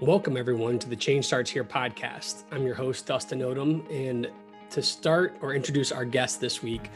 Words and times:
Welcome, 0.00 0.38
everyone, 0.38 0.78
to 0.78 0.88
the 0.88 0.96
Change 0.96 1.26
Starts 1.26 1.50
Here 1.50 1.62
podcast. 1.62 2.44
I'm 2.50 2.62
your 2.62 2.74
host, 2.74 3.04
Dustin 3.04 3.40
Odom. 3.40 3.84
And 3.92 4.30
to 4.70 4.82
start 4.82 5.36
or 5.42 5.52
introduce 5.52 5.92
our 5.92 6.06
guest 6.06 6.40
this 6.40 6.62
week, 6.62 6.90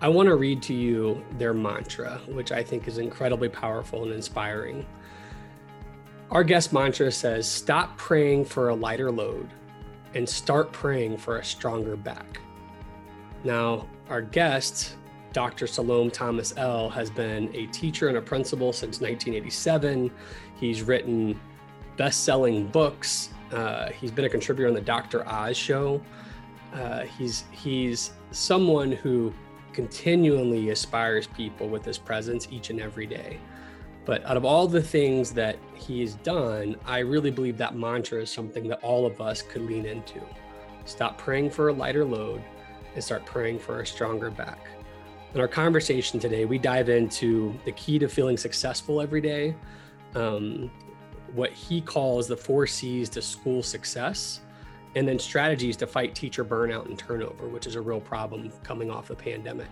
I 0.00 0.08
want 0.08 0.28
to 0.28 0.34
read 0.34 0.60
to 0.62 0.74
you 0.74 1.24
their 1.38 1.54
mantra, 1.54 2.20
which 2.26 2.50
I 2.50 2.64
think 2.64 2.88
is 2.88 2.98
incredibly 2.98 3.48
powerful 3.48 4.02
and 4.02 4.12
inspiring. 4.12 4.84
Our 6.32 6.42
guest 6.42 6.72
mantra 6.72 7.12
says, 7.12 7.48
Stop 7.48 7.96
praying 7.96 8.46
for 8.46 8.70
a 8.70 8.74
lighter 8.74 9.12
load 9.12 9.48
and 10.16 10.28
start 10.28 10.72
praying 10.72 11.18
for 11.18 11.36
a 11.36 11.44
stronger 11.44 11.94
back. 11.94 12.40
Now, 13.44 13.86
our 14.08 14.20
guest, 14.20 14.96
Dr. 15.32 15.68
Salome 15.68 16.10
Thomas-EL., 16.10 16.90
has 16.90 17.08
been 17.08 17.54
a 17.54 17.66
teacher 17.66 18.08
and 18.08 18.16
a 18.16 18.22
principal 18.22 18.72
since 18.72 19.00
1987. 19.00 20.10
He's 20.58 20.82
written 20.82 21.38
best 21.98 22.24
selling 22.24 22.66
books. 22.68 23.28
Uh, 23.52 23.90
he's 23.90 24.10
been 24.10 24.24
a 24.24 24.28
contributor 24.28 24.68
on 24.68 24.74
the 24.74 24.80
Dr. 24.80 25.28
Oz 25.28 25.56
show. 25.56 26.00
Uh, 26.72 27.02
he's 27.02 27.44
he's 27.50 28.12
someone 28.30 28.92
who 28.92 29.32
continually 29.72 30.70
inspires 30.70 31.26
people 31.26 31.68
with 31.68 31.84
his 31.84 31.98
presence 31.98 32.48
each 32.50 32.70
and 32.70 32.80
every 32.80 33.06
day. 33.06 33.38
But 34.04 34.24
out 34.24 34.38
of 34.38 34.44
all 34.44 34.66
the 34.66 34.82
things 34.82 35.32
that 35.32 35.58
he's 35.74 36.14
done, 36.14 36.76
I 36.86 37.00
really 37.00 37.30
believe 37.30 37.58
that 37.58 37.76
mantra 37.76 38.22
is 38.22 38.30
something 38.30 38.66
that 38.68 38.82
all 38.82 39.04
of 39.04 39.20
us 39.20 39.42
could 39.42 39.62
lean 39.62 39.84
into. 39.84 40.22
Stop 40.86 41.18
praying 41.18 41.50
for 41.50 41.68
a 41.68 41.72
lighter 41.72 42.04
load 42.06 42.42
and 42.94 43.04
start 43.04 43.26
praying 43.26 43.58
for 43.58 43.82
a 43.82 43.86
stronger 43.86 44.30
back. 44.30 44.66
In 45.34 45.40
our 45.40 45.48
conversation 45.48 46.18
today, 46.18 46.46
we 46.46 46.58
dive 46.58 46.88
into 46.88 47.54
the 47.66 47.72
key 47.72 47.98
to 47.98 48.08
feeling 48.08 48.38
successful 48.38 49.02
every 49.02 49.20
day, 49.20 49.54
um, 50.14 50.70
what 51.34 51.52
he 51.52 51.80
calls 51.80 52.26
the 52.26 52.36
four 52.36 52.66
C's 52.66 53.08
to 53.10 53.22
school 53.22 53.62
success, 53.62 54.40
and 54.94 55.06
then 55.06 55.18
strategies 55.18 55.76
to 55.76 55.86
fight 55.86 56.14
teacher 56.14 56.44
burnout 56.44 56.86
and 56.86 56.98
turnover, 56.98 57.48
which 57.48 57.66
is 57.66 57.74
a 57.74 57.80
real 57.80 58.00
problem 58.00 58.50
coming 58.62 58.90
off 58.90 59.08
the 59.08 59.14
pandemic. 59.14 59.68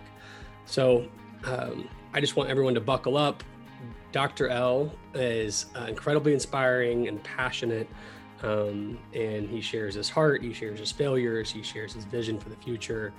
So 0.65 1.07
um, 1.45 1.89
I 2.13 2.19
just 2.19 2.35
want 2.35 2.49
everyone 2.49 2.73
to 2.75 2.81
buckle 2.81 3.17
up. 3.17 3.43
Dr. 4.11 4.49
EL 4.49 4.91
is 5.13 5.67
uh, 5.75 5.85
incredibly 5.85 6.33
inspiring 6.33 7.07
and 7.07 7.23
passionate. 7.23 7.87
Um, 8.43 8.99
and 9.13 9.49
he 9.49 9.61
shares 9.61 9.95
his 9.95 10.09
heart, 10.09 10.43
he 10.43 10.53
shares 10.53 10.79
his 10.79 10.91
failures, 10.91 11.49
he 11.49 11.63
shares 11.63 11.93
his 11.93 12.05
vision 12.05 12.39
for 12.39 12.49
the 12.49 12.55
future. 12.55 13.11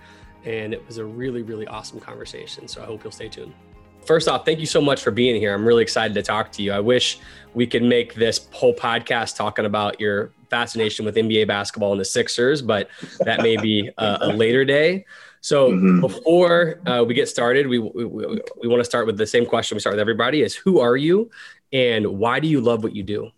And 0.44 0.72
it 0.72 0.86
was 0.86 0.98
a 0.98 1.04
really, 1.04 1.42
really 1.42 1.66
awesome 1.66 1.98
conversation. 1.98 2.68
So 2.68 2.82
I 2.82 2.86
hope 2.86 3.02
you'll 3.02 3.10
stay 3.10 3.28
tuned 3.28 3.52
first 4.08 4.26
off, 4.26 4.46
thank 4.46 4.58
you 4.58 4.66
so 4.66 4.80
much 4.80 5.02
for 5.02 5.10
being 5.10 5.38
here. 5.38 5.52
I'm 5.52 5.66
really 5.66 5.82
excited 5.82 6.14
to 6.14 6.22
talk 6.22 6.50
to 6.52 6.62
you. 6.62 6.72
I 6.72 6.80
wish 6.80 7.20
we 7.54 7.66
could 7.66 7.82
make 7.82 8.14
this 8.14 8.48
whole 8.52 8.74
podcast 8.74 9.36
talking 9.36 9.64
about 9.64 10.00
your 10.00 10.30
fascination 10.50 11.04
with 11.04 11.16
NBA 11.16 11.46
basketball 11.46 11.92
and 11.92 12.00
the 12.00 12.04
Sixers, 12.04 12.62
but 12.62 12.88
that 13.20 13.42
may 13.42 13.56
be 13.56 13.90
a, 13.98 14.18
a 14.22 14.28
later 14.28 14.64
day. 14.64 15.04
So 15.40 15.70
mm-hmm. 15.70 16.00
before 16.00 16.80
uh, 16.86 17.04
we 17.04 17.14
get 17.14 17.28
started, 17.28 17.66
we, 17.66 17.78
we, 17.78 18.04
we, 18.04 18.40
we 18.62 18.68
want 18.68 18.80
to 18.80 18.84
start 18.84 19.06
with 19.06 19.16
the 19.16 19.26
same 19.26 19.46
question 19.46 19.76
we 19.76 19.80
start 19.80 19.94
with 19.94 20.00
everybody 20.00 20.42
is 20.42 20.54
who 20.54 20.80
are 20.80 20.96
you 20.96 21.30
and 21.72 22.06
why 22.06 22.40
do 22.40 22.48
you 22.48 22.60
love 22.60 22.82
what 22.82 22.94
you 22.94 23.02
do? 23.02 23.30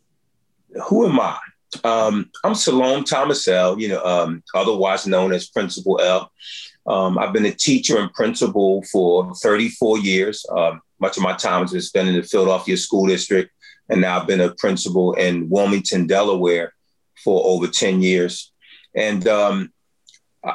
Who 0.89 1.07
am 1.07 1.21
I? 1.21 1.39
Um, 1.85 2.31
I'm 2.43 2.55
Salome 2.55 3.05
Thomas-EL, 3.05 3.79
you 3.81 3.89
know, 3.89 4.03
um, 4.05 4.43
otherwise 4.55 5.07
known 5.07 5.33
as 5.33 5.49
Principal 5.49 6.01
EL. 6.01 6.33
Um, 6.87 7.19
I've 7.19 7.33
been 7.33 7.47
a 7.47 7.53
teacher 7.53 7.99
and 7.99 8.13
principal 8.13 8.83
for 8.91 9.33
34 9.35 9.99
years. 9.99 10.45
Um, 10.57 10.81
much 10.99 11.17
of 11.17 11.23
my 11.23 11.35
time 11.35 11.63
has 11.63 11.73
been 11.73 11.81
spent 11.81 12.09
in 12.09 12.17
the 12.17 12.23
Philadelphia 12.23 12.77
School 12.77 13.07
District, 13.07 13.51
and 13.91 14.01
now 14.01 14.19
I've 14.19 14.27
been 14.27 14.41
a 14.41 14.55
principal 14.55 15.15
in 15.15 15.49
Wilmington, 15.51 16.07
Delaware, 16.07 16.73
for 17.23 17.43
over 17.45 17.67
10 17.67 18.01
years. 18.03 18.53
And 18.95 19.27
um, 19.29 19.73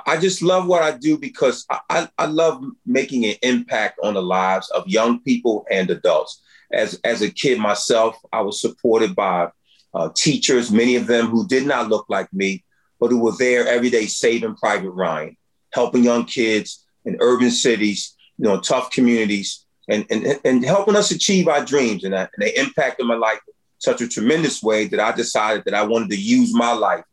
I 0.08 0.18
just 0.18 0.42
love 0.42 0.66
what 0.68 0.82
I 0.82 0.98
do 0.98 1.18
because 1.18 1.66
I, 1.90 2.08
I, 2.18 2.26
love 2.26 2.64
making 2.86 3.26
an 3.26 3.36
impact 3.44 4.00
on 4.02 4.16
the 4.16 4.22
lives 4.22 4.70
of 4.72 4.88
young 4.88 5.20
people 5.22 5.66
and 5.70 5.90
adults. 5.90 6.42
As, 6.72 7.00
as 7.04 7.22
a 7.22 7.30
kid 7.30 7.60
myself, 7.60 8.18
I 8.34 8.42
was 8.42 8.60
supported 8.60 9.16
by 9.16 9.50
uh, 9.94 10.10
teachers, 10.16 10.72
many 10.72 10.96
of 10.96 11.06
them 11.06 11.28
who 11.28 11.48
did 11.48 11.68
not 11.68 11.90
look 11.90 12.08
like 12.10 12.34
me, 12.34 12.64
but 13.00 13.12
who 13.12 13.20
were 13.20 13.36
there 13.38 13.68
every 13.68 13.92
day 13.92 14.08
saving 14.08 14.56
Private 14.56 14.90
Ryan 14.90 15.38
helping 15.76 16.06
young 16.06 16.24
kids 16.26 16.86
in 17.04 17.18
urban 17.20 17.52
cities, 17.52 18.16
you 18.38 18.46
know, 18.46 18.60
tough 18.60 18.90
communities, 18.90 19.65
and, 19.88 20.06
and, 20.10 20.40
and 20.44 20.66
helping 20.66 20.96
us 20.96 21.12
achieve 21.12 21.48
our 21.48 21.64
dreams. 21.64 22.04
And, 22.04 22.16
I, 22.16 22.22
and 22.22 22.30
they 22.40 22.54
impacted 22.56 23.06
my 23.06 23.16
life 23.16 23.40
such 23.78 24.02
a 24.02 24.08
tremendous 24.08 24.64
way 24.64 24.88
that 24.88 25.00
I 25.00 25.12
decided 25.12 25.66
that 25.66 25.74
I 25.74 25.84
wanted 25.84 26.10
to 26.10 26.22
use 26.22 26.54
my 26.54 26.74
life 26.74 27.04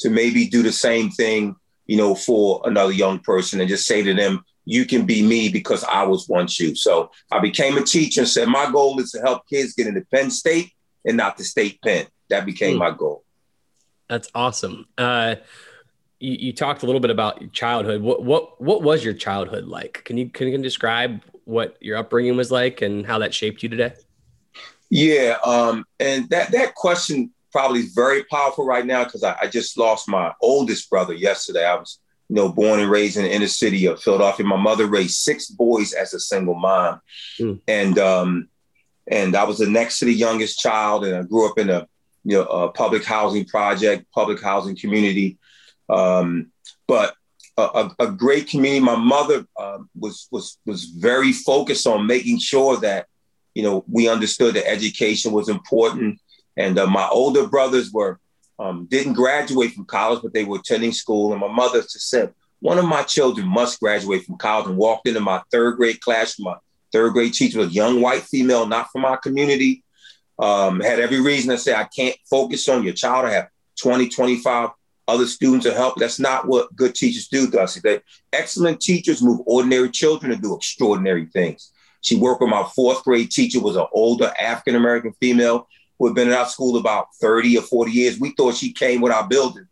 to 0.00 0.10
maybe 0.10 0.48
do 0.48 0.62
the 0.62 0.72
same 0.72 1.10
thing, 1.10 1.56
you 1.86 1.96
know, 1.96 2.14
for 2.14 2.62
another 2.64 2.92
young 2.92 3.18
person 3.18 3.60
and 3.60 3.68
just 3.68 3.86
say 3.86 4.02
to 4.02 4.14
them, 4.14 4.44
you 4.64 4.86
can 4.86 5.04
be 5.04 5.22
me 5.22 5.50
because 5.50 5.84
I 5.84 6.04
was 6.04 6.28
once 6.28 6.58
you. 6.58 6.74
So 6.74 7.10
I 7.30 7.38
became 7.38 7.76
a 7.76 7.82
teacher 7.82 8.22
and 8.22 8.28
said, 8.28 8.48
my 8.48 8.70
goal 8.70 8.98
is 9.00 9.10
to 9.12 9.20
help 9.20 9.46
kids 9.48 9.74
get 9.74 9.86
into 9.86 10.04
Penn 10.10 10.30
State 10.30 10.72
and 11.04 11.16
not 11.16 11.36
the 11.36 11.44
state 11.44 11.80
pen. 11.82 12.06
That 12.30 12.46
became 12.46 12.76
mm. 12.76 12.80
my 12.80 12.90
goal. 12.90 13.24
That's 14.08 14.30
awesome. 14.34 14.86
Uh, 14.96 15.36
you, 16.24 16.36
you 16.40 16.52
talked 16.52 16.82
a 16.82 16.86
little 16.86 17.00
bit 17.00 17.10
about 17.10 17.52
childhood. 17.52 18.00
What 18.00 18.22
what 18.22 18.60
what 18.60 18.82
was 18.82 19.04
your 19.04 19.14
childhood 19.14 19.66
like? 19.66 20.02
Can 20.04 20.16
you 20.16 20.30
can 20.30 20.48
you 20.48 20.58
describe 20.58 21.22
what 21.44 21.76
your 21.80 21.98
upbringing 21.98 22.36
was 22.36 22.50
like 22.50 22.80
and 22.80 23.06
how 23.06 23.18
that 23.18 23.34
shaped 23.34 23.62
you 23.62 23.68
today? 23.68 23.92
Yeah, 24.90 25.36
um, 25.44 25.84
and 26.00 26.28
that 26.30 26.50
that 26.52 26.74
question 26.74 27.30
probably 27.52 27.80
is 27.80 27.92
very 27.92 28.24
powerful 28.24 28.66
right 28.66 28.86
now 28.86 29.04
because 29.04 29.22
I, 29.22 29.36
I, 29.42 29.46
just 29.46 29.78
lost 29.78 30.08
my 30.08 30.32
oldest 30.40 30.90
brother 30.90 31.14
yesterday. 31.14 31.64
I 31.64 31.76
was, 31.76 32.00
you 32.28 32.34
know, 32.34 32.48
born 32.48 32.80
and 32.80 32.90
raised 32.90 33.16
in 33.16 33.22
the 33.22 33.32
inner 33.32 33.46
city 33.46 33.86
of 33.86 34.02
Philadelphia. 34.02 34.44
My 34.44 34.56
mother 34.56 34.86
raised 34.86 35.14
six 35.14 35.46
boys 35.46 35.92
as 35.92 36.14
a 36.14 36.20
single 36.20 36.54
mom, 36.54 37.00
mm. 37.38 37.60
and 37.68 37.98
um, 37.98 38.48
and 39.06 39.36
I 39.36 39.44
was 39.44 39.58
the 39.58 39.68
next 39.68 39.98
to 39.98 40.06
the 40.06 40.14
youngest 40.14 40.58
child, 40.58 41.04
and 41.04 41.14
I 41.16 41.22
grew 41.22 41.48
up 41.48 41.58
in 41.58 41.70
a 41.70 41.86
you 42.24 42.38
know 42.38 42.44
a 42.44 42.72
public 42.72 43.04
housing 43.04 43.44
project, 43.44 44.06
public 44.12 44.42
housing 44.42 44.76
community, 44.76 45.38
um, 45.88 46.52
but 46.86 47.14
a, 47.56 47.90
a, 48.00 48.10
great 48.10 48.48
community. 48.48 48.80
My 48.80 48.96
mother 48.96 49.46
uh, 49.58 49.78
was 49.98 50.28
was 50.30 50.58
was 50.66 50.84
very 50.86 51.32
focused 51.32 51.86
on 51.86 52.06
making 52.06 52.40
sure 52.40 52.76
that 52.78 53.06
you 53.54 53.62
know 53.62 53.84
we 53.88 54.08
understood 54.08 54.54
that 54.54 54.68
education 54.68 55.32
was 55.32 55.48
important. 55.48 56.20
And 56.56 56.78
uh, 56.78 56.86
my 56.86 57.08
older 57.08 57.46
brothers 57.46 57.92
were 57.92 58.18
um, 58.58 58.86
didn't 58.90 59.14
graduate 59.14 59.72
from 59.72 59.84
college, 59.84 60.22
but 60.22 60.32
they 60.32 60.44
were 60.44 60.58
attending 60.58 60.92
school. 60.92 61.32
And 61.32 61.40
my 61.40 61.48
mother 61.48 61.82
said, 61.82 62.32
one 62.60 62.78
of 62.78 62.86
my 62.86 63.02
children 63.02 63.46
must 63.46 63.80
graduate 63.80 64.24
from 64.24 64.36
college 64.36 64.66
and 64.68 64.76
walked 64.76 65.08
into 65.08 65.20
my 65.20 65.42
third 65.50 65.76
grade 65.76 66.00
class. 66.00 66.38
My 66.38 66.56
third 66.92 67.12
grade 67.12 67.34
teacher 67.34 67.58
was 67.58 67.68
a 67.68 67.72
young 67.72 68.00
white 68.00 68.22
female, 68.22 68.66
not 68.66 68.90
from 68.90 69.04
our 69.04 69.16
community. 69.16 69.82
Um, 70.38 70.80
had 70.80 70.98
every 70.98 71.20
reason 71.20 71.50
to 71.50 71.58
say, 71.58 71.74
I 71.74 71.84
can't 71.84 72.16
focus 72.28 72.68
on 72.68 72.82
your 72.82 72.94
child. 72.94 73.26
I 73.26 73.32
have 73.32 73.48
20, 73.80 74.08
25 74.08 74.70
other 75.06 75.26
students 75.26 75.66
are 75.66 75.74
help. 75.74 75.96
That's 75.96 76.18
not 76.18 76.46
what 76.46 76.74
good 76.74 76.94
teachers 76.94 77.28
do, 77.28 77.48
Dusty. 77.50 77.80
That 77.80 78.02
excellent 78.32 78.80
teachers 78.80 79.22
move 79.22 79.40
ordinary 79.46 79.90
children 79.90 80.30
to 80.32 80.40
do 80.40 80.56
extraordinary 80.56 81.26
things. 81.26 81.72
She 82.00 82.16
worked 82.16 82.40
with 82.40 82.50
my 82.50 82.64
fourth 82.74 83.02
grade 83.04 83.30
teacher, 83.30 83.60
was 83.60 83.76
an 83.76 83.86
older 83.92 84.32
African 84.38 84.76
American 84.76 85.14
female 85.20 85.68
who 85.98 86.06
had 86.06 86.14
been 86.14 86.28
in 86.28 86.34
our 86.34 86.46
school 86.46 86.76
about 86.76 87.08
30 87.20 87.58
or 87.58 87.62
40 87.62 87.90
years. 87.90 88.20
We 88.20 88.34
thought 88.36 88.54
she 88.54 88.72
came 88.72 89.00
with 89.00 89.12
our 89.12 89.26
building. 89.26 89.66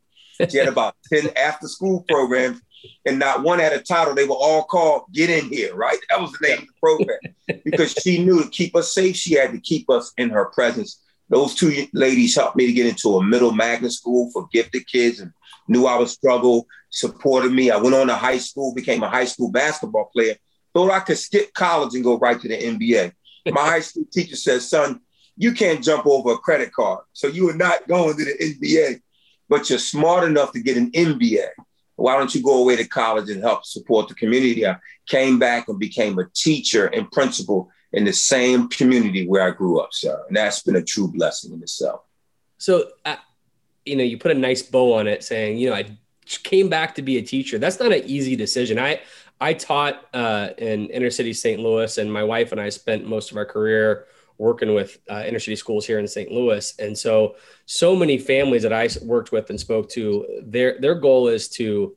She 0.48 0.56
had 0.56 0.68
about 0.68 0.94
10 1.12 1.30
after 1.36 1.68
school 1.68 2.04
programs, 2.08 2.60
and 3.06 3.18
not 3.18 3.42
one 3.42 3.58
had 3.58 3.72
a 3.72 3.80
title. 3.80 4.14
They 4.14 4.26
were 4.26 4.34
all 4.34 4.64
called 4.64 5.04
Get 5.12 5.30
In 5.30 5.48
Here, 5.50 5.74
right? 5.74 5.98
That 6.08 6.20
was 6.20 6.32
the 6.32 6.48
name 6.48 6.58
of 6.58 6.66
the 6.66 6.72
program. 6.80 7.18
because 7.64 7.92
she 7.92 8.24
knew 8.24 8.42
to 8.42 8.48
keep 8.48 8.74
us 8.74 8.94
safe, 8.94 9.16
she 9.16 9.34
had 9.34 9.52
to 9.52 9.60
keep 9.60 9.90
us 9.90 10.12
in 10.16 10.30
her 10.30 10.46
presence 10.46 11.01
those 11.32 11.54
two 11.54 11.86
ladies 11.94 12.34
helped 12.34 12.56
me 12.56 12.66
to 12.66 12.72
get 12.74 12.86
into 12.86 13.16
a 13.16 13.24
middle 13.24 13.52
magnet 13.52 13.90
school 13.90 14.30
for 14.32 14.48
gifted 14.52 14.86
kids 14.86 15.18
and 15.18 15.32
knew 15.66 15.86
I 15.86 15.98
would 15.98 16.10
struggle, 16.10 16.66
supported 16.90 17.52
me. 17.52 17.70
I 17.70 17.78
went 17.78 17.94
on 17.94 18.08
to 18.08 18.14
high 18.14 18.36
school, 18.36 18.74
became 18.74 19.02
a 19.02 19.08
high 19.08 19.24
school 19.24 19.50
basketball 19.50 20.10
player, 20.12 20.36
thought 20.74 20.90
I 20.90 21.00
could 21.00 21.16
skip 21.16 21.54
college 21.54 21.94
and 21.94 22.04
go 22.04 22.18
right 22.18 22.38
to 22.38 22.48
the 22.48 22.58
NBA. 22.58 23.12
My 23.46 23.62
high 23.62 23.80
school 23.80 24.04
teacher 24.12 24.36
said, 24.36 24.60
son, 24.60 25.00
you 25.38 25.52
can't 25.52 25.82
jump 25.82 26.06
over 26.06 26.32
a 26.32 26.38
credit 26.38 26.70
card. 26.70 27.00
So 27.14 27.28
you 27.28 27.48
are 27.48 27.56
not 27.56 27.88
going 27.88 28.14
to 28.14 28.24
the 28.24 28.32
NBA, 28.38 29.00
but 29.48 29.70
you're 29.70 29.78
smart 29.78 30.24
enough 30.24 30.52
to 30.52 30.60
get 30.60 30.76
an 30.76 30.90
MBA. 30.90 31.46
Why 31.96 32.18
don't 32.18 32.34
you 32.34 32.42
go 32.42 32.58
away 32.58 32.76
to 32.76 32.86
college 32.86 33.30
and 33.30 33.42
help 33.42 33.64
support 33.64 34.08
the 34.08 34.14
community? 34.14 34.66
I 34.66 34.76
came 35.08 35.38
back 35.38 35.68
and 35.68 35.78
became 35.78 36.18
a 36.18 36.28
teacher 36.34 36.86
and 36.88 37.10
principal 37.10 37.70
in 37.92 38.04
the 38.04 38.12
same 38.12 38.68
community 38.68 39.26
where 39.26 39.42
I 39.42 39.50
grew 39.50 39.80
up, 39.80 39.92
sir. 39.92 40.24
And 40.28 40.36
that's 40.36 40.62
been 40.62 40.76
a 40.76 40.82
true 40.82 41.08
blessing 41.08 41.52
in 41.52 41.62
itself. 41.62 42.02
So, 42.58 42.90
you 43.84 43.96
know, 43.96 44.04
you 44.04 44.18
put 44.18 44.30
a 44.30 44.34
nice 44.34 44.62
bow 44.62 44.94
on 44.94 45.06
it 45.06 45.24
saying, 45.24 45.58
you 45.58 45.68
know, 45.70 45.76
I 45.76 45.98
came 46.26 46.68
back 46.68 46.94
to 46.94 47.02
be 47.02 47.18
a 47.18 47.22
teacher. 47.22 47.58
That's 47.58 47.80
not 47.80 47.92
an 47.92 48.02
easy 48.04 48.36
decision. 48.36 48.78
I, 48.78 49.00
I 49.40 49.54
taught 49.54 50.06
uh, 50.14 50.50
in 50.58 50.88
inner 50.90 51.10
city 51.10 51.32
St. 51.32 51.60
Louis, 51.60 51.98
and 51.98 52.12
my 52.12 52.22
wife 52.22 52.52
and 52.52 52.60
I 52.60 52.68
spent 52.68 53.06
most 53.06 53.32
of 53.32 53.36
our 53.36 53.44
career 53.44 54.06
working 54.38 54.74
with 54.74 54.98
uh, 55.10 55.24
inner 55.26 55.38
city 55.38 55.56
schools 55.56 55.86
here 55.86 55.98
in 55.98 56.06
St. 56.06 56.30
Louis. 56.30 56.74
And 56.78 56.96
so, 56.96 57.36
so 57.66 57.96
many 57.96 58.18
families 58.18 58.62
that 58.62 58.72
I 58.72 58.88
worked 59.02 59.32
with 59.32 59.50
and 59.50 59.58
spoke 59.58 59.88
to, 59.90 60.42
their 60.44 60.80
their 60.80 60.94
goal 60.94 61.26
is 61.28 61.48
to 61.50 61.96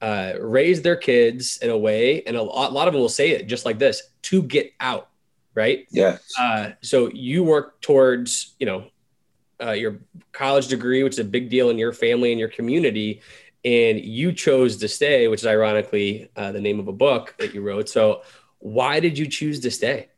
uh, 0.00 0.32
raise 0.40 0.82
their 0.82 0.96
kids 0.96 1.58
in 1.58 1.70
a 1.70 1.78
way, 1.78 2.22
and 2.24 2.36
a 2.36 2.42
lot, 2.42 2.70
a 2.70 2.74
lot 2.74 2.88
of 2.88 2.94
them 2.94 3.02
will 3.02 3.08
say 3.08 3.30
it 3.30 3.46
just 3.46 3.64
like 3.64 3.78
this: 3.78 4.02
to 4.22 4.42
get 4.42 4.72
out, 4.80 5.09
right? 5.54 5.86
Yeah. 5.90 6.18
Uh, 6.38 6.70
so 6.82 7.10
you 7.10 7.42
work 7.44 7.80
towards, 7.80 8.54
you 8.58 8.66
know, 8.66 8.84
uh, 9.62 9.72
your 9.72 9.98
college 10.32 10.68
degree, 10.68 11.02
which 11.02 11.14
is 11.14 11.18
a 11.18 11.24
big 11.24 11.50
deal 11.50 11.70
in 11.70 11.78
your 11.78 11.92
family 11.92 12.32
and 12.32 12.40
your 12.40 12.48
community, 12.48 13.20
and 13.64 14.00
you 14.00 14.32
chose 14.32 14.78
to 14.78 14.88
stay, 14.88 15.28
which 15.28 15.40
is 15.40 15.46
ironically 15.46 16.30
uh, 16.36 16.52
the 16.52 16.60
name 16.60 16.80
of 16.80 16.88
a 16.88 16.92
book 16.92 17.34
that 17.38 17.54
you 17.54 17.60
wrote. 17.60 17.88
So, 17.88 18.22
why 18.58 19.00
did 19.00 19.18
you 19.18 19.26
choose 19.26 19.60
to 19.60 19.70
stay? 19.70 20.08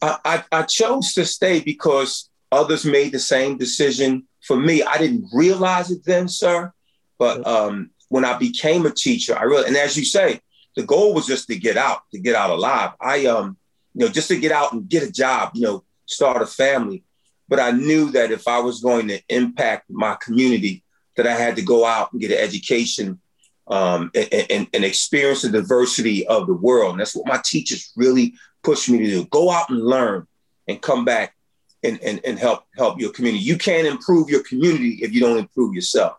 I, 0.00 0.44
I, 0.52 0.62
chose 0.62 1.12
to 1.14 1.24
stay 1.24 1.60
because 1.60 2.30
others 2.50 2.84
made 2.84 3.12
the 3.12 3.18
same 3.18 3.58
decision 3.58 4.24
for 4.46 4.56
me. 4.56 4.82
I 4.82 4.96
didn't 4.96 5.26
realize 5.32 5.90
it 5.90 6.04
then, 6.04 6.28
sir. 6.28 6.72
But 7.18 7.46
um, 7.46 7.90
when 8.08 8.24
I 8.24 8.38
became 8.38 8.86
a 8.86 8.90
teacher, 8.90 9.36
I 9.36 9.42
really, 9.42 9.66
and 9.66 9.76
as 9.76 9.96
you 9.96 10.04
say, 10.04 10.40
the 10.76 10.82
goal 10.82 11.14
was 11.14 11.26
just 11.26 11.46
to 11.48 11.56
get 11.56 11.76
out, 11.76 12.02
to 12.12 12.18
get 12.18 12.34
out 12.34 12.50
alive. 12.50 12.92
I, 13.00 13.26
um, 13.26 13.56
you 13.94 14.06
know, 14.06 14.12
just 14.12 14.28
to 14.28 14.38
get 14.38 14.52
out 14.52 14.72
and 14.72 14.88
get 14.88 15.02
a 15.02 15.12
job, 15.12 15.50
you 15.54 15.62
know, 15.62 15.84
start 16.06 16.42
a 16.42 16.46
family. 16.46 17.04
But 17.48 17.60
I 17.60 17.70
knew 17.72 18.10
that 18.12 18.30
if 18.30 18.48
I 18.48 18.60
was 18.60 18.80
going 18.80 19.08
to 19.08 19.20
impact 19.28 19.90
my 19.90 20.16
community, 20.22 20.82
that 21.16 21.26
I 21.26 21.34
had 21.34 21.56
to 21.56 21.62
go 21.62 21.84
out 21.84 22.12
and 22.12 22.20
get 22.20 22.30
an 22.30 22.38
education 22.38 23.20
um, 23.66 24.10
and, 24.14 24.46
and, 24.50 24.66
and, 24.72 24.84
experience 24.84 25.42
the 25.42 25.50
diversity 25.50 26.26
of 26.26 26.46
the 26.46 26.54
world. 26.54 26.92
And 26.92 27.00
that's 27.00 27.14
what 27.14 27.28
my 27.28 27.40
teachers 27.44 27.92
really 27.96 28.34
pushed 28.62 28.88
me 28.88 28.98
to 28.98 29.06
do. 29.06 29.24
Go 29.26 29.50
out 29.50 29.70
and 29.70 29.80
learn 29.80 30.26
and 30.66 30.82
come 30.82 31.04
back 31.04 31.34
and, 31.82 32.00
and, 32.02 32.20
and 32.24 32.38
help 32.38 32.64
help 32.76 33.00
your 33.00 33.12
community. 33.12 33.44
You 33.44 33.56
can't 33.56 33.86
improve 33.86 34.30
your 34.30 34.42
community 34.42 34.98
if 35.02 35.12
you 35.12 35.20
don't 35.20 35.38
improve 35.38 35.74
yourself. 35.74 36.16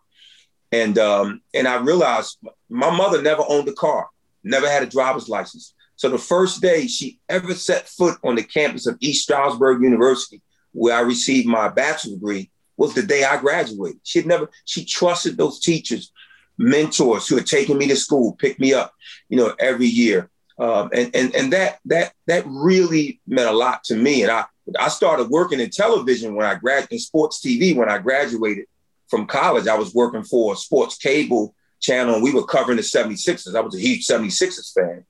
And 0.71 0.97
um, 0.97 1.41
and 1.53 1.67
I 1.67 1.75
realized 1.75 2.37
my 2.69 2.89
mother 2.89 3.21
never 3.21 3.43
owned 3.47 3.67
a 3.67 3.73
car, 3.73 4.07
never 4.43 4.69
had 4.69 4.83
a 4.83 4.87
driver's 4.87 5.29
license. 5.29 5.73
So 5.95 6.09
the 6.09 6.17
first 6.17 6.61
day 6.61 6.87
she 6.87 7.19
ever 7.29 7.53
set 7.53 7.87
foot 7.87 8.17
on 8.23 8.35
the 8.35 8.43
campus 8.43 8.87
of 8.87 8.97
East 8.99 9.23
Stroudsburg 9.23 9.81
University, 9.81 10.41
where 10.71 10.95
I 10.95 11.01
received 11.01 11.47
my 11.47 11.69
bachelor's 11.69 12.15
degree, 12.15 12.49
was 12.77 12.93
the 12.93 13.03
day 13.03 13.23
I 13.23 13.37
graduated. 13.37 13.99
She 14.03 14.19
had 14.19 14.27
never, 14.27 14.49
she 14.65 14.83
trusted 14.83 15.37
those 15.37 15.59
teachers, 15.59 16.11
mentors 16.57 17.27
who 17.27 17.35
had 17.35 17.45
taken 17.45 17.77
me 17.77 17.87
to 17.87 17.95
school, 17.95 18.33
picked 18.33 18.59
me 18.59 18.73
up, 18.73 18.93
you 19.29 19.37
know, 19.37 19.53
every 19.59 19.85
year. 19.85 20.29
Um, 20.59 20.89
and 20.93 21.15
and 21.15 21.33
and 21.35 21.53
that 21.53 21.79
that 21.85 22.13
that 22.27 22.43
really 22.45 23.19
meant 23.25 23.49
a 23.49 23.53
lot 23.53 23.83
to 23.85 23.95
me. 23.95 24.21
And 24.21 24.31
I 24.31 24.45
I 24.79 24.87
started 24.89 25.29
working 25.29 25.59
in 25.59 25.69
television 25.69 26.35
when 26.35 26.45
I 26.45 26.55
graduated 26.55 26.91
in 26.91 26.99
sports 26.99 27.41
TV 27.43 27.75
when 27.75 27.89
I 27.89 27.97
graduated 27.97 28.65
from 29.07 29.25
college. 29.25 29.67
I 29.67 29.77
was 29.77 29.93
working 29.93 30.23
for 30.23 30.55
sports 30.55 30.97
cable 30.97 31.55
channel 31.83 32.15
and 32.15 32.23
we 32.23 32.33
were 32.33 32.45
covering 32.45 32.77
the 32.77 32.83
76ers. 32.83 33.55
I 33.55 33.59
was 33.59 33.75
a 33.75 33.79
huge 33.79 34.07
76ers 34.07 34.73
fan. 34.73 35.05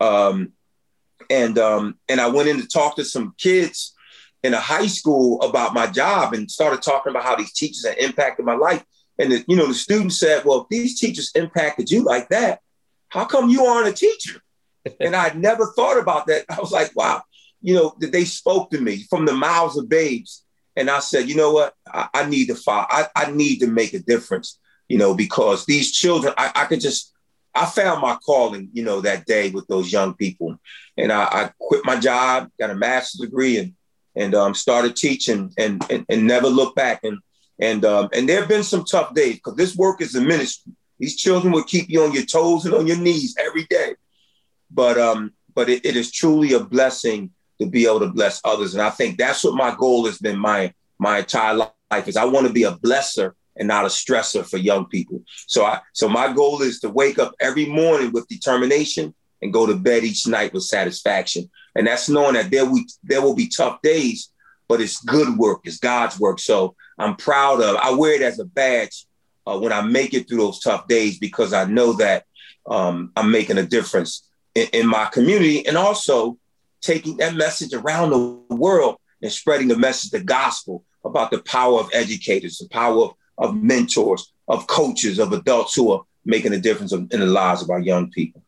Um, 0.00 0.52
and 1.30 1.58
um, 1.58 1.98
and 2.08 2.20
I 2.20 2.28
went 2.28 2.48
in 2.48 2.60
to 2.60 2.66
talk 2.66 2.96
to 2.96 3.04
some 3.04 3.34
kids 3.38 3.94
in 4.42 4.54
a 4.54 4.60
high 4.60 4.86
school 4.86 5.40
about 5.42 5.74
my 5.74 5.86
job 5.86 6.34
and 6.34 6.50
started 6.50 6.82
talking 6.82 7.10
about 7.10 7.24
how 7.24 7.36
these 7.36 7.52
teachers 7.52 7.86
had 7.86 7.98
impacted 7.98 8.44
my 8.44 8.54
life. 8.54 8.84
And 9.18 9.32
the, 9.32 9.44
you 9.48 9.56
know, 9.56 9.66
the 9.66 9.74
student 9.74 10.12
said, 10.12 10.44
"Well, 10.44 10.62
if 10.62 10.68
these 10.68 11.00
teachers 11.00 11.32
impacted 11.34 11.90
you 11.90 12.02
like 12.02 12.28
that, 12.28 12.60
how 13.08 13.24
come 13.24 13.48
you 13.48 13.64
aren't 13.64 13.88
a 13.88 13.92
teacher?" 13.92 14.40
and 15.00 15.16
I'd 15.16 15.38
never 15.38 15.66
thought 15.74 15.98
about 15.98 16.26
that. 16.26 16.44
I 16.48 16.60
was 16.60 16.72
like, 16.72 16.92
"Wow." 16.94 17.22
You 17.62 17.74
know, 17.74 17.94
that 18.00 18.12
they 18.12 18.26
spoke 18.26 18.70
to 18.72 18.80
me 18.80 19.04
from 19.08 19.24
the 19.24 19.32
mouths 19.32 19.78
of 19.78 19.88
babes. 19.88 20.44
And 20.76 20.90
I 20.90 20.98
said, 20.98 21.28
you 21.28 21.36
know 21.36 21.52
what? 21.52 21.72
I, 21.86 22.08
I 22.12 22.26
need 22.26 22.46
to 22.46 22.54
follow. 22.54 22.86
I, 22.90 23.06
I 23.14 23.30
need 23.30 23.60
to 23.60 23.66
make 23.66 23.94
a 23.94 24.00
difference, 24.00 24.58
you 24.88 24.98
know, 24.98 25.14
because 25.14 25.64
these 25.64 25.92
children, 25.92 26.34
I, 26.36 26.52
I 26.54 26.64
could 26.66 26.80
just, 26.80 27.12
I 27.54 27.66
found 27.66 28.02
my 28.02 28.16
calling, 28.24 28.68
you 28.72 28.82
know, 28.82 29.00
that 29.00 29.26
day 29.26 29.50
with 29.50 29.66
those 29.68 29.92
young 29.92 30.14
people. 30.14 30.58
And 30.96 31.12
I, 31.12 31.24
I 31.24 31.50
quit 31.58 31.84
my 31.84 31.98
job, 31.98 32.50
got 32.58 32.70
a 32.70 32.74
master's 32.74 33.20
degree, 33.20 33.58
and 33.58 33.74
and 34.16 34.34
um, 34.34 34.54
started 34.54 34.94
teaching 34.94 35.52
and, 35.58 35.84
and, 35.90 36.06
and 36.08 36.26
never 36.26 36.46
looked 36.46 36.76
back. 36.76 37.00
And 37.02 37.18
and 37.58 37.84
um, 37.84 38.08
and 38.12 38.28
there 38.28 38.40
have 38.40 38.48
been 38.48 38.62
some 38.62 38.84
tough 38.84 39.14
days 39.14 39.34
because 39.34 39.56
this 39.56 39.76
work 39.76 40.00
is 40.00 40.14
a 40.14 40.20
ministry. 40.20 40.72
These 40.98 41.16
children 41.16 41.52
will 41.52 41.64
keep 41.64 41.88
you 41.88 42.02
on 42.02 42.12
your 42.12 42.24
toes 42.24 42.64
and 42.64 42.74
on 42.74 42.86
your 42.86 42.96
knees 42.96 43.36
every 43.38 43.64
day. 43.64 43.94
But 44.70 44.98
um, 44.98 45.32
but 45.54 45.68
it, 45.68 45.84
it 45.84 45.96
is 45.96 46.10
truly 46.10 46.52
a 46.52 46.60
blessing 46.60 47.30
to 47.60 47.66
be 47.66 47.86
able 47.86 48.00
to 48.00 48.08
bless 48.08 48.40
others. 48.44 48.74
And 48.74 48.82
I 48.82 48.90
think 48.90 49.18
that's 49.18 49.44
what 49.44 49.54
my 49.54 49.74
goal 49.76 50.06
has 50.06 50.18
been 50.18 50.38
my 50.38 50.72
my 50.98 51.18
entire 51.18 51.54
life 51.54 52.08
is 52.08 52.16
I 52.16 52.24
want 52.24 52.46
to 52.46 52.52
be 52.52 52.64
a 52.64 52.72
blesser 52.72 53.32
and 53.56 53.68
not 53.68 53.84
a 53.84 53.88
stressor 53.88 54.48
for 54.48 54.58
young 54.58 54.86
people. 54.86 55.22
So 55.46 55.64
I 55.64 55.80
so 55.92 56.08
my 56.08 56.32
goal 56.32 56.62
is 56.62 56.80
to 56.80 56.88
wake 56.88 57.18
up 57.18 57.34
every 57.40 57.66
morning 57.66 58.12
with 58.12 58.28
determination 58.28 59.14
and 59.42 59.52
go 59.52 59.66
to 59.66 59.76
bed 59.76 60.04
each 60.04 60.26
night 60.26 60.52
with 60.52 60.64
satisfaction. 60.64 61.50
And 61.74 61.86
that's 61.86 62.08
knowing 62.08 62.34
that 62.34 62.50
there 62.50 62.64
we 62.64 62.86
there 63.02 63.22
will 63.22 63.34
be 63.34 63.48
tough 63.48 63.80
days, 63.82 64.30
but 64.68 64.80
it's 64.80 65.02
good 65.02 65.36
work, 65.36 65.60
it's 65.64 65.78
God's 65.78 66.18
work. 66.18 66.38
So 66.40 66.74
I'm 66.98 67.16
proud 67.16 67.60
of. 67.60 67.76
I 67.76 67.92
wear 67.92 68.14
it 68.14 68.22
as 68.22 68.38
a 68.38 68.44
badge 68.44 69.06
uh, 69.46 69.58
when 69.58 69.72
I 69.72 69.82
make 69.82 70.14
it 70.14 70.28
through 70.28 70.38
those 70.38 70.60
tough 70.60 70.88
days 70.88 71.18
because 71.18 71.52
I 71.52 71.64
know 71.64 71.92
that 71.94 72.24
um, 72.66 73.12
I'm 73.16 73.30
making 73.30 73.58
a 73.58 73.66
difference 73.66 74.28
in, 74.54 74.68
in 74.72 74.86
my 74.86 75.06
community 75.06 75.66
and 75.66 75.76
also 75.76 76.38
taking 76.80 77.16
that 77.18 77.34
message 77.34 77.72
around 77.72 78.10
the 78.10 78.54
world 78.54 78.96
and 79.22 79.32
spreading 79.32 79.68
the 79.68 79.76
message, 79.76 80.10
the 80.10 80.20
gospel 80.20 80.84
about 81.04 81.30
the 81.30 81.42
power 81.42 81.80
of 81.80 81.90
educators, 81.92 82.58
the 82.58 82.68
power 82.68 83.04
of, 83.04 83.14
of 83.38 83.56
mentors, 83.56 84.32
of 84.48 84.66
coaches, 84.66 85.18
of 85.18 85.32
adults 85.32 85.74
who 85.74 85.92
are 85.92 86.02
making 86.24 86.52
a 86.52 86.58
difference 86.58 86.92
in 86.92 87.08
the 87.08 87.26
lives 87.26 87.62
of 87.62 87.70
our 87.70 87.80
young 87.80 88.10
people. 88.10 88.42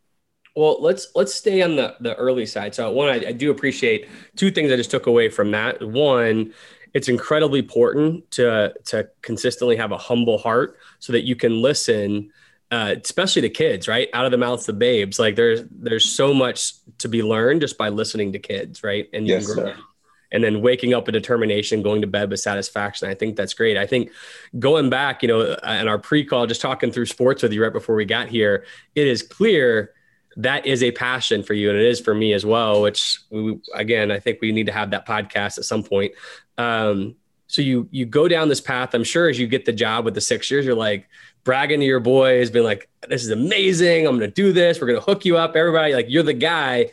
Well, 0.54 0.80
let's 0.80 1.08
let's 1.14 1.34
stay 1.34 1.60
on 1.62 1.76
the 1.76 1.96
the 2.00 2.14
early 2.14 2.46
side. 2.46 2.74
So 2.74 2.90
one, 2.90 3.08
I, 3.08 3.28
I 3.28 3.32
do 3.32 3.50
appreciate 3.50 4.08
two 4.36 4.50
things 4.50 4.72
I 4.72 4.76
just 4.76 4.90
took 4.90 5.06
away 5.06 5.28
from 5.28 5.50
that. 5.50 5.86
One, 5.86 6.54
it's 6.94 7.08
incredibly 7.08 7.58
important 7.58 8.30
to 8.32 8.72
to 8.86 9.08
consistently 9.20 9.76
have 9.76 9.92
a 9.92 9.98
humble 9.98 10.38
heart 10.38 10.78
so 10.98 11.12
that 11.12 11.24
you 11.24 11.36
can 11.36 11.60
listen 11.60 12.32
uh, 12.70 12.96
especially 13.02 13.42
to 13.42 13.48
kids, 13.48 13.86
right? 13.86 14.08
Out 14.12 14.24
of 14.24 14.32
the 14.32 14.38
mouths 14.38 14.68
of 14.68 14.78
babes. 14.78 15.18
Like 15.18 15.36
there's 15.36 15.62
there's 15.70 16.04
so 16.04 16.34
much 16.34 16.72
to 16.98 17.08
be 17.08 17.22
learned 17.22 17.60
just 17.60 17.78
by 17.78 17.90
listening 17.90 18.32
to 18.32 18.38
kids, 18.38 18.82
right? 18.82 19.08
And 19.12 19.26
yes, 19.26 19.46
sir. 19.46 19.76
And 20.32 20.42
then 20.42 20.60
waking 20.60 20.94
up 20.94 21.06
with 21.06 21.12
determination, 21.14 21.82
going 21.82 22.00
to 22.00 22.06
bed 22.06 22.30
with 22.30 22.40
satisfaction. 22.40 23.08
I 23.08 23.14
think 23.14 23.36
that's 23.36 23.54
great. 23.54 23.76
I 23.76 23.86
think 23.86 24.10
going 24.58 24.90
back, 24.90 25.22
you 25.22 25.28
know, 25.28 25.40
uh, 25.40 25.78
in 25.80 25.88
our 25.88 25.98
pre-call, 25.98 26.46
just 26.46 26.60
talking 26.60 26.90
through 26.90 27.06
sports 27.06 27.42
with 27.42 27.52
you 27.52 27.62
right 27.62 27.72
before 27.72 27.94
we 27.94 28.04
got 28.04 28.28
here, 28.28 28.64
it 28.94 29.06
is 29.06 29.22
clear 29.22 29.92
that 30.38 30.66
is 30.66 30.82
a 30.82 30.90
passion 30.90 31.42
for 31.42 31.54
you 31.54 31.70
and 31.70 31.78
it 31.78 31.84
is 31.86 31.98
for 31.98 32.14
me 32.14 32.34
as 32.34 32.44
well 32.44 32.82
which 32.82 33.20
we, 33.30 33.58
again 33.72 34.10
i 34.10 34.20
think 34.20 34.38
we 34.42 34.52
need 34.52 34.66
to 34.66 34.72
have 34.72 34.90
that 34.90 35.06
podcast 35.06 35.56
at 35.56 35.64
some 35.64 35.82
point. 35.82 36.12
Um, 36.58 37.16
so 37.46 37.62
you 37.62 37.88
you 37.90 38.06
go 38.06 38.28
down 38.28 38.48
this 38.48 38.60
path. 38.60 38.94
I'm 38.94 39.04
sure 39.04 39.28
as 39.28 39.38
you 39.38 39.46
get 39.46 39.64
the 39.64 39.72
job 39.72 40.04
with 40.04 40.14
the 40.14 40.20
Sixers 40.20 40.66
you're 40.66 40.74
like 40.74 41.08
bragging 41.44 41.80
to 41.80 41.86
your 41.86 42.00
boys 42.00 42.50
being 42.50 42.64
like 42.64 42.88
this 43.08 43.24
is 43.24 43.30
amazing. 43.30 44.06
I'm 44.06 44.16
gonna 44.16 44.30
do 44.30 44.52
this. 44.52 44.80
We're 44.80 44.88
gonna 44.88 45.00
hook 45.00 45.24
you 45.24 45.36
up. 45.36 45.54
Everybody 45.54 45.94
like 45.94 46.06
you're 46.08 46.22
the 46.22 46.32
guy 46.32 46.90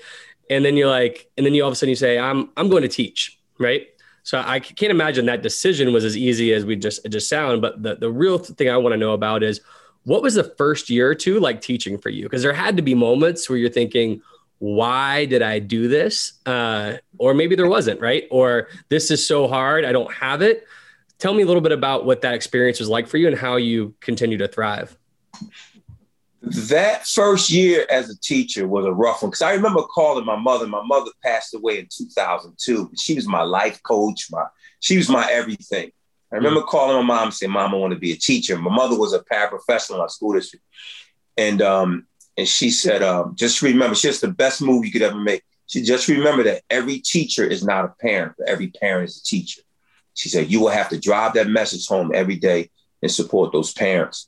and 0.49 0.63
then 0.63 0.77
you're 0.77 0.89
like 0.89 1.29
and 1.37 1.45
then 1.45 1.53
you 1.53 1.63
all 1.63 1.69
of 1.69 1.73
a 1.73 1.75
sudden 1.75 1.89
you 1.89 1.95
say 1.95 2.19
i'm 2.19 2.49
i'm 2.57 2.69
going 2.69 2.81
to 2.81 2.87
teach 2.87 3.39
right 3.59 3.87
so 4.23 4.41
i 4.45 4.59
can't 4.59 4.91
imagine 4.91 5.25
that 5.25 5.41
decision 5.41 5.93
was 5.93 6.05
as 6.05 6.15
easy 6.17 6.53
as 6.53 6.65
we 6.65 6.75
just 6.75 7.05
just 7.09 7.29
sound 7.29 7.61
but 7.61 7.81
the, 7.81 7.95
the 7.95 8.11
real 8.11 8.37
thing 8.37 8.69
i 8.69 8.77
want 8.77 8.93
to 8.93 8.97
know 8.97 9.13
about 9.13 9.43
is 9.43 9.61
what 10.03 10.21
was 10.21 10.35
the 10.35 10.43
first 10.43 10.89
year 10.89 11.09
or 11.09 11.15
two 11.15 11.39
like 11.39 11.61
teaching 11.61 11.97
for 11.97 12.09
you? 12.09 12.23
Because 12.23 12.41
there 12.41 12.53
had 12.53 12.77
to 12.77 12.83
be 12.83 12.93
moments 12.93 13.49
where 13.49 13.57
you're 13.57 13.69
thinking, 13.69 14.21
why 14.59 15.25
did 15.25 15.41
I 15.41 15.59
do 15.59 15.87
this? 15.87 16.33
Uh, 16.45 16.97
or 17.17 17.33
maybe 17.33 17.55
there 17.55 17.67
wasn't, 17.67 17.99
right? 17.99 18.25
Or 18.29 18.67
this 18.89 19.11
is 19.11 19.25
so 19.25 19.47
hard, 19.47 19.85
I 19.85 19.91
don't 19.91 20.13
have 20.13 20.41
it. 20.41 20.65
Tell 21.19 21.33
me 21.33 21.43
a 21.43 21.45
little 21.45 21.61
bit 21.61 21.71
about 21.71 22.05
what 22.05 22.21
that 22.21 22.33
experience 22.33 22.79
was 22.79 22.89
like 22.89 23.07
for 23.07 23.17
you 23.17 23.27
and 23.27 23.37
how 23.37 23.55
you 23.55 23.95
continue 24.01 24.37
to 24.37 24.47
thrive. 24.47 24.97
That 26.45 27.07
first 27.07 27.49
year 27.49 27.85
as 27.89 28.09
a 28.09 28.19
teacher 28.19 28.67
was 28.67 28.85
a 28.85 28.91
rough 28.91 29.21
one 29.21 29.29
because 29.29 29.41
I 29.41 29.53
remember 29.53 29.81
calling 29.83 30.25
my 30.25 30.35
mother. 30.35 30.67
My 30.67 30.83
mother 30.83 31.11
passed 31.23 31.53
away 31.53 31.79
in 31.79 31.87
2002. 31.89 32.91
She 32.97 33.15
was 33.15 33.27
my 33.27 33.43
life 33.43 33.81
coach. 33.83 34.27
My 34.29 34.45
she 34.81 34.97
was 34.97 35.07
my 35.07 35.25
everything. 35.31 35.91
I 36.33 36.35
remember 36.35 36.61
mm 36.61 36.67
calling 36.67 36.97
my 36.97 37.15
mom 37.15 37.25
and 37.25 37.33
saying, 37.33 37.51
Mom, 37.51 37.73
I 37.73 37.77
want 37.77 37.93
to 37.93 37.99
be 37.99 38.11
a 38.11 38.17
teacher. 38.17 38.57
My 38.57 38.75
mother 38.75 38.97
was 38.97 39.13
a 39.13 39.23
paraprofessional 39.23 39.95
in 39.95 40.01
our 40.01 40.09
school 40.09 40.33
district. 40.33 40.65
And 41.37 41.61
um, 41.61 42.07
and 42.37 42.47
she 42.47 42.71
said, 42.71 43.03
um, 43.03 43.35
just 43.37 43.61
remember, 43.61 43.95
she 43.95 44.09
the 44.09 44.27
best 44.27 44.61
move 44.61 44.85
you 44.85 44.91
could 44.91 45.01
ever 45.01 45.17
make. 45.17 45.43
She 45.67 45.81
just 45.81 46.09
remember 46.09 46.43
that 46.43 46.63
every 46.69 46.99
teacher 46.99 47.45
is 47.45 47.63
not 47.63 47.85
a 47.85 47.93
parent, 48.01 48.33
but 48.37 48.49
every 48.49 48.67
parent 48.67 49.09
is 49.09 49.17
a 49.17 49.23
teacher. 49.23 49.61
She 50.15 50.29
said, 50.29 50.51
you 50.51 50.59
will 50.59 50.69
have 50.69 50.89
to 50.89 50.99
drive 50.99 51.33
that 51.33 51.47
message 51.47 51.87
home 51.87 52.11
every 52.13 52.35
day 52.35 52.69
and 53.01 53.11
support 53.11 53.51
those 53.51 53.73
parents. 53.73 54.27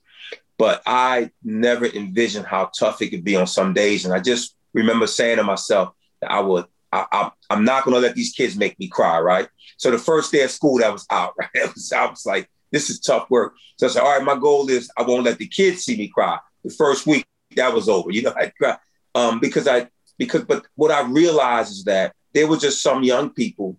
But 0.58 0.82
I 0.86 1.32
never 1.44 1.86
envisioned 1.86 2.46
how 2.46 2.72
tough 2.78 3.02
it 3.02 3.10
could 3.10 3.24
be 3.24 3.36
on 3.36 3.48
some 3.48 3.74
days. 3.74 4.06
And 4.06 4.14
I 4.14 4.20
just 4.20 4.56
remember 4.74 5.08
saying 5.08 5.38
to 5.38 5.44
myself 5.44 5.94
that 6.22 6.32
I 6.32 6.40
would 6.40 6.66
I, 7.12 7.32
am 7.50 7.66
not 7.66 7.84
going 7.84 7.96
to 7.96 8.00
let 8.00 8.16
these 8.16 8.32
kids 8.32 8.56
make 8.56 8.80
me 8.80 8.88
cry, 8.88 9.20
right? 9.20 9.50
So 9.78 9.92
the 9.92 9.98
first 9.98 10.32
day 10.32 10.44
of 10.44 10.52
school, 10.52 10.78
that 10.80 10.92
was 10.92 11.06
out, 11.12 11.34
right? 11.40 11.50
Was, 11.54 11.92
I 11.92 12.06
was 12.06 12.26
like, 12.26 12.50
this 12.72 12.90
is 12.90 13.00
tough 13.00 13.30
work. 13.30 13.56
So 13.78 13.88
I 13.88 13.90
said, 13.90 14.02
all 14.02 14.18
right, 14.18 14.24
my 14.24 14.38
goal 14.38 14.70
is 14.70 14.90
I 14.98 15.04
won't 15.04 15.26
let 15.26 15.38
the 15.38 15.48
kids 15.48 15.84
see 15.84 15.98
me 15.98 16.08
cry. 16.08 16.38
The 16.64 16.72
first 16.72 17.06
week, 17.06 17.26
that 17.56 17.74
was 17.74 17.90
over. 17.90 18.10
You 18.16 18.24
know, 18.24 18.34
I 18.36 18.52
cry 18.58 18.78
um, 19.14 19.40
because 19.40 19.68
I 19.68 19.88
because 20.18 20.46
but 20.46 20.66
what 20.76 20.92
I 20.92 21.02
realized 21.02 21.72
is 21.72 21.84
that 21.86 22.14
there 22.34 22.48
were 22.48 22.58
just 22.58 22.82
some 22.82 23.04
young 23.04 23.30
people 23.30 23.78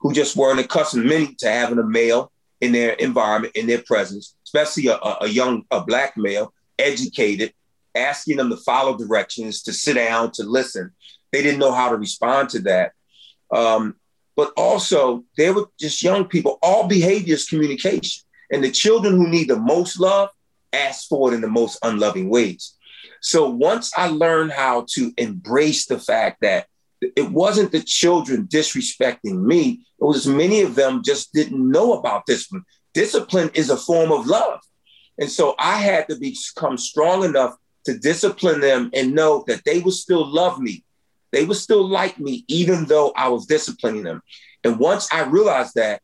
who 0.00 0.12
just 0.12 0.36
weren't 0.36 0.60
accustomed, 0.60 1.06
many 1.06 1.34
to 1.36 1.50
having 1.50 1.78
a 1.78 1.84
male 1.84 2.30
in 2.60 2.72
their 2.72 2.92
environment, 2.92 3.56
in 3.56 3.66
their 3.66 3.82
presence, 3.82 4.34
especially 4.48 4.86
a, 4.88 4.98
a 5.20 5.28
young 5.28 5.64
a 5.70 5.82
black 5.82 6.16
male, 6.16 6.52
educated, 6.78 7.52
asking 7.94 8.38
them 8.38 8.50
to 8.50 8.56
follow 8.56 8.96
directions, 8.96 9.62
to 9.62 9.72
sit 9.72 9.94
down, 9.94 10.30
to 10.32 10.42
listen. 10.42 10.90
They 11.32 11.42
didn't 11.42 11.60
know 11.60 11.72
how 11.72 11.90
to 11.90 11.96
respond 11.96 12.48
to 12.50 12.60
that. 12.60 12.92
Um, 13.50 13.96
but 14.36 14.52
also, 14.56 15.24
they 15.36 15.50
were 15.50 15.66
just 15.78 16.02
young 16.02 16.24
people. 16.26 16.58
All 16.62 16.86
behavior 16.86 17.34
is 17.34 17.46
communication. 17.46 18.22
And 18.50 18.64
the 18.64 18.70
children 18.70 19.14
who 19.14 19.28
need 19.28 19.48
the 19.48 19.58
most 19.58 20.00
love 20.00 20.30
ask 20.72 21.08
for 21.08 21.30
it 21.30 21.34
in 21.34 21.42
the 21.42 21.48
most 21.48 21.78
unloving 21.82 22.30
ways. 22.30 22.74
So 23.20 23.50
once 23.50 23.92
I 23.96 24.08
learned 24.08 24.52
how 24.52 24.86
to 24.94 25.12
embrace 25.18 25.86
the 25.86 25.98
fact 25.98 26.40
that 26.42 26.66
it 27.00 27.30
wasn't 27.30 27.72
the 27.72 27.82
children 27.82 28.46
disrespecting 28.46 29.42
me, 29.42 29.84
it 30.00 30.04
was 30.04 30.26
many 30.26 30.62
of 30.62 30.76
them 30.76 31.02
just 31.04 31.32
didn't 31.32 31.70
know 31.70 31.94
about 31.94 32.26
discipline. 32.26 32.64
Discipline 32.94 33.50
is 33.54 33.70
a 33.70 33.76
form 33.76 34.12
of 34.12 34.26
love. 34.26 34.60
And 35.18 35.30
so 35.30 35.54
I 35.58 35.78
had 35.78 36.08
to 36.08 36.16
become 36.16 36.78
strong 36.78 37.24
enough 37.24 37.56
to 37.84 37.98
discipline 37.98 38.60
them 38.60 38.90
and 38.94 39.14
know 39.14 39.44
that 39.46 39.64
they 39.64 39.80
would 39.80 39.94
still 39.94 40.26
love 40.26 40.60
me. 40.60 40.84
They 41.32 41.44
would 41.44 41.56
still 41.56 41.86
like 41.86 42.18
me, 42.18 42.44
even 42.48 42.86
though 42.86 43.12
I 43.16 43.28
was 43.28 43.46
disciplining 43.46 44.04
them. 44.04 44.22
And 44.64 44.78
once 44.78 45.08
I 45.12 45.24
realized 45.24 45.74
that, 45.74 46.00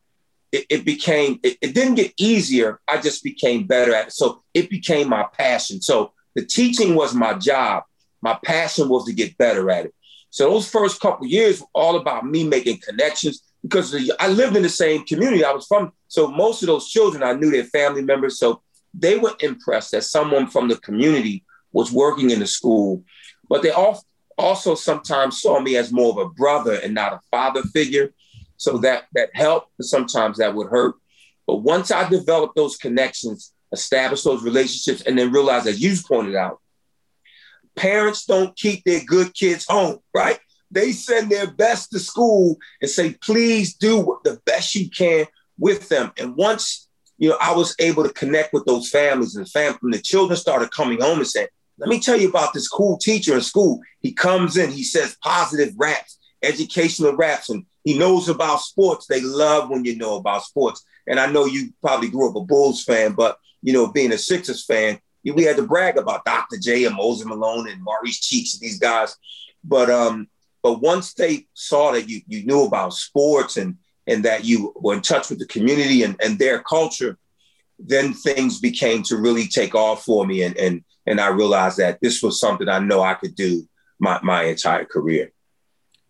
it, 0.53 0.67
it 0.71 0.85
became, 0.85 1.41
it, 1.43 1.59
it 1.61 1.75
didn't 1.75 1.97
get 1.97 2.13
easier. 2.17 2.81
I 2.87 3.01
just 3.01 3.25
became 3.25 3.67
better 3.67 3.95
at 3.95 4.09
it. 4.09 4.13
So 4.13 4.43
it 4.53 4.71
became 4.71 5.09
my 5.09 5.27
passion. 5.33 5.81
So 5.81 6.13
the 6.35 6.45
teaching 6.45 6.95
was 6.95 7.15
my 7.15 7.35
job. 7.35 7.85
My 8.23 8.39
passion 8.45 8.89
was 8.89 9.05
to 9.07 9.13
get 9.13 9.37
better 9.37 9.71
at 9.71 9.87
it. 9.87 9.95
So 10.35 10.51
those 10.51 10.69
first 10.69 11.01
couple 11.01 11.29
years 11.29 11.61
were 11.61 11.69
all 11.75 11.95
about 11.95 12.27
me 12.27 12.43
making 12.43 12.81
connections 12.81 13.45
because 13.63 13.95
I 14.19 14.27
lived 14.27 14.57
in 14.57 14.65
the 14.65 14.69
same 14.69 15.07
community. 15.07 15.45
I 15.45 15.53
was 15.53 15.65
from, 15.65 15.93
so 16.09 16.27
most 16.27 16.61
of 16.61 16.67
those 16.67 16.89
children, 16.89 17.23
I 17.23 17.35
knew 17.35 17.53
their 17.53 17.63
family 17.67 18.03
members. 18.03 18.37
So 18.37 18.61
they 18.93 19.17
were 19.17 19.37
impressed 19.39 19.93
that 19.93 20.03
someone 20.03 20.49
from 20.49 20.67
the 20.67 20.77
community 20.79 21.45
was 21.71 21.93
working 21.93 22.31
in 22.31 22.41
the 22.41 22.49
school, 22.49 23.05
but 23.49 23.63
they 23.63 23.71
also 23.71 24.75
sometimes 24.75 25.41
saw 25.41 25.61
me 25.61 25.77
as 25.77 25.93
more 25.93 26.11
of 26.11 26.19
a 26.19 26.29
brother 26.31 26.81
and 26.83 26.95
not 26.95 27.13
a 27.13 27.21
father 27.31 27.63
figure. 27.63 28.13
So 28.57 28.79
that 28.79 29.05
that 29.13 29.31
helped, 29.35 29.71
but 29.77 29.87
sometimes 29.87 30.39
that 30.39 30.53
would 30.53 30.67
hurt. 30.67 30.97
But 31.47 31.59
once 31.59 31.93
I 31.93 32.09
developed 32.09 32.57
those 32.57 32.77
connections, 32.77 33.53
established 33.71 34.25
those 34.25 34.43
relationships, 34.43 35.03
and 35.03 35.17
then 35.17 35.31
realized, 35.31 35.69
as 35.69 35.81
you 35.81 35.95
pointed 36.09 36.35
out, 36.35 36.61
parents 37.77 38.25
don't 38.25 38.57
keep 38.57 38.85
their 38.85 39.03
good 39.05 39.35
kids 39.35 39.67
home, 39.69 39.99
right? 40.15 40.39
They 40.71 40.93
send 40.93 41.31
their 41.31 41.51
best 41.51 41.91
to 41.93 41.99
school 41.99 42.57
and 42.81 42.91
say, 42.91 43.15
please 43.23 43.75
do 43.75 44.19
the 44.25 44.41
best 44.45 44.75
you 44.75 44.91
can 44.91 45.27
with 45.59 45.89
them. 45.89 46.13
And 46.19 46.37
once 46.37 46.89
you 47.19 47.29
know, 47.29 47.39
I 47.41 47.55
was 47.55 47.75
able 47.79 48.03
to 48.03 48.13
connect 48.13 48.53
with 48.53 48.65
those 48.65 48.91
families 48.91 49.37
and 49.37 49.47
the 49.47 50.01
children 50.03 50.37
started 50.37 50.73
coming 50.73 51.01
home 51.01 51.19
and 51.19 51.27
saying, 51.27 51.49
let 51.79 51.89
me 51.89 52.01
tell 52.01 52.17
you 52.19 52.29
about 52.29 52.53
this 52.53 52.69
cool 52.69 52.99
teacher 52.99 53.35
in 53.35 53.41
school. 53.41 53.81
He 54.01 54.13
comes 54.13 54.57
in, 54.57 54.71
he 54.71 54.85
says 54.85 55.17
positive 55.23 55.75
raps, 55.77 56.19
educational 56.43 57.17
raps, 57.17 57.51
and 57.51 57.67
he 57.85 57.99
knows 57.99 58.29
about 58.29 58.61
sports. 58.61 59.07
They 59.07 59.21
love 59.21 59.71
when 59.71 59.85
you 59.85 59.97
know 59.97 60.17
about 60.17 60.45
sports. 60.45 60.85
And 61.07 61.19
I 61.19 61.27
know 61.27 61.47
you 61.47 61.73
probably 61.81 62.09
grew 62.09 62.31
up 62.31 62.37
a 62.37 62.41
Bulls 62.41 62.85
fan, 62.85 63.13
but 63.13 63.39
you 63.63 63.73
know, 63.73 63.91
being 63.91 64.13
a 64.13 64.19
Sixers 64.19 64.65
fan, 64.65 65.01
we 65.33 65.45
had 65.45 65.57
to 65.57 65.67
brag 65.67 65.97
about 65.97 66.25
Dr. 66.25 66.59
J 66.59 66.85
and 66.85 66.97
Moses 66.97 67.27
Malone 67.27 67.69
and 67.69 67.83
Maurice 67.83 68.21
Cheeks, 68.21 68.55
and 68.55 68.63
these 68.63 68.79
guys. 68.79 69.17
But 69.63 69.91
um, 69.91 70.29
but 70.63 70.81
once 70.81 71.15
they 71.15 71.47
saw 71.55 71.93
that 71.93 72.09
you 72.09 72.21
you 72.27 72.45
knew 72.45 72.65
about 72.65 72.93
sports 72.93 73.57
and 73.57 73.77
and 74.07 74.25
that 74.25 74.45
you 74.45 74.73
were 74.77 74.95
in 74.95 75.01
touch 75.01 75.31
with 75.31 75.39
the 75.39 75.47
community 75.47 76.03
and, 76.03 76.17
and 76.23 76.39
their 76.39 76.61
culture, 76.63 77.17
then 77.79 78.13
things 78.13 78.61
became 78.61 79.03
to 79.05 79.17
really 79.17 79.47
take 79.47 79.75
off 79.75 80.05
for 80.05 80.27
me. 80.27 80.43
And 80.43 80.57
and 80.57 80.85
and 81.07 81.21
I 81.21 81.29
realized 81.29 81.79
that 81.79 82.01
this 82.01 82.23
was 82.23 82.41
something 82.41 82.69
I 82.69 82.79
know 82.79 83.03
I 83.03 83.15
could 83.15 83.35
do 83.35 83.69
my, 83.99 84.19
my 84.23 84.45
entire 84.45 84.85
career. 84.85 85.33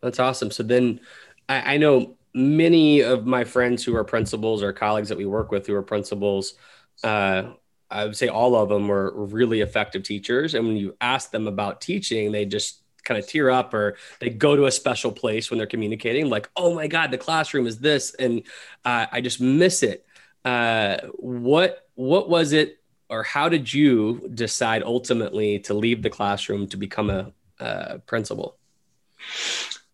That's 0.02 0.21
awesome. 0.21 0.50
So 0.50 0.62
then 0.62 1.00
I, 1.49 1.75
I 1.75 1.76
know 1.78 2.16
many 2.35 3.00
of 3.00 3.26
my 3.26 3.44
friends 3.44 3.85
who 3.85 3.94
are 3.97 4.04
principals 4.04 4.62
or 4.62 4.73
colleagues 4.73 5.09
that 5.09 5.18
we 5.18 5.26
work 5.26 5.50
with 5.50 5.66
who 5.66 5.75
are 5.75 5.83
principals 5.83 6.54
uh, 7.02 7.52
I 7.91 8.05
would 8.05 8.17
say 8.17 8.29
all 8.29 8.57
of 8.57 8.69
them 8.69 8.88
were 8.88 9.12
really 9.14 9.61
effective 9.61 10.03
teachers. 10.03 10.55
And 10.55 10.67
when 10.67 10.76
you 10.76 10.97
ask 11.00 11.31
them 11.31 11.47
about 11.47 11.81
teaching, 11.81 12.33
they 12.33 12.45
just 12.45 12.83
kind 13.05 13.19
of 13.19 13.26
tear 13.29 13.50
up 13.50 13.75
or 13.75 13.97
they 14.19 14.31
go 14.31 14.57
to 14.57 14.67
a 14.67 14.71
special 14.71 15.12
place 15.12 15.50
when 15.50 15.59
they're 15.59 15.67
communicating, 15.67 16.31
like, 16.31 16.49
oh 16.57 16.75
my 16.75 16.87
God, 16.87 17.11
the 17.11 17.19
classroom 17.19 17.67
is 17.67 17.79
this. 17.79 18.14
And 18.14 18.43
uh, 18.85 19.07
I 19.12 19.21
just 19.21 19.41
miss 19.41 19.83
it. 19.83 20.07
Uh, 20.45 20.99
what, 21.17 21.88
what 21.95 22.29
was 22.29 22.53
it 22.53 22.79
or 23.09 23.23
how 23.23 23.49
did 23.49 23.73
you 23.73 24.29
decide 24.35 24.83
ultimately 24.83 25.61
to 25.61 25.75
leave 25.75 26.03
the 26.03 26.11
classroom 26.11 26.67
to 26.69 26.76
become 26.76 27.11
a, 27.11 27.33
a 27.61 27.99
principal? 28.00 28.57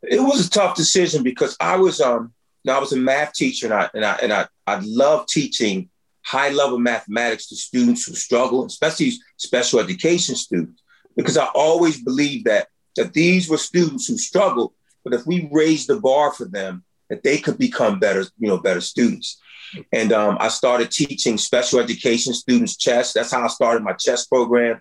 It 0.03 0.21
was 0.21 0.47
a 0.47 0.51
tough 0.51 0.75
decision 0.75 1.23
because 1.23 1.57
I 1.61 1.77
was 1.77 2.01
um 2.01 2.33
I 2.69 2.79
was 2.79 2.93
a 2.93 2.97
math 2.97 3.35
teacher 3.35 3.67
and 3.67 3.75
I 3.75 3.91
and 3.95 4.05
I 4.05 4.15
and 4.23 4.33
I, 4.33 4.47
I 4.67 4.81
love 4.83 5.27
teaching 5.27 5.90
high 6.25 6.51
level 6.51 6.79
mathematics 6.79 7.49
to 7.49 7.57
students 7.57 8.05
who 8.05 8.15
struggle, 8.15 8.65
especially 8.65 9.13
special 9.37 9.81
education 9.81 10.35
students, 10.35 10.83
because 11.17 11.37
I 11.37 11.47
always 11.55 12.03
believed 12.03 12.47
that 12.47 12.69
that 12.97 13.13
these 13.13 13.49
were 13.49 13.57
students 13.57 14.07
who 14.07 14.19
struggled, 14.19 14.73
but 15.05 15.15
if 15.15 15.27
we 15.27 15.49
raised 15.53 15.89
the 15.89 16.01
bar 16.01 16.33
for 16.33 16.47
them, 16.47 16.85
that 17.09 17.23
they 17.23 17.39
could 17.39 17.59
become 17.59 17.99
better, 17.99 18.25
you 18.39 18.49
know, 18.49 18.59
better 18.59 18.81
students. 18.81 19.41
And 19.93 20.13
um, 20.13 20.37
I 20.41 20.49
started 20.49 20.91
teaching 20.91 21.39
special 21.39 21.81
education 21.81 22.35
students 22.35 22.77
chess. 22.77 23.13
That's 23.13 23.33
how 23.33 23.45
I 23.45 23.49
started 23.49 23.83
my 23.85 23.93
chess 23.93 24.27
program. 24.27 24.81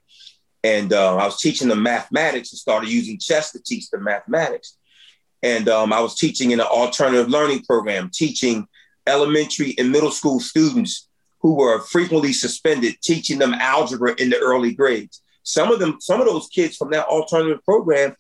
And 0.63 0.91
uh, 0.93 1.15
I 1.15 1.25
was 1.25 1.39
teaching 1.39 1.67
them 1.67 1.83
mathematics 1.83 2.51
and 2.51 2.59
started 2.59 2.89
using 2.89 3.19
chess 3.19 3.51
to 3.51 3.61
teach 3.61 3.89
them 3.89 4.03
mathematics. 4.03 4.77
And 5.41 5.69
um, 5.69 5.93
I 5.93 6.01
was 6.01 6.15
teaching 6.15 6.51
in 6.51 6.59
an 6.59 6.65
alternative 6.65 7.29
learning 7.29 7.63
program, 7.63 8.09
teaching 8.13 8.67
elementary 9.07 9.75
and 9.77 9.91
middle 9.91 10.11
school 10.11 10.39
students 10.39 11.08
who 11.41 11.55
were 11.55 11.79
frequently 11.79 12.33
suspended, 12.33 12.95
teaching 13.01 13.39
them 13.39 13.53
algebra 13.53 14.13
in 14.17 14.29
the 14.29 14.37
early 14.39 14.73
grades. 14.73 15.21
Some 15.43 15.71
of 15.71 15.79
them, 15.79 15.97
some 15.99 16.19
of 16.19 16.27
those 16.27 16.47
kids 16.47 16.75
from 16.75 16.91
that 16.91 17.07
alternative 17.07 17.63
program 17.63 18.15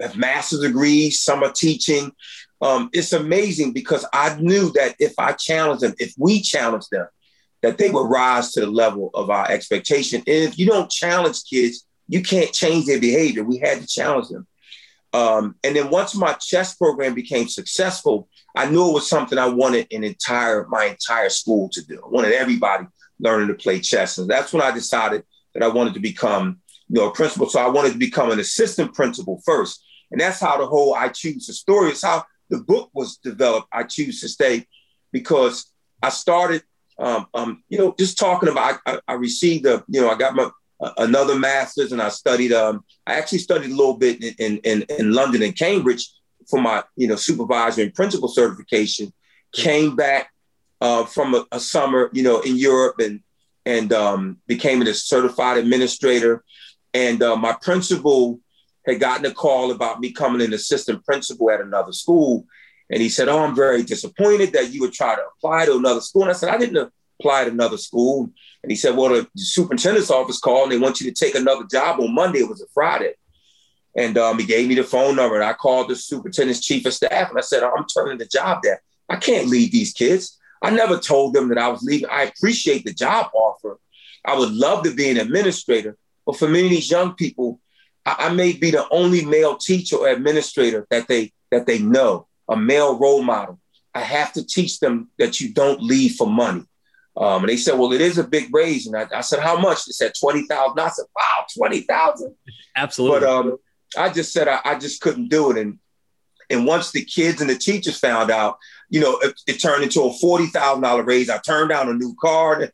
have 0.00 0.16
master's 0.16 0.60
degrees, 0.60 1.20
some 1.20 1.42
are 1.42 1.52
teaching. 1.52 2.12
Um, 2.60 2.90
it's 2.92 3.12
amazing 3.12 3.72
because 3.72 4.04
I 4.12 4.36
knew 4.36 4.72
that 4.72 4.96
if 4.98 5.14
I 5.18 5.32
challenged 5.32 5.82
them, 5.82 5.94
if 5.98 6.14
we 6.18 6.40
challenged 6.40 6.88
them, 6.90 7.06
that 7.62 7.78
they 7.78 7.90
would 7.90 8.08
rise 8.08 8.52
to 8.52 8.60
the 8.60 8.66
level 8.66 9.10
of 9.14 9.30
our 9.30 9.50
expectation. 9.50 10.18
And 10.20 10.44
if 10.44 10.58
you 10.58 10.66
don't 10.66 10.90
challenge 10.90 11.44
kids, 11.48 11.86
you 12.08 12.22
can't 12.22 12.52
change 12.52 12.86
their 12.86 13.00
behavior. 13.00 13.44
We 13.44 13.58
had 13.58 13.80
to 13.80 13.86
challenge 13.86 14.28
them. 14.28 14.46
Um, 15.12 15.56
and 15.64 15.74
then 15.74 15.90
once 15.90 16.14
my 16.14 16.34
chess 16.34 16.74
program 16.74 17.14
became 17.14 17.48
successful, 17.48 18.28
I 18.56 18.68
knew 18.70 18.88
it 18.88 18.94
was 18.94 19.08
something 19.08 19.38
I 19.38 19.48
wanted 19.48 19.86
an 19.92 20.02
entire 20.02 20.66
my 20.68 20.86
entire 20.86 21.28
school 21.28 21.68
to 21.70 21.84
do. 21.84 22.00
I 22.02 22.08
wanted 22.08 22.32
everybody 22.32 22.86
learning 23.20 23.48
to 23.48 23.54
play 23.54 23.80
chess, 23.80 24.16
and 24.18 24.28
that's 24.28 24.52
when 24.52 24.62
I 24.62 24.70
decided 24.70 25.24
that 25.54 25.62
I 25.62 25.68
wanted 25.68 25.94
to 25.94 26.00
become 26.00 26.60
you 26.88 27.00
know 27.00 27.10
a 27.10 27.12
principal. 27.12 27.48
So 27.48 27.60
I 27.60 27.68
wanted 27.68 27.92
to 27.92 27.98
become 27.98 28.30
an 28.30 28.40
assistant 28.40 28.94
principal 28.94 29.42
first, 29.44 29.84
and 30.10 30.20
that's 30.20 30.40
how 30.40 30.56
the 30.56 30.66
whole 30.66 30.94
I 30.94 31.08
choose 31.10 31.46
the 31.46 31.52
story 31.52 31.92
is 31.92 32.02
how 32.02 32.24
the 32.48 32.58
book 32.58 32.90
was 32.94 33.18
developed. 33.18 33.68
I 33.72 33.82
choose 33.82 34.20
to 34.22 34.28
stay 34.28 34.66
because 35.12 35.70
I 36.02 36.08
started 36.08 36.62
um, 36.98 37.26
um, 37.34 37.62
you 37.68 37.76
know 37.76 37.94
just 37.98 38.18
talking 38.18 38.48
about 38.48 38.80
I, 38.86 39.00
I 39.06 39.14
received 39.14 39.66
a 39.66 39.84
you 39.86 40.00
know 40.00 40.08
I 40.08 40.16
got 40.16 40.34
my 40.34 40.48
uh, 40.80 40.92
another 40.98 41.38
master's 41.38 41.92
and 41.92 42.00
I 42.00 42.08
studied 42.08 42.52
um, 42.52 42.84
I 43.06 43.14
actually 43.14 43.38
studied 43.38 43.70
a 43.70 43.76
little 43.76 43.98
bit 43.98 44.22
in 44.40 44.58
in, 44.58 44.82
in 44.98 45.12
London 45.12 45.42
and 45.42 45.54
Cambridge 45.54 46.10
for 46.48 46.60
my 46.60 46.82
you 46.96 47.08
know 47.08 47.16
supervisor 47.16 47.82
and 47.82 47.94
principal 47.94 48.28
certification. 48.28 49.12
Came 49.52 49.96
back 49.96 50.30
uh, 50.80 51.04
from 51.04 51.34
a, 51.34 51.46
a, 51.52 51.60
summer, 51.60 52.10
you 52.12 52.22
know, 52.22 52.40
in 52.40 52.56
Europe 52.56 52.96
and 52.98 53.20
and 53.64 53.92
um, 53.92 54.38
became 54.46 54.82
a 54.82 54.94
certified 54.94 55.58
administrator. 55.58 56.44
And 56.94 57.22
uh, 57.22 57.36
my 57.36 57.52
principal 57.52 58.40
had 58.86 59.00
gotten 59.00 59.26
a 59.26 59.32
call 59.32 59.72
about 59.72 60.00
me 60.00 60.12
coming 60.12 60.40
an 60.40 60.54
assistant 60.54 61.04
principal 61.04 61.50
at 61.50 61.60
another 61.60 61.92
school. 61.92 62.46
And 62.90 63.02
he 63.02 63.08
said, 63.08 63.28
Oh, 63.28 63.40
I'm 63.40 63.56
very 63.56 63.82
disappointed 63.82 64.52
that 64.52 64.72
you 64.72 64.80
would 64.82 64.92
try 64.92 65.16
to 65.16 65.22
apply 65.36 65.66
to 65.66 65.76
another 65.76 66.00
school. 66.00 66.22
And 66.22 66.30
I 66.30 66.34
said, 66.34 66.54
I 66.54 66.58
didn't 66.58 66.92
apply 67.18 67.44
to 67.44 67.50
another 67.50 67.76
school. 67.76 68.30
And 68.62 68.70
he 68.70 68.76
said, 68.76 68.96
Well, 68.96 69.08
the 69.08 69.28
superintendent's 69.36 70.10
office 70.10 70.38
called 70.38 70.70
and 70.70 70.72
they 70.72 70.82
want 70.82 71.00
you 71.00 71.12
to 71.12 71.24
take 71.24 71.34
another 71.34 71.64
job 71.70 72.00
on 72.00 72.14
Monday. 72.14 72.40
It 72.40 72.48
was 72.48 72.62
a 72.62 72.66
Friday. 72.72 73.14
And 73.96 74.18
um, 74.18 74.38
he 74.38 74.44
gave 74.44 74.68
me 74.68 74.74
the 74.74 74.84
phone 74.84 75.16
number 75.16 75.36
and 75.36 75.44
I 75.44 75.54
called 75.54 75.88
the 75.88 75.96
superintendent's 75.96 76.60
chief 76.60 76.84
of 76.84 76.92
staff 76.92 77.30
and 77.30 77.38
I 77.38 77.42
said, 77.42 77.62
I'm 77.62 77.86
turning 77.86 78.18
the 78.18 78.26
job 78.26 78.62
down. 78.62 78.76
I 79.08 79.16
can't 79.16 79.48
leave 79.48 79.72
these 79.72 79.92
kids. 79.92 80.38
I 80.62 80.70
never 80.70 80.98
told 80.98 81.32
them 81.32 81.48
that 81.48 81.58
I 81.58 81.68
was 81.68 81.82
leaving. 81.82 82.08
I 82.10 82.24
appreciate 82.24 82.84
the 82.84 82.92
job 82.92 83.30
offer. 83.34 83.78
I 84.24 84.36
would 84.36 84.52
love 84.52 84.84
to 84.84 84.94
be 84.94 85.08
an 85.10 85.16
administrator, 85.16 85.96
but 86.26 86.36
for 86.36 86.48
many 86.48 86.64
of 86.64 86.70
these 86.70 86.90
young 86.90 87.14
people, 87.14 87.60
I, 88.04 88.16
I 88.18 88.28
may 88.32 88.52
be 88.52 88.70
the 88.70 88.88
only 88.90 89.24
male 89.24 89.56
teacher 89.56 89.96
or 89.96 90.08
administrator 90.08 90.86
that 90.90 91.08
they 91.08 91.32
that 91.50 91.66
they 91.66 91.78
know, 91.78 92.26
a 92.48 92.56
male 92.56 92.98
role 92.98 93.22
model. 93.22 93.60
I 93.94 94.00
have 94.00 94.32
to 94.34 94.44
teach 94.44 94.80
them 94.80 95.10
that 95.18 95.40
you 95.40 95.54
don't 95.54 95.80
leave 95.80 96.16
for 96.16 96.26
money. 96.26 96.64
Um, 97.16 97.42
and 97.42 97.48
they 97.48 97.56
said, 97.56 97.78
well, 97.78 97.92
it 97.92 98.00
is 98.02 98.18
a 98.18 98.24
big 98.24 98.54
raise. 98.54 98.86
And 98.86 98.96
I, 98.96 99.06
I 99.14 99.20
said, 99.22 99.38
how 99.38 99.58
much? 99.58 99.86
They 99.86 99.92
said 99.92 100.12
20,000. 100.20 100.78
I 100.78 100.88
said, 100.88 101.06
wow, 101.16 101.46
20,000. 101.56 102.34
Absolutely. 102.76 103.20
But 103.20 103.28
um, 103.28 103.56
I 103.96 104.12
just 104.12 104.32
said, 104.32 104.48
I, 104.48 104.60
I, 104.64 104.78
just 104.78 105.00
couldn't 105.00 105.28
do 105.28 105.50
it. 105.50 105.58
And, 105.58 105.78
and 106.50 106.66
once 106.66 106.92
the 106.92 107.04
kids 107.04 107.40
and 107.40 107.50
the 107.50 107.56
teachers 107.56 107.98
found 107.98 108.30
out, 108.30 108.58
you 108.88 109.00
know, 109.00 109.18
it, 109.18 109.40
it 109.46 109.54
turned 109.54 109.82
into 109.82 110.02
a 110.02 110.10
$40,000 110.10 111.06
raise. 111.06 111.30
I 111.30 111.38
turned 111.38 111.70
down 111.70 111.88
a 111.88 111.94
new 111.94 112.14
car. 112.20 112.70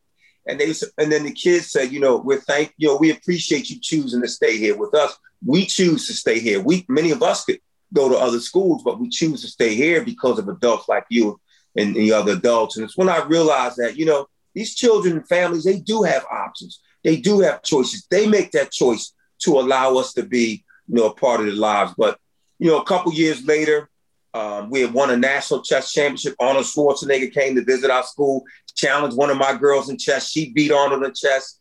And 0.47 0.59
they 0.59 0.75
and 0.99 1.13
then 1.13 1.23
the 1.23 1.33
kids 1.33 1.71
said, 1.71 1.93
you 1.93 2.01
know, 2.01 2.17
we're 2.17 2.41
thank 2.41 2.75
you 2.77 2.89
know, 2.89 2.97
we 2.97 3.13
appreciate 3.13 3.71
you 3.71 3.79
choosing 3.81 4.21
to 4.23 4.29
stay 4.29 4.59
here 4.59 4.77
with 4.77 4.93
us. 4.93 5.17
We 5.45 5.67
choose 5.67 6.09
to 6.09 6.15
stay 6.15 6.41
here. 6.41 6.61
We 6.61 6.85
many 6.89 7.13
of 7.13 7.23
us 7.23 7.45
could 7.45 7.61
go 7.93 8.09
to 8.09 8.17
other 8.17 8.41
schools, 8.41 8.83
but 8.83 8.99
we 8.99 9.09
choose 9.09 9.43
to 9.43 9.49
stay 9.49 9.75
here 9.75 10.05
because 10.05 10.41
of 10.41 10.49
adults 10.49 10.89
like 10.89 11.05
you 11.11 11.41
and 11.77 11.95
the 11.95 12.13
other 12.13 12.33
adults. 12.33 12.77
And 12.77 12.85
it's 12.85 12.97
when 12.97 13.09
I 13.09 13.25
realized 13.25 13.77
that, 13.79 13.97
you 13.97 14.05
know, 14.05 14.27
these 14.55 14.75
children 14.75 15.17
and 15.17 15.29
families, 15.29 15.65
they 15.65 15.79
do 15.79 16.03
have 16.03 16.25
options. 16.31 16.81
They 17.05 17.17
do 17.17 17.41
have 17.41 17.63
choices. 17.63 18.07
They 18.11 18.27
make 18.27 18.53
that 18.53 18.71
choice 18.71 19.13
to 19.41 19.59
allow 19.59 19.97
us 19.97 20.13
to 20.15 20.23
be, 20.23 20.65
you 20.93 20.99
know, 20.99 21.09
a 21.09 21.15
part 21.15 21.41
of 21.41 21.47
their 21.47 21.55
lives. 21.57 21.93
But, 21.97 22.19
you 22.59 22.69
know, 22.69 22.79
a 22.79 22.85
couple 22.85 23.13
years 23.13 23.45
later, 23.47 23.89
um, 24.35 24.71
we 24.71 24.83
had 24.83 24.93
won 24.93 25.11
a 25.11 25.17
national 25.17 25.63
chess 25.63 25.93
championship. 25.93 26.35
Arnold 26.39 26.67
Schwarzenegger 26.67 27.33
came 27.33 27.55
to 27.57 27.65
visit 27.65 27.91
our 27.91 28.03
school, 28.03 28.45
challenged 28.75 29.17
one 29.17 29.31
of 29.31 29.39
my 29.39 29.57
girls 29.57 29.89
in 29.89 29.97
chess. 29.97 30.29
She 30.29 30.53
beat 30.53 30.71
Arnold 30.71 31.05
in 31.05 31.15
chess. 31.15 31.59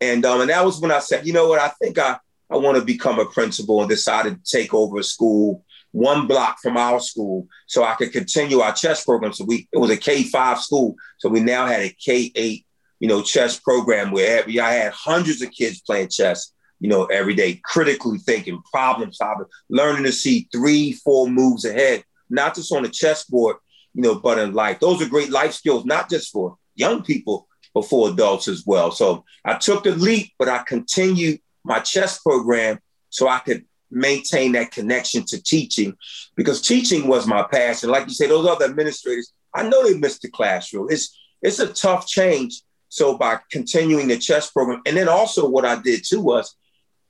And, 0.00 0.24
um, 0.24 0.40
and 0.40 0.50
that 0.50 0.64
was 0.64 0.80
when 0.80 0.90
I 0.90 1.00
said, 1.00 1.26
you 1.26 1.34
know 1.34 1.48
what, 1.48 1.60
I 1.60 1.68
think 1.80 1.98
I, 1.98 2.18
I 2.50 2.56
want 2.56 2.78
to 2.78 2.84
become 2.84 3.18
a 3.18 3.26
principal 3.26 3.80
and 3.80 3.88
decided 3.88 4.32
to 4.44 4.58
take 4.58 4.72
over 4.74 4.98
a 4.98 5.04
school 5.04 5.64
one 5.92 6.28
block 6.28 6.58
from 6.62 6.76
our 6.76 7.00
school 7.00 7.48
so 7.66 7.82
I 7.82 7.94
could 7.94 8.12
continue 8.12 8.60
our 8.60 8.72
chess 8.72 9.04
program. 9.04 9.32
So 9.32 9.44
we 9.44 9.68
it 9.72 9.78
was 9.78 9.90
a 9.90 9.96
K 9.96 10.22
five 10.22 10.60
school, 10.60 10.94
so 11.18 11.28
we 11.28 11.40
now 11.40 11.66
had 11.66 11.80
a 11.80 11.90
K 11.90 12.30
eight, 12.36 12.64
you 13.00 13.08
know, 13.08 13.22
chess 13.22 13.58
program 13.58 14.12
where 14.12 14.44
I 14.46 14.72
had 14.72 14.92
hundreds 14.92 15.42
of 15.42 15.50
kids 15.50 15.80
playing 15.80 16.10
chess, 16.10 16.52
you 16.80 16.88
know, 16.88 17.04
every 17.06 17.34
day, 17.34 17.60
critically 17.64 18.18
thinking, 18.18 18.60
problem 18.72 19.12
solving, 19.12 19.46
learning 19.68 20.04
to 20.04 20.12
see 20.12 20.48
three, 20.50 20.92
four 20.92 21.28
moves 21.28 21.64
ahead, 21.64 22.02
not 22.28 22.54
just 22.54 22.72
on 22.72 22.82
the 22.82 22.88
chessboard, 22.88 23.56
you 23.94 24.02
know, 24.02 24.14
but 24.14 24.38
in 24.38 24.52
life. 24.52 24.80
Those 24.80 25.02
are 25.02 25.08
great 25.08 25.30
life 25.30 25.52
skills, 25.52 25.84
not 25.84 26.08
just 26.08 26.32
for 26.32 26.56
young 26.74 27.02
people, 27.02 27.46
but 27.74 27.84
for 27.84 28.08
adults 28.08 28.48
as 28.48 28.64
well. 28.66 28.90
So 28.90 29.24
I 29.44 29.54
took 29.54 29.84
the 29.84 29.94
leap, 29.94 30.32
but 30.38 30.48
I 30.48 30.62
continued 30.62 31.40
my 31.64 31.80
chess 31.80 32.18
program 32.18 32.80
so 33.10 33.28
I 33.28 33.40
could 33.40 33.64
maintain 33.90 34.52
that 34.52 34.70
connection 34.70 35.24
to 35.26 35.42
teaching 35.42 35.94
because 36.36 36.62
teaching 36.62 37.08
was 37.08 37.26
my 37.26 37.42
passion. 37.42 37.90
Like 37.90 38.06
you 38.06 38.14
say, 38.14 38.26
those 38.26 38.46
other 38.46 38.64
administrators, 38.64 39.32
I 39.54 39.68
know 39.68 39.84
they 39.84 39.98
missed 39.98 40.22
the 40.22 40.30
classroom. 40.30 40.88
It's 40.90 41.16
it's 41.42 41.58
a 41.58 41.72
tough 41.72 42.06
change. 42.06 42.62
So 42.88 43.16
by 43.16 43.38
continuing 43.50 44.08
the 44.08 44.18
chess 44.18 44.50
program, 44.50 44.82
and 44.86 44.96
then 44.96 45.08
also 45.08 45.48
what 45.48 45.64
I 45.64 45.80
did 45.80 46.02
too 46.04 46.20
was 46.20 46.56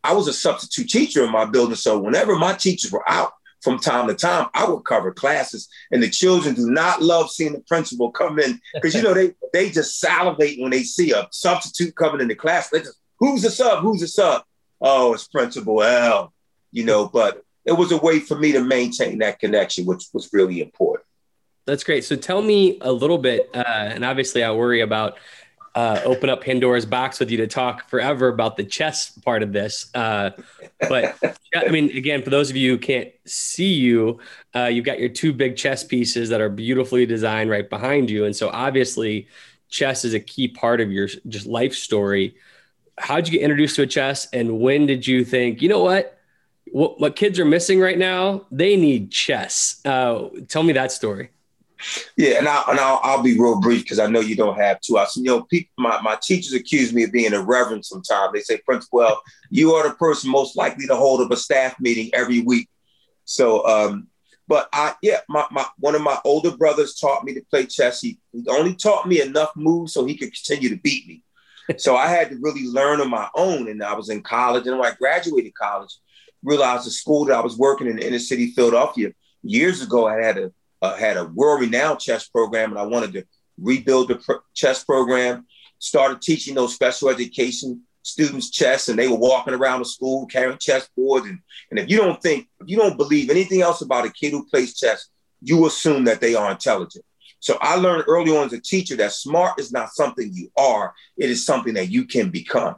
I 0.02 0.14
was 0.14 0.28
a 0.28 0.32
substitute 0.32 0.88
teacher 0.88 1.24
in 1.24 1.32
my 1.32 1.44
building. 1.44 1.76
So 1.76 1.98
whenever 1.98 2.36
my 2.36 2.54
teachers 2.54 2.90
were 2.90 3.08
out 3.08 3.32
from 3.60 3.78
time 3.78 4.08
to 4.08 4.14
time, 4.14 4.48
I 4.54 4.68
would 4.68 4.84
cover 4.84 5.12
classes. 5.12 5.68
And 5.90 6.02
the 6.02 6.08
children 6.08 6.54
do 6.54 6.70
not 6.70 7.02
love 7.02 7.30
seeing 7.30 7.52
the 7.52 7.60
principal 7.60 8.10
come 8.10 8.38
in 8.38 8.60
because 8.74 8.94
you 8.94 9.02
know 9.02 9.14
they 9.14 9.34
they 9.52 9.70
just 9.70 10.00
salivate 10.00 10.60
when 10.60 10.70
they 10.70 10.82
see 10.82 11.12
a 11.12 11.28
substitute 11.30 11.94
coming 11.94 12.20
in 12.20 12.28
the 12.28 12.34
class. 12.34 12.70
They 12.70 12.80
just, 12.80 12.98
who's 13.18 13.42
the 13.42 13.50
sub? 13.50 13.82
Who's 13.82 14.00
the 14.00 14.08
sub? 14.08 14.44
Oh, 14.80 15.12
it's 15.12 15.28
Principal 15.28 15.82
EL 15.82 16.32
you 16.72 16.84
know, 16.84 17.08
but 17.08 17.44
it 17.64 17.72
was 17.72 17.92
a 17.92 17.96
way 17.96 18.20
for 18.20 18.38
me 18.38 18.52
to 18.52 18.64
maintain 18.64 19.18
that 19.18 19.38
connection, 19.38 19.86
which 19.86 20.04
was 20.12 20.30
really 20.32 20.60
important. 20.60 21.06
That's 21.66 21.84
great. 21.84 22.04
So 22.04 22.16
tell 22.16 22.42
me 22.42 22.78
a 22.80 22.90
little 22.90 23.18
bit, 23.18 23.50
uh, 23.54 23.62
and 23.66 24.04
obviously 24.04 24.42
I 24.42 24.52
worry 24.52 24.80
about 24.80 25.18
uh, 25.74 26.00
open 26.04 26.28
up 26.28 26.42
Pandora's 26.42 26.86
box 26.86 27.20
with 27.20 27.30
you 27.30 27.36
to 27.38 27.46
talk 27.46 27.88
forever 27.88 28.28
about 28.28 28.56
the 28.56 28.64
chess 28.64 29.10
part 29.10 29.42
of 29.42 29.52
this. 29.52 29.90
Uh, 29.94 30.30
but 30.88 31.16
I 31.54 31.68
mean, 31.70 31.96
again, 31.96 32.22
for 32.22 32.30
those 32.30 32.50
of 32.50 32.56
you 32.56 32.72
who 32.72 32.78
can't 32.78 33.10
see 33.24 33.72
you, 33.72 34.18
uh, 34.54 34.64
you've 34.64 34.84
got 34.84 34.98
your 34.98 35.08
two 35.08 35.32
big 35.32 35.56
chess 35.56 35.84
pieces 35.84 36.28
that 36.30 36.40
are 36.40 36.48
beautifully 36.48 37.06
designed 37.06 37.50
right 37.50 37.68
behind 37.68 38.10
you, 38.10 38.24
and 38.24 38.34
so 38.34 38.48
obviously, 38.50 39.28
chess 39.68 40.04
is 40.04 40.14
a 40.14 40.20
key 40.20 40.48
part 40.48 40.80
of 40.80 40.90
your 40.90 41.08
just 41.28 41.46
life 41.46 41.74
story. 41.74 42.34
How'd 42.98 43.28
you 43.28 43.32
get 43.32 43.42
introduced 43.42 43.76
to 43.76 43.82
a 43.82 43.86
chess, 43.86 44.28
and 44.32 44.60
when 44.60 44.86
did 44.86 45.06
you 45.06 45.24
think, 45.24 45.62
you 45.62 45.68
know 45.68 45.82
what? 45.82 46.16
what, 46.72 47.00
what 47.00 47.16
kids 47.16 47.38
are 47.38 47.44
missing 47.44 47.80
right 47.80 47.98
now, 47.98 48.46
they 48.50 48.76
need 48.76 49.10
chess. 49.10 49.80
Uh, 49.84 50.28
tell 50.48 50.62
me 50.62 50.72
that 50.74 50.92
story. 50.92 51.30
Yeah, 52.16 52.38
and, 52.38 52.48
I, 52.48 52.62
and 52.68 52.78
I'll, 52.78 53.00
I'll 53.02 53.22
be 53.22 53.38
real 53.38 53.60
brief 53.60 53.82
because 53.82 53.98
I 53.98 54.06
know 54.06 54.20
you 54.20 54.36
don't 54.36 54.58
have 54.58 54.80
to. 54.82 54.98
I, 54.98 55.06
you 55.16 55.24
know, 55.24 55.42
people, 55.42 55.70
my, 55.78 56.00
my 56.02 56.18
teachers 56.22 56.52
accuse 56.52 56.92
me 56.92 57.04
of 57.04 57.12
being 57.12 57.32
irreverent 57.32 57.86
sometimes. 57.86 58.32
They 58.32 58.40
say, 58.40 58.58
Principal, 58.58 58.98
well, 58.98 59.22
you 59.50 59.72
are 59.72 59.88
the 59.88 59.94
person 59.94 60.30
most 60.30 60.56
likely 60.56 60.86
to 60.86 60.96
hold 60.96 61.20
up 61.20 61.30
a 61.30 61.36
staff 61.36 61.78
meeting 61.80 62.10
every 62.12 62.40
week. 62.40 62.68
So, 63.24 63.66
um, 63.66 64.08
but 64.48 64.68
I, 64.72 64.94
yeah, 65.00 65.20
my, 65.28 65.46
my 65.52 65.64
one 65.78 65.94
of 65.94 66.02
my 66.02 66.18
older 66.24 66.56
brothers 66.56 66.96
taught 66.96 67.24
me 67.24 67.34
to 67.34 67.42
play 67.50 67.66
chess. 67.66 68.00
He, 68.00 68.18
he 68.32 68.44
only 68.48 68.74
taught 68.74 69.06
me 69.06 69.22
enough 69.22 69.52
moves 69.54 69.92
so 69.92 70.04
he 70.04 70.16
could 70.16 70.34
continue 70.34 70.68
to 70.70 70.80
beat 70.82 71.06
me. 71.06 71.22
so 71.78 71.96
I 71.96 72.08
had 72.08 72.30
to 72.30 72.38
really 72.40 72.66
learn 72.66 73.00
on 73.00 73.10
my 73.10 73.28
own. 73.34 73.68
And 73.68 73.82
I 73.82 73.94
was 73.94 74.08
in 74.10 74.22
college, 74.22 74.66
and 74.66 74.78
when 74.78 74.90
I 74.90 74.96
graduated 74.96 75.54
college, 75.54 75.90
realized 76.42 76.86
the 76.86 76.90
school 76.90 77.26
that 77.26 77.36
I 77.36 77.40
was 77.40 77.56
working 77.56 77.86
in, 77.86 77.96
the 77.96 78.06
inner 78.06 78.18
city 78.18 78.50
Philadelphia 78.52 79.12
years 79.42 79.82
ago, 79.82 80.06
I 80.06 80.16
had 80.16 80.38
a 80.38 80.52
uh, 80.82 80.96
had 80.96 81.16
a 81.16 81.24
world 81.24 81.60
renowned 81.60 82.00
chess 82.00 82.28
program, 82.28 82.70
and 82.70 82.78
I 82.78 82.84
wanted 82.84 83.12
to 83.14 83.24
rebuild 83.58 84.08
the 84.08 84.40
chess 84.54 84.84
program. 84.84 85.46
Started 85.78 86.20
teaching 86.20 86.54
those 86.54 86.74
special 86.74 87.08
education 87.08 87.82
students 88.02 88.50
chess, 88.50 88.88
and 88.88 88.98
they 88.98 89.08
were 89.08 89.16
walking 89.16 89.54
around 89.54 89.80
the 89.80 89.84
school 89.84 90.26
carrying 90.26 90.58
chess 90.58 90.88
boards. 90.96 91.26
And, 91.26 91.38
and 91.70 91.78
if 91.78 91.90
you 91.90 91.96
don't 91.98 92.20
think, 92.22 92.48
if 92.60 92.68
you 92.68 92.76
don't 92.76 92.96
believe 92.96 93.30
anything 93.30 93.62
else 93.62 93.80
about 93.80 94.06
a 94.06 94.12
kid 94.12 94.32
who 94.32 94.46
plays 94.46 94.76
chess, 94.76 95.08
you 95.40 95.66
assume 95.66 96.04
that 96.04 96.20
they 96.20 96.34
are 96.34 96.50
intelligent. 96.50 97.04
So 97.40 97.56
I 97.60 97.76
learned 97.76 98.04
early 98.06 98.36
on 98.36 98.46
as 98.46 98.52
a 98.52 98.60
teacher 98.60 98.96
that 98.96 99.12
smart 99.12 99.58
is 99.58 99.72
not 99.72 99.90
something 99.90 100.30
you 100.32 100.50
are; 100.56 100.94
it 101.16 101.30
is 101.30 101.46
something 101.46 101.74
that 101.74 101.90
you 101.90 102.04
can 102.04 102.30
become. 102.30 102.76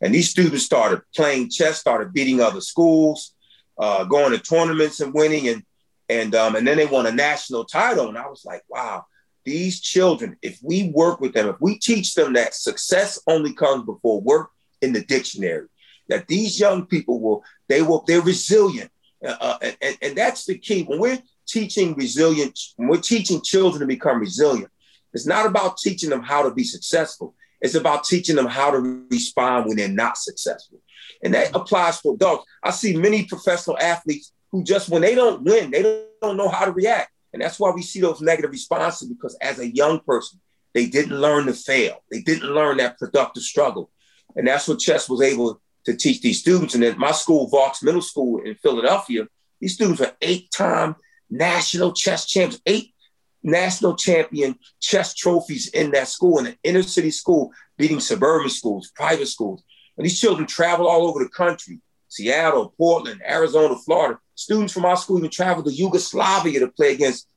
And 0.00 0.14
these 0.14 0.30
students 0.30 0.64
started 0.64 1.02
playing 1.14 1.50
chess, 1.50 1.78
started 1.78 2.12
beating 2.12 2.40
other 2.40 2.60
schools, 2.60 3.34
uh, 3.78 4.04
going 4.04 4.32
to 4.32 4.38
tournaments 4.38 5.00
and 5.00 5.14
winning, 5.14 5.48
and 5.48 5.62
and 6.10 6.34
um, 6.34 6.56
and 6.56 6.66
then 6.66 6.76
they 6.76 6.86
won 6.86 7.06
a 7.06 7.12
national 7.12 7.64
title. 7.64 8.08
And 8.08 8.18
I 8.18 8.28
was 8.28 8.44
like, 8.44 8.62
wow, 8.68 9.06
these 9.44 9.80
children, 9.80 10.36
if 10.42 10.58
we 10.62 10.90
work 10.92 11.20
with 11.20 11.34
them, 11.34 11.48
if 11.48 11.56
we 11.60 11.78
teach 11.78 12.14
them 12.14 12.32
that 12.32 12.54
success 12.54 13.20
only 13.28 13.54
comes 13.54 13.86
before 13.86 14.20
work 14.20 14.50
in 14.82 14.92
the 14.92 15.04
dictionary, 15.04 15.68
that 16.08 16.26
these 16.26 16.58
young 16.58 16.86
people 16.86 17.20
will, 17.20 17.44
they 17.68 17.80
will, 17.82 18.02
they're 18.08 18.20
resilient. 18.22 18.90
Uh, 19.24 19.36
uh 19.40 19.58
and, 19.80 19.98
and 20.02 20.16
that's 20.16 20.46
the 20.46 20.58
key. 20.58 20.82
When 20.82 20.98
we're 20.98 21.22
teaching 21.46 21.94
resilience, 21.94 22.74
when 22.76 22.88
we're 22.88 23.00
teaching 23.00 23.40
children 23.40 23.80
to 23.80 23.86
become 23.86 24.18
resilient, 24.18 24.70
it's 25.12 25.26
not 25.26 25.46
about 25.46 25.78
teaching 25.78 26.10
them 26.10 26.22
how 26.22 26.42
to 26.42 26.52
be 26.52 26.64
successful. 26.64 27.34
It's 27.60 27.74
about 27.76 28.02
teaching 28.02 28.34
them 28.34 28.46
how 28.46 28.72
to 28.72 29.06
respond 29.10 29.66
when 29.66 29.76
they're 29.76 29.88
not 29.88 30.16
successful. 30.16 30.80
And 31.22 31.34
that 31.34 31.54
applies 31.54 32.00
for 32.00 32.14
adults. 32.14 32.46
I 32.64 32.70
see 32.70 32.96
many 32.96 33.26
professional 33.26 33.78
athletes 33.78 34.32
who 34.52 34.64
just, 34.64 34.88
when 34.88 35.02
they 35.02 35.14
don't 35.14 35.42
win, 35.42 35.70
they 35.70 36.04
don't 36.20 36.36
know 36.36 36.48
how 36.48 36.64
to 36.64 36.72
react. 36.72 37.10
And 37.32 37.42
that's 37.42 37.60
why 37.60 37.70
we 37.70 37.82
see 37.82 38.00
those 38.00 38.20
negative 38.20 38.50
responses 38.50 39.08
because 39.08 39.36
as 39.40 39.58
a 39.58 39.74
young 39.74 40.00
person, 40.00 40.40
they 40.74 40.86
didn't 40.86 41.20
learn 41.20 41.46
to 41.46 41.52
fail. 41.52 42.02
They 42.10 42.20
didn't 42.22 42.52
learn 42.52 42.78
that 42.78 42.98
productive 42.98 43.42
struggle. 43.42 43.90
And 44.36 44.46
that's 44.46 44.68
what 44.68 44.78
chess 44.78 45.08
was 45.08 45.22
able 45.22 45.60
to 45.84 45.96
teach 45.96 46.20
these 46.20 46.40
students. 46.40 46.74
And 46.74 46.84
at 46.84 46.98
my 46.98 47.12
school, 47.12 47.48
Vaux 47.48 47.82
Middle 47.82 48.02
School 48.02 48.42
in 48.42 48.54
Philadelphia, 48.56 49.26
these 49.60 49.74
students 49.74 50.00
are 50.00 50.16
eight 50.20 50.50
time 50.50 50.96
national 51.28 51.92
chess 51.92 52.26
champions, 52.26 52.62
eight 52.66 52.94
national 53.42 53.96
champion 53.96 54.58
chess 54.80 55.14
trophies 55.14 55.68
in 55.68 55.90
that 55.92 56.08
school, 56.08 56.38
in 56.38 56.46
an 56.46 56.56
inner 56.62 56.82
city 56.82 57.10
school, 57.10 57.52
beating 57.76 58.00
suburban 58.00 58.50
schools, 58.50 58.90
private 58.94 59.26
schools. 59.26 59.62
And 59.96 60.04
these 60.04 60.20
children 60.20 60.46
travel 60.46 60.88
all 60.88 61.06
over 61.06 61.22
the 61.22 61.30
country 61.30 61.80
Seattle, 62.08 62.74
Portland, 62.76 63.22
Arizona, 63.26 63.76
Florida. 63.76 64.18
Students 64.40 64.72
from 64.72 64.86
our 64.86 64.96
school 64.96 65.18
even 65.18 65.28
traveled 65.28 65.66
to 65.66 65.72
Yugoslavia 65.72 66.60
to 66.60 66.68
play 66.68 66.94
against 66.94 67.28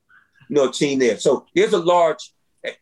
you 0.50 0.56
know, 0.56 0.70
a 0.70 0.72
team 0.72 1.00
there. 1.00 1.20
So 1.20 1.46
there's 1.54 1.74
a 1.74 1.78
large 1.78 2.34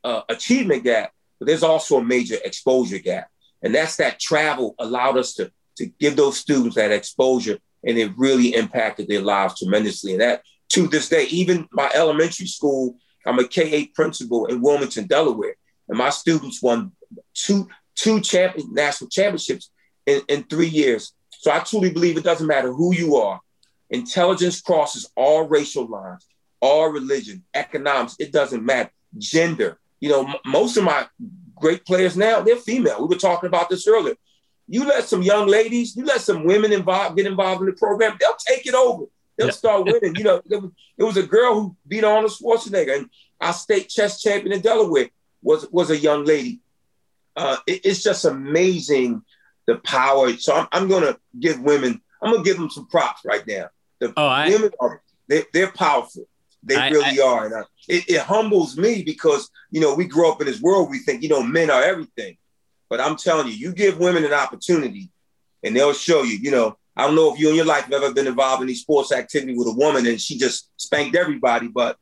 uh, 0.04 0.22
achievement 0.30 0.84
gap, 0.84 1.12
but 1.40 1.48
there's 1.48 1.64
also 1.64 1.98
a 1.98 2.04
major 2.04 2.38
exposure 2.46 3.00
gap. 3.00 3.30
And 3.64 3.74
that's 3.74 3.96
that 3.96 4.20
travel 4.20 4.76
allowed 4.78 5.18
us 5.18 5.34
to, 5.36 5.52
to 5.78 5.88
give 6.00 6.16
those 6.16 6.38
students 6.38 6.76
that 6.76 6.92
exposure 6.92 7.58
and 7.84 7.98
it 7.98 8.12
really 8.16 8.54
impacted 8.54 9.08
their 9.08 9.22
lives 9.22 9.58
tremendously. 9.58 10.12
And 10.12 10.22
that 10.22 10.44
to 10.74 10.88
this 10.88 11.10
day, 11.10 11.24
even 11.32 11.68
my 11.72 11.90
elementary 11.96 12.46
school, 12.46 12.98
I'm 13.26 13.40
a 13.40 13.48
K-8 13.48 13.96
principal 13.96 14.46
in 14.46 14.62
Wilmington, 14.62 15.08
Delaware, 15.08 15.56
and 15.90 15.98
my 15.98 16.12
students 16.12 16.62
won 16.62 16.92
two 17.34 17.68
two 17.96 18.22
champion 18.22 18.72
national 18.72 19.10
championships 19.10 19.72
in, 20.06 20.22
in 20.30 20.44
three 20.44 20.68
years. 20.68 21.14
So 21.40 21.52
I 21.52 21.60
truly 21.60 21.90
believe 21.90 22.18
it 22.18 22.24
doesn't 22.24 22.46
matter 22.46 22.72
who 22.72 22.94
you 22.94 23.16
are. 23.16 23.42
Intelligence 23.92 24.62
crosses 24.62 25.10
all 25.16 25.48
racial 25.48 25.86
lines, 25.86 26.26
all 26.62 26.90
religion, 26.90 27.44
economics. 27.54 28.16
It 28.20 28.32
doesn't 28.32 28.66
matter. 28.66 28.92
Gender. 29.18 29.78
You 30.00 30.10
know, 30.10 30.36
most 30.46 30.78
of 30.78 30.86
my 30.86 31.08
great 31.56 31.86
players 31.86 32.18
now, 32.18 32.42
they're 32.42 32.56
female. 32.56 33.02
We 33.02 33.16
were 33.16 33.20
talking 33.20 33.48
about 33.48 33.70
this 33.70 33.88
earlier. 33.88 34.16
You 34.68 34.86
let 34.86 35.04
some 35.04 35.22
young 35.22 35.48
ladies, 35.48 35.96
you 35.98 36.06
let 36.06 36.22
some 36.22 36.46
women 36.46 36.72
involved 36.72 37.18
get 37.18 37.28
involved 37.28 37.62
in 37.62 37.68
the 37.68 37.74
program, 37.74 38.18
they'll 38.20 38.36
take 38.48 38.66
it 38.66 38.74
over. 38.74 39.06
They'll 39.38 39.48
yeah. 39.48 39.54
start 39.54 39.86
winning. 39.86 40.16
You 40.16 40.24
know, 40.24 40.42
there 40.46 40.60
was, 40.60 40.72
there 40.98 41.06
was, 41.06 41.18
a 41.18 41.24
girl 41.24 41.54
who 41.56 41.76
beat 41.88 42.04
Arnold 42.04 42.32
Schwarzenegger, 42.32 42.98
and 42.98 43.10
our 43.42 43.54
state 43.54 43.90
chess 43.90 44.22
champion 44.22 44.54
in 44.54 44.62
Delaware 44.62 45.10
was 45.42 45.68
was 45.72 45.90
a 45.90 45.98
young 45.98 46.26
lady. 46.26 46.62
Uh, 47.36 47.58
it, 47.68 47.86
it's 47.86 48.04
just 48.04 48.24
amazing 48.24 49.24
the 49.68 49.78
power. 49.78 50.34
So 50.38 50.54
I'm, 50.54 50.68
I'm 50.72 50.88
going 50.88 51.04
to 51.04 51.20
give 51.40 51.60
women. 51.60 52.02
I'm 52.22 52.32
going 52.32 52.44
to 52.44 52.50
give 52.50 52.58
them 52.58 52.70
some 52.70 52.88
props 52.88 53.22
right 53.26 53.46
now. 53.48 53.70
The 54.02 54.14
oh, 54.18 54.28
I, 54.28 54.50
women 54.50 54.72
are 54.82 55.02
they, 55.30 55.44
they're 55.54 55.72
powerful. 55.72 56.26
They 56.64 56.76
I, 56.76 56.90
really 56.90 57.22
I, 57.22 57.26
are, 57.26 57.46
and 57.46 57.56
I, 57.56 57.62
it, 57.88 58.10
it 58.10 58.22
humbles 58.22 58.78
me 58.78 59.04
because 59.04 59.50
you 59.72 59.80
know 59.80 59.96
we 59.96 60.06
grow 60.06 60.32
up 60.32 60.42
in 60.42 60.48
this 60.48 60.60
world. 60.60 60.90
We 60.90 61.00
think 61.00 61.24
you 61.24 61.30
know 61.30 61.42
men 61.42 61.70
are 61.70 61.84
everything, 61.84 62.38
but 62.90 63.00
I'm 63.00 63.16
telling 63.16 63.48
you, 63.48 63.54
you 63.54 63.74
give 63.74 64.00
women 64.00 64.26
an 64.26 64.34
opportunity, 64.34 65.10
and 65.64 65.74
they'll 65.74 65.94
show 65.94 66.24
you. 66.24 66.38
You 66.42 66.52
know, 66.52 66.78
I 66.96 67.06
don't 67.06 67.16
know 67.16 67.34
if 67.34 67.40
you 67.40 67.50
in 67.50 67.56
your 67.56 67.66
life 67.66 67.86
have 67.86 67.94
ever 67.94 68.14
been 68.14 68.28
involved 68.28 68.62
in 68.62 68.68
any 68.68 68.76
sports 68.76 69.12
activity 69.12 69.56
with 69.56 69.68
a 69.68 69.74
woman 69.74 70.06
and 70.06 70.20
she 70.20 70.38
just 70.38 70.70
spanked 70.78 71.16
everybody, 71.16 71.68
but 71.68 71.98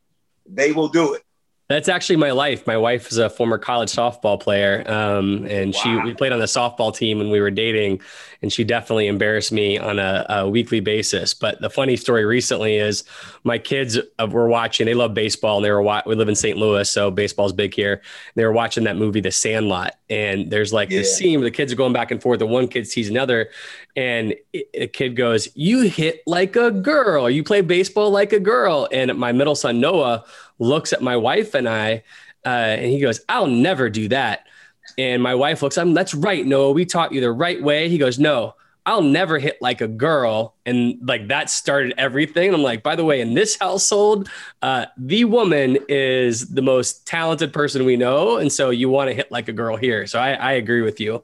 they 0.48 0.72
will 0.72 0.88
do 0.88 1.14
it. 1.14 1.22
That's 1.70 1.88
actually 1.88 2.16
my 2.16 2.32
life. 2.32 2.66
My 2.66 2.76
wife 2.76 3.12
is 3.12 3.18
a 3.18 3.30
former 3.30 3.56
college 3.56 3.90
softball 3.90 4.40
player, 4.40 4.82
um, 4.90 5.46
and 5.46 5.72
wow. 5.72 5.80
she 5.80 5.96
we 6.00 6.14
played 6.14 6.32
on 6.32 6.40
the 6.40 6.46
softball 6.46 6.92
team 6.92 7.18
when 7.18 7.30
we 7.30 7.40
were 7.40 7.52
dating, 7.52 8.00
and 8.42 8.52
she 8.52 8.64
definitely 8.64 9.06
embarrassed 9.06 9.52
me 9.52 9.78
on 9.78 10.00
a, 10.00 10.26
a 10.28 10.48
weekly 10.48 10.80
basis. 10.80 11.32
But 11.32 11.60
the 11.60 11.70
funny 11.70 11.96
story 11.96 12.24
recently 12.24 12.74
is 12.74 13.04
my 13.44 13.56
kids 13.56 13.96
uh, 14.18 14.26
were 14.26 14.48
watching. 14.48 14.86
They 14.86 14.94
love 14.94 15.14
baseball, 15.14 15.58
and 15.58 15.64
they 15.64 15.70
were 15.70 15.80
wa- 15.80 16.02
we 16.06 16.16
live 16.16 16.28
in 16.28 16.34
St. 16.34 16.58
Louis, 16.58 16.90
so 16.90 17.08
baseball's 17.08 17.52
big 17.52 17.72
here. 17.72 18.02
they 18.34 18.44
were 18.44 18.50
watching 18.50 18.82
that 18.82 18.96
movie, 18.96 19.20
The 19.20 19.30
Sandlot, 19.30 19.94
and 20.08 20.50
there's 20.50 20.72
like 20.72 20.90
yeah. 20.90 20.98
this 20.98 21.16
scene 21.16 21.38
where 21.38 21.48
the 21.48 21.54
kids 21.54 21.72
are 21.72 21.76
going 21.76 21.92
back 21.92 22.10
and 22.10 22.20
forth, 22.20 22.40
and 22.40 22.50
one 22.50 22.66
kid 22.66 22.88
sees 22.88 23.08
another, 23.08 23.48
and 23.94 24.34
a 24.74 24.88
kid 24.88 25.14
goes, 25.14 25.48
"You 25.54 25.82
hit 25.82 26.22
like 26.26 26.56
a 26.56 26.72
girl. 26.72 27.30
You 27.30 27.44
play 27.44 27.60
baseball 27.60 28.10
like 28.10 28.32
a 28.32 28.40
girl." 28.40 28.88
And 28.90 29.16
my 29.16 29.30
middle 29.30 29.54
son 29.54 29.78
Noah 29.78 30.24
looks 30.60 30.92
at 30.92 31.02
my 31.02 31.16
wife 31.16 31.54
and 31.54 31.68
I, 31.68 32.04
uh, 32.46 32.48
and 32.48 32.86
he 32.86 33.00
goes, 33.00 33.20
I'll 33.28 33.48
never 33.48 33.90
do 33.90 34.08
that. 34.08 34.46
And 34.96 35.22
my 35.22 35.34
wife 35.34 35.62
looks 35.62 35.78
at 35.78 35.86
him, 35.86 35.94
that's 35.94 36.14
right, 36.14 36.46
Noah, 36.46 36.72
we 36.72 36.84
taught 36.84 37.12
you 37.12 37.20
the 37.20 37.32
right 37.32 37.62
way. 37.62 37.88
He 37.88 37.98
goes, 37.98 38.18
no, 38.18 38.54
I'll 38.86 39.02
never 39.02 39.38
hit 39.38 39.58
like 39.60 39.80
a 39.80 39.88
girl. 39.88 40.54
And 40.66 40.98
like 41.06 41.28
that 41.28 41.50
started 41.50 41.94
everything. 41.96 42.48
And 42.48 42.56
I'm 42.56 42.62
like, 42.62 42.82
by 42.82 42.96
the 42.96 43.04
way, 43.04 43.20
in 43.20 43.34
this 43.34 43.56
household, 43.58 44.28
uh, 44.62 44.86
the 44.96 45.24
woman 45.24 45.78
is 45.88 46.48
the 46.48 46.62
most 46.62 47.06
talented 47.06 47.52
person 47.52 47.84
we 47.84 47.96
know. 47.96 48.38
And 48.38 48.52
so 48.52 48.70
you 48.70 48.88
want 48.88 49.08
to 49.08 49.14
hit 49.14 49.30
like 49.30 49.48
a 49.48 49.52
girl 49.52 49.76
here. 49.76 50.06
So 50.06 50.18
I, 50.18 50.32
I 50.32 50.52
agree 50.52 50.82
with 50.82 50.98
you. 50.98 51.22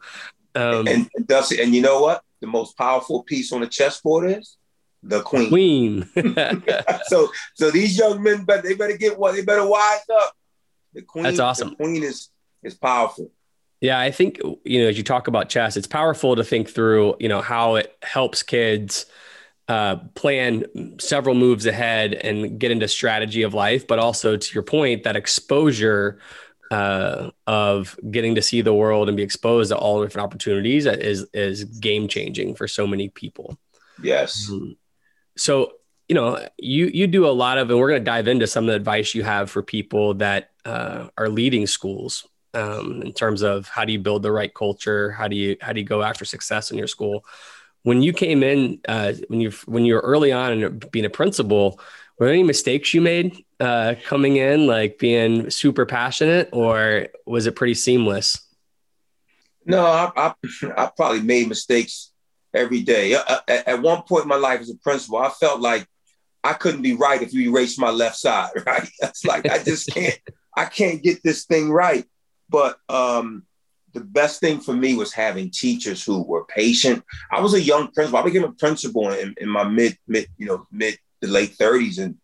Um, 0.54 0.86
and, 0.86 1.10
and 1.14 1.26
Dusty, 1.26 1.60
and 1.60 1.74
you 1.74 1.82
know 1.82 2.00
what? 2.00 2.22
The 2.40 2.46
most 2.46 2.76
powerful 2.76 3.22
piece 3.22 3.52
on 3.52 3.62
the 3.62 3.66
chessboard 3.66 4.30
is 4.30 4.56
the 5.02 5.22
queen. 5.22 5.48
Queen. 5.48 6.08
so 7.06 7.28
so 7.54 7.70
these 7.70 7.98
young 7.98 8.22
men, 8.22 8.44
but 8.44 8.62
they 8.62 8.74
better 8.74 8.96
get 8.96 9.18
what 9.18 9.34
they 9.34 9.42
better 9.42 9.66
wise 9.66 10.00
up. 10.20 10.34
The 10.92 11.02
queen. 11.02 11.24
That's 11.24 11.38
awesome. 11.38 11.70
The 11.70 11.76
queen 11.76 12.02
is 12.02 12.30
is 12.62 12.74
powerful. 12.74 13.30
Yeah, 13.80 13.98
I 14.00 14.10
think 14.10 14.40
you 14.64 14.82
know 14.82 14.88
as 14.88 14.96
you 14.96 15.04
talk 15.04 15.28
about 15.28 15.48
chess, 15.48 15.76
it's 15.76 15.86
powerful 15.86 16.36
to 16.36 16.44
think 16.44 16.70
through 16.70 17.16
you 17.20 17.28
know 17.28 17.40
how 17.40 17.76
it 17.76 17.96
helps 18.02 18.42
kids 18.42 19.06
uh, 19.68 19.96
plan 20.14 20.98
several 20.98 21.34
moves 21.34 21.66
ahead 21.66 22.14
and 22.14 22.58
get 22.58 22.70
into 22.70 22.88
strategy 22.88 23.42
of 23.42 23.52
life, 23.52 23.86
but 23.86 23.98
also 23.98 24.36
to 24.36 24.54
your 24.54 24.62
point, 24.62 25.02
that 25.02 25.16
exposure 25.16 26.20
uh, 26.70 27.30
of 27.46 27.98
getting 28.10 28.34
to 28.36 28.42
see 28.42 28.60
the 28.60 28.74
world 28.74 29.08
and 29.08 29.16
be 29.16 29.22
exposed 29.22 29.70
to 29.70 29.76
all 29.76 30.02
different 30.02 30.24
opportunities 30.24 30.86
is 30.86 31.26
is 31.32 31.64
game 31.64 32.08
changing 32.08 32.54
for 32.54 32.66
so 32.66 32.86
many 32.86 33.08
people. 33.08 33.58
Yes. 34.02 34.48
Um, 34.50 34.76
so 35.36 35.72
you 36.08 36.14
know 36.14 36.46
you 36.58 36.86
you 36.86 37.06
do 37.06 37.26
a 37.26 37.30
lot 37.30 37.58
of 37.58 37.70
and 37.70 37.78
we're 37.78 37.88
going 37.88 38.00
to 38.00 38.04
dive 38.04 38.28
into 38.28 38.46
some 38.46 38.64
of 38.64 38.68
the 38.68 38.76
advice 38.76 39.14
you 39.14 39.22
have 39.22 39.50
for 39.50 39.62
people 39.62 40.14
that 40.14 40.50
uh, 40.64 41.08
are 41.18 41.28
leading 41.28 41.66
schools 41.66 42.26
um, 42.54 43.02
in 43.02 43.12
terms 43.12 43.42
of 43.42 43.68
how 43.68 43.84
do 43.84 43.92
you 43.92 43.98
build 43.98 44.22
the 44.22 44.32
right 44.32 44.52
culture? 44.52 45.10
How 45.12 45.28
do 45.28 45.36
you 45.36 45.56
how 45.60 45.72
do 45.72 45.80
you 45.80 45.86
go 45.86 46.02
after 46.02 46.24
success 46.24 46.70
in 46.70 46.78
your 46.78 46.86
school? 46.86 47.24
When 47.82 48.02
you 48.02 48.12
came 48.12 48.42
in 48.42 48.80
uh, 48.88 49.12
when 49.28 49.40
you 49.40 49.50
when 49.66 49.84
you 49.84 49.94
were 49.94 50.00
early 50.00 50.32
on 50.32 50.52
and 50.52 50.90
being 50.90 51.04
a 51.04 51.10
principal 51.10 51.80
were 52.18 52.26
there 52.26 52.34
any 52.34 52.44
mistakes 52.44 52.94
you 52.94 53.02
made 53.02 53.44
uh, 53.60 53.94
coming 54.04 54.36
in 54.36 54.66
like 54.66 54.98
being 54.98 55.50
super 55.50 55.84
passionate 55.84 56.48
or 56.52 57.08
was 57.26 57.46
it 57.46 57.56
pretty 57.56 57.74
seamless? 57.74 58.38
No 59.66 59.84
I, 59.84 60.10
I, 60.16 60.34
I 60.76 60.90
probably 60.96 61.20
made 61.20 61.48
mistakes 61.48 62.12
every 62.54 62.82
day. 62.82 63.14
Uh, 63.14 63.22
uh, 63.28 63.40
at, 63.48 63.82
one 63.82 64.02
point 64.02 64.22
in 64.22 64.28
my 64.28 64.36
life 64.36 64.60
as 64.60 64.70
a 64.70 64.76
principal, 64.76 65.18
I 65.18 65.30
felt 65.30 65.60
like 65.60 65.86
I 66.42 66.52
couldn't 66.54 66.82
be 66.82 66.94
right 66.94 67.20
if 67.20 67.32
you 67.32 67.50
erased 67.50 67.80
my 67.80 67.90
left 67.90 68.16
side, 68.16 68.50
right? 68.66 68.88
It's 69.02 69.24
like 69.24 69.48
I 69.48 69.62
just 69.62 69.92
can't, 69.92 70.18
I 70.56 70.66
can't 70.66 71.02
get 71.02 71.22
this 71.22 71.44
thing 71.44 71.70
right. 71.70 72.04
But 72.48 72.78
um, 72.88 73.44
the 73.92 74.00
best 74.00 74.40
thing 74.40 74.60
for 74.60 74.72
me 74.72 74.94
was 74.94 75.12
having 75.12 75.50
teachers 75.50 76.04
who 76.04 76.22
were 76.22 76.44
patient. 76.44 77.02
I 77.32 77.40
was 77.40 77.54
a 77.54 77.60
young 77.60 77.88
principal. 77.88 78.20
I 78.20 78.22
became 78.22 78.44
a 78.44 78.52
principal 78.52 79.10
in, 79.10 79.34
in 79.38 79.48
my 79.48 79.64
mid, 79.64 79.98
mid, 80.06 80.28
you 80.36 80.46
know, 80.46 80.66
mid 80.70 80.98
to 81.22 81.28
late 81.28 81.56
30s. 81.58 81.98
And 81.98 82.16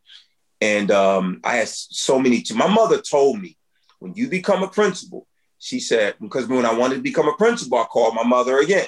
and 0.60 0.92
um, 0.92 1.40
I 1.42 1.56
had 1.56 1.68
so 1.68 2.20
many. 2.20 2.44
my 2.54 2.68
mother 2.68 3.00
told 3.00 3.40
me, 3.40 3.56
when 3.98 4.14
you 4.14 4.28
become 4.28 4.62
a 4.62 4.68
principal, 4.68 5.26
she 5.58 5.80
said, 5.80 6.14
because 6.20 6.46
when 6.46 6.64
I 6.64 6.72
wanted 6.72 6.96
to 6.96 7.02
become 7.02 7.26
a 7.26 7.36
principal, 7.36 7.78
I 7.78 7.84
called 7.84 8.14
my 8.14 8.22
mother 8.22 8.58
again. 8.58 8.86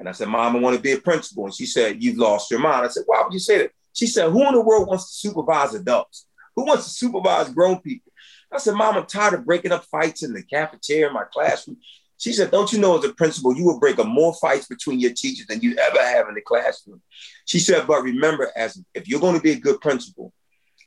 And 0.00 0.08
I 0.08 0.12
said, 0.12 0.28
Mom, 0.28 0.56
I 0.56 0.58
want 0.58 0.74
to 0.74 0.82
be 0.82 0.92
a 0.92 0.98
principal. 0.98 1.44
And 1.44 1.54
she 1.54 1.66
said, 1.66 2.02
You've 2.02 2.16
lost 2.16 2.50
your 2.50 2.58
mind. 2.58 2.86
I 2.86 2.88
said, 2.88 3.02
Why 3.04 3.22
would 3.22 3.34
you 3.34 3.38
say 3.38 3.58
that? 3.58 3.72
She 3.92 4.06
said, 4.06 4.30
Who 4.30 4.48
in 4.48 4.54
the 4.54 4.60
world 4.62 4.88
wants 4.88 5.10
to 5.10 5.28
supervise 5.28 5.74
adults? 5.74 6.26
Who 6.56 6.64
wants 6.64 6.84
to 6.84 6.90
supervise 6.90 7.50
grown 7.50 7.80
people? 7.80 8.10
I 8.50 8.58
said, 8.58 8.74
Mom, 8.74 8.96
I'm 8.96 9.06
tired 9.06 9.34
of 9.34 9.44
breaking 9.44 9.72
up 9.72 9.84
fights 9.84 10.22
in 10.22 10.32
the 10.32 10.42
cafeteria 10.42 11.08
in 11.08 11.12
my 11.12 11.24
classroom. 11.30 11.76
She 12.16 12.32
said, 12.32 12.50
Don't 12.50 12.72
you 12.72 12.78
know, 12.78 12.98
as 12.98 13.04
a 13.04 13.12
principal, 13.12 13.54
you 13.54 13.62
will 13.62 13.78
break 13.78 13.98
up 13.98 14.06
more 14.06 14.34
fights 14.34 14.66
between 14.66 15.00
your 15.00 15.12
teachers 15.12 15.46
than 15.46 15.60
you 15.60 15.76
ever 15.76 16.02
have 16.02 16.28
in 16.28 16.34
the 16.34 16.40
classroom. 16.40 17.02
She 17.44 17.58
said, 17.58 17.86
But 17.86 18.02
remember, 18.02 18.50
as 18.56 18.82
if 18.94 19.06
you're 19.06 19.20
going 19.20 19.36
to 19.36 19.42
be 19.42 19.52
a 19.52 19.60
good 19.60 19.82
principal, 19.82 20.32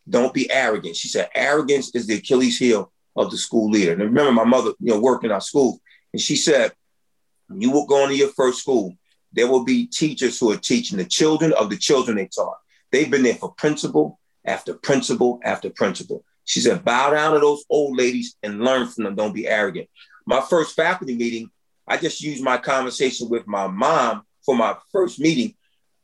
don't 0.10 0.34
be 0.34 0.52
arrogant. 0.52 0.96
She 0.96 1.08
said, 1.08 1.30
Arrogance 1.36 1.94
is 1.94 2.08
the 2.08 2.16
Achilles 2.16 2.58
heel 2.58 2.92
of 3.16 3.30
the 3.30 3.38
school 3.38 3.70
leader. 3.70 3.92
And 3.92 4.02
remember, 4.02 4.32
my 4.32 4.44
mother, 4.44 4.72
you 4.80 4.92
know, 4.92 5.00
worked 5.00 5.24
in 5.24 5.32
our 5.32 5.40
school, 5.40 5.80
and 6.14 6.22
she 6.22 6.36
said, 6.36 6.72
You 7.56 7.70
will 7.70 7.86
go 7.86 8.02
into 8.02 8.16
your 8.16 8.30
first 8.30 8.58
school 8.58 8.96
there 9.34 9.48
will 9.48 9.64
be 9.64 9.88
teachers 9.88 10.40
who 10.40 10.52
are 10.52 10.58
teaching 10.58 10.98
the 10.98 11.06
children 11.06 11.54
of 11.54 11.70
the 11.70 11.78
children 11.78 12.18
they 12.18 12.28
taught. 12.28 12.58
They've 12.92 13.10
been 13.10 13.24
there 13.24 13.36
for 13.36 13.54
principal 13.54 14.20
after 14.46 14.74
principal 14.74 15.40
after 15.44 15.70
principal. 15.70 16.24
She 16.46 16.60
said, 16.60 16.84
bow 16.84 17.12
down 17.12 17.34
to 17.34 17.40
those 17.40 17.64
old 17.70 17.98
ladies 17.98 18.36
and 18.44 18.64
learn 18.64 18.88
from 18.88 19.06
them. 19.06 19.16
Don't 19.16 19.34
be 19.34 19.48
arrogant. 19.48 19.90
My 20.26 20.42
first 20.42 20.76
faculty 20.76 21.16
meeting, 21.16 21.50
I 21.88 21.98
just 21.98 22.22
used 22.22 22.44
my 22.44 22.58
conversation 22.58 23.30
with 23.30 23.48
my 23.48 23.68
mom 23.68 24.24
for 24.46 24.56
my 24.56 24.76
first 24.92 25.20
meeting. 25.20 25.56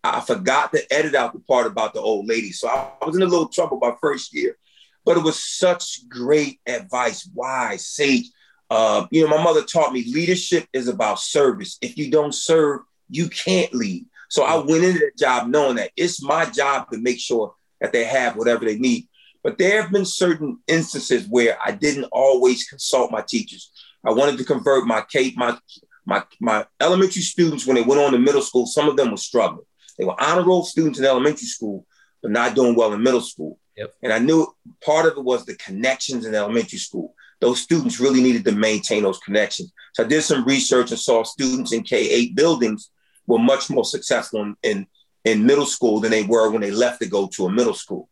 I 0.04 0.22
forgot 0.22 0.72
to 0.72 0.94
edit 0.94 1.14
out 1.14 1.34
the 1.34 1.40
part 1.40 1.68
about 1.68 1.94
the 1.94 2.00
old 2.00 2.28
lady. 2.28 2.52
So 2.52 2.70
I 2.70 3.06
was 3.06 3.16
in 3.16 3.22
a 3.22 3.26
little 3.26 3.50
trouble 3.50 3.80
my 3.82 3.94
first 4.02 4.34
year, 4.34 4.58
but 5.06 5.18
it 5.18 5.24
was 5.24 5.38
such 5.38 6.08
great 6.08 6.60
advice, 6.66 7.30
wise, 7.34 7.86
sage. 7.88 8.30
Uh, 8.70 9.08
you 9.12 9.24
know, 9.24 9.36
my 9.36 9.44
mother 9.44 9.64
taught 9.64 9.92
me 9.92 10.06
leadership 10.14 10.68
is 10.74 10.88
about 10.88 11.20
service. 11.20 11.78
If 11.82 11.98
you 11.98 12.10
don't 12.12 12.34
serve, 12.34 12.82
you 13.10 13.30
can't 13.30 13.74
leave. 13.74 14.06
So 14.30 14.44
I 14.44 14.58
went 14.58 14.84
into 14.84 15.00
that 15.00 15.18
job 15.18 15.48
knowing 15.48 15.78
that 15.78 15.92
it's 15.96 16.22
my 16.22 16.46
job 16.46 16.90
to 16.92 17.00
make 17.00 17.20
sure 17.20 17.54
that 17.82 17.92
they 17.92 18.04
have 18.04 18.36
whatever 18.36 18.66
they 18.66 18.78
need. 18.78 19.08
But 19.44 19.58
there 19.58 19.82
have 19.82 19.92
been 19.92 20.06
certain 20.06 20.60
instances 20.68 21.28
where 21.28 21.58
I 21.64 21.72
didn't 21.72 22.10
always 22.12 22.66
consult 22.66 23.12
my 23.12 23.24
teachers. 23.28 23.72
I 24.06 24.12
wanted 24.12 24.38
to 24.38 24.44
convert 24.44 24.86
my 24.86 25.02
K, 25.02 25.34
my 25.36 25.58
my 26.06 26.24
my 26.40 26.66
elementary 26.82 27.22
students 27.22 27.66
when 27.66 27.76
they 27.76 27.82
went 27.82 28.02
on 28.02 28.12
to 28.12 28.20
middle 28.20 28.42
school. 28.42 28.66
Some 28.66 28.90
of 28.90 28.98
them 28.98 29.12
were 29.12 29.18
struggling. 29.18 29.66
They 29.98 30.06
were 30.06 30.20
honor 30.22 30.44
roll 30.44 30.64
students 30.64 31.00
in 31.00 31.06
elementary 31.06 31.48
school, 31.48 31.86
but 32.22 32.32
not 32.32 32.56
doing 32.56 32.76
well 32.76 32.94
in 32.94 33.04
middle 33.04 33.22
school. 33.22 33.60
Yep. 33.78 33.94
And 34.04 34.14
I 34.14 34.20
knew 34.20 34.48
part 34.84 35.06
of 35.06 35.18
it 35.18 35.24
was 35.24 35.46
the 35.46 35.56
connections 35.56 36.26
in 36.26 36.36
elementary 36.36 36.80
school. 36.80 37.14
Those 37.40 37.62
students 37.62 38.00
really 38.00 38.22
needed 38.22 38.44
to 38.46 38.52
maintain 38.52 39.04
those 39.04 39.20
connections. 39.20 39.72
So 39.94 40.04
I 40.04 40.08
did 40.08 40.24
some 40.24 40.44
research 40.44 40.92
and 40.92 41.00
saw 41.00 41.24
students 41.24 41.72
in 41.72 41.84
K 41.84 42.10
8 42.10 42.36
buildings 42.36 42.90
were 43.30 43.40
much 43.40 43.70
more 43.70 43.86
successful 43.86 44.42
in, 44.42 44.56
in, 44.64 44.88
in 45.24 45.46
middle 45.46 45.66
school 45.66 46.00
than 46.00 46.12
they 46.12 46.24
were 46.24 46.50
when 46.50 46.62
they 46.62 46.72
left 46.72 47.02
to 47.02 47.08
go 47.08 47.28
to 47.28 47.46
a 47.46 47.52
middle 47.52 47.76
school. 47.76 48.10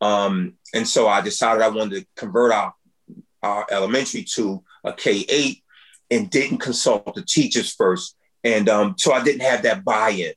Um, 0.00 0.54
and 0.74 0.86
so 0.86 1.08
I 1.08 1.20
decided 1.20 1.62
I 1.62 1.68
wanted 1.68 2.00
to 2.00 2.06
convert 2.16 2.52
our, 2.52 2.74
our 3.42 3.66
elementary 3.70 4.24
to 4.34 4.62
a 4.84 4.92
K 4.92 5.24
8 5.28 5.62
and 6.10 6.28
didn't 6.28 6.58
consult 6.58 7.14
the 7.14 7.22
teachers 7.22 7.72
first. 7.72 8.16
And 8.44 8.68
um, 8.68 8.96
so 8.98 9.12
I 9.12 9.22
didn't 9.22 9.42
have 9.42 9.62
that 9.62 9.84
buy 9.84 10.10
in. 10.10 10.32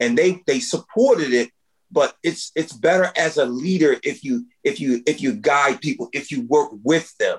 And 0.00 0.18
they, 0.18 0.42
they 0.46 0.60
supported 0.60 1.32
it, 1.32 1.50
but 1.94 2.16
it's 2.24 2.50
it's 2.56 2.72
better 2.72 3.12
as 3.16 3.36
a 3.36 3.46
leader 3.46 3.96
if 4.02 4.24
you 4.24 4.46
if 4.64 4.80
you 4.80 5.02
if 5.06 5.20
you 5.20 5.32
guide 5.32 5.80
people 5.80 6.08
if 6.12 6.32
you 6.32 6.42
work 6.42 6.70
with 6.82 7.16
them 7.18 7.38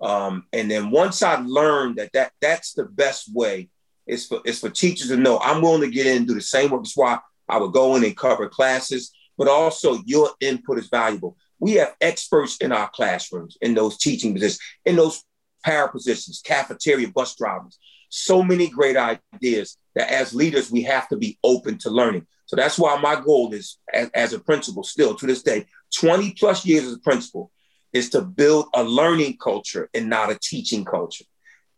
um, 0.00 0.44
and 0.52 0.70
then 0.70 0.90
once 0.90 1.22
i 1.22 1.36
learned 1.36 1.96
that 1.96 2.12
that 2.12 2.32
that's 2.40 2.74
the 2.74 2.84
best 2.84 3.34
way 3.34 3.68
is 4.06 4.26
for 4.26 4.40
is 4.44 4.60
for 4.60 4.70
teachers 4.70 5.08
to 5.08 5.16
know. 5.16 5.38
I'm 5.38 5.62
willing 5.62 5.80
to 5.82 5.90
get 5.90 6.06
in 6.06 6.18
and 6.18 6.28
do 6.28 6.34
the 6.34 6.40
same 6.40 6.70
work. 6.70 6.82
That's 6.82 6.96
why 6.96 7.18
i 7.48 7.58
would 7.58 7.72
go 7.72 7.96
in 7.96 8.04
and 8.04 8.16
cover 8.16 8.48
classes. 8.48 9.12
But 9.36 9.48
also 9.48 9.98
your 10.04 10.30
input 10.40 10.78
is 10.78 10.88
valuable. 10.88 11.36
We 11.58 11.72
have 11.74 11.94
experts 12.00 12.56
in 12.58 12.72
our 12.72 12.88
classrooms 12.90 13.56
in 13.60 13.74
those 13.74 13.98
teaching 13.98 14.32
positions 14.32 14.60
in 14.84 14.96
those 14.96 15.24
para 15.64 15.90
positions 15.90 16.42
cafeteria 16.44 17.08
bus 17.08 17.34
drivers. 17.36 17.78
So 18.10 18.42
many 18.42 18.68
great 18.68 18.96
ideas 18.96 19.76
that 19.94 20.10
as 20.10 20.34
leaders 20.34 20.70
we 20.70 20.82
have 20.82 21.08
to 21.08 21.16
be 21.16 21.38
open 21.42 21.78
to 21.78 21.90
learning. 21.90 22.26
So 22.46 22.56
that's 22.56 22.78
why 22.78 22.98
my 23.00 23.20
goal 23.20 23.52
is, 23.54 23.78
as, 23.92 24.10
as 24.14 24.32
a 24.32 24.38
principal, 24.38 24.84
still 24.84 25.14
to 25.14 25.26
this 25.26 25.42
day, 25.42 25.66
20 25.98 26.34
plus 26.38 26.64
years 26.64 26.84
as 26.84 26.94
a 26.94 26.98
principal, 26.98 27.50
is 27.92 28.10
to 28.10 28.20
build 28.20 28.66
a 28.74 28.84
learning 28.84 29.38
culture 29.38 29.88
and 29.94 30.10
not 30.10 30.30
a 30.30 30.38
teaching 30.38 30.84
culture. 30.84 31.24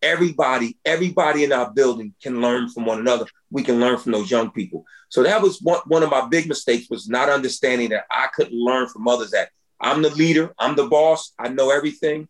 Everybody, 0.03 0.79
everybody 0.85 1.45
in 1.45 1.53
our 1.53 1.71
building 1.73 2.15
can 2.23 2.41
learn 2.41 2.69
from 2.69 2.87
one 2.87 2.99
another. 2.99 3.27
We 3.51 3.63
can 3.63 3.81
learn 3.81 3.99
from 3.99 4.13
those 4.13 4.31
young 4.31 4.51
people. 4.51 4.85
So 5.09 5.23
that 5.23 5.43
was 5.43 5.61
one, 5.63 5.81
one 5.87 6.03
of 6.03 6.11
my 6.11 6.27
big 6.29 6.49
mistakes 6.49 6.89
was 6.91 7.09
not 7.09 7.29
understanding 7.29 7.91
that 7.91 8.05
I 8.11 8.29
could 8.35 8.53
learn 8.53 8.89
from 8.89 9.09
others. 9.09 9.31
That 9.31 9.51
I'm 9.81 10.03
the 10.03 10.11
leader, 10.11 10.55
I'm 10.59 10.77
the 10.77 10.87
boss, 10.87 11.33
I 11.39 11.49
know 11.49 11.71
everything. 11.71 12.29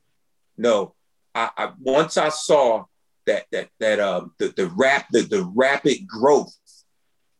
No, 0.56 0.94
I, 1.34 1.50
I 1.56 1.72
once 1.80 2.16
I 2.16 2.30
saw 2.30 2.84
that 3.26 3.44
that 3.52 3.68
that 3.80 4.00
um 4.00 4.32
the 4.38 4.52
the 4.56 4.68
rap 4.68 5.06
the, 5.10 5.22
the 5.22 5.44
rapid 5.54 6.06
growth 6.06 6.54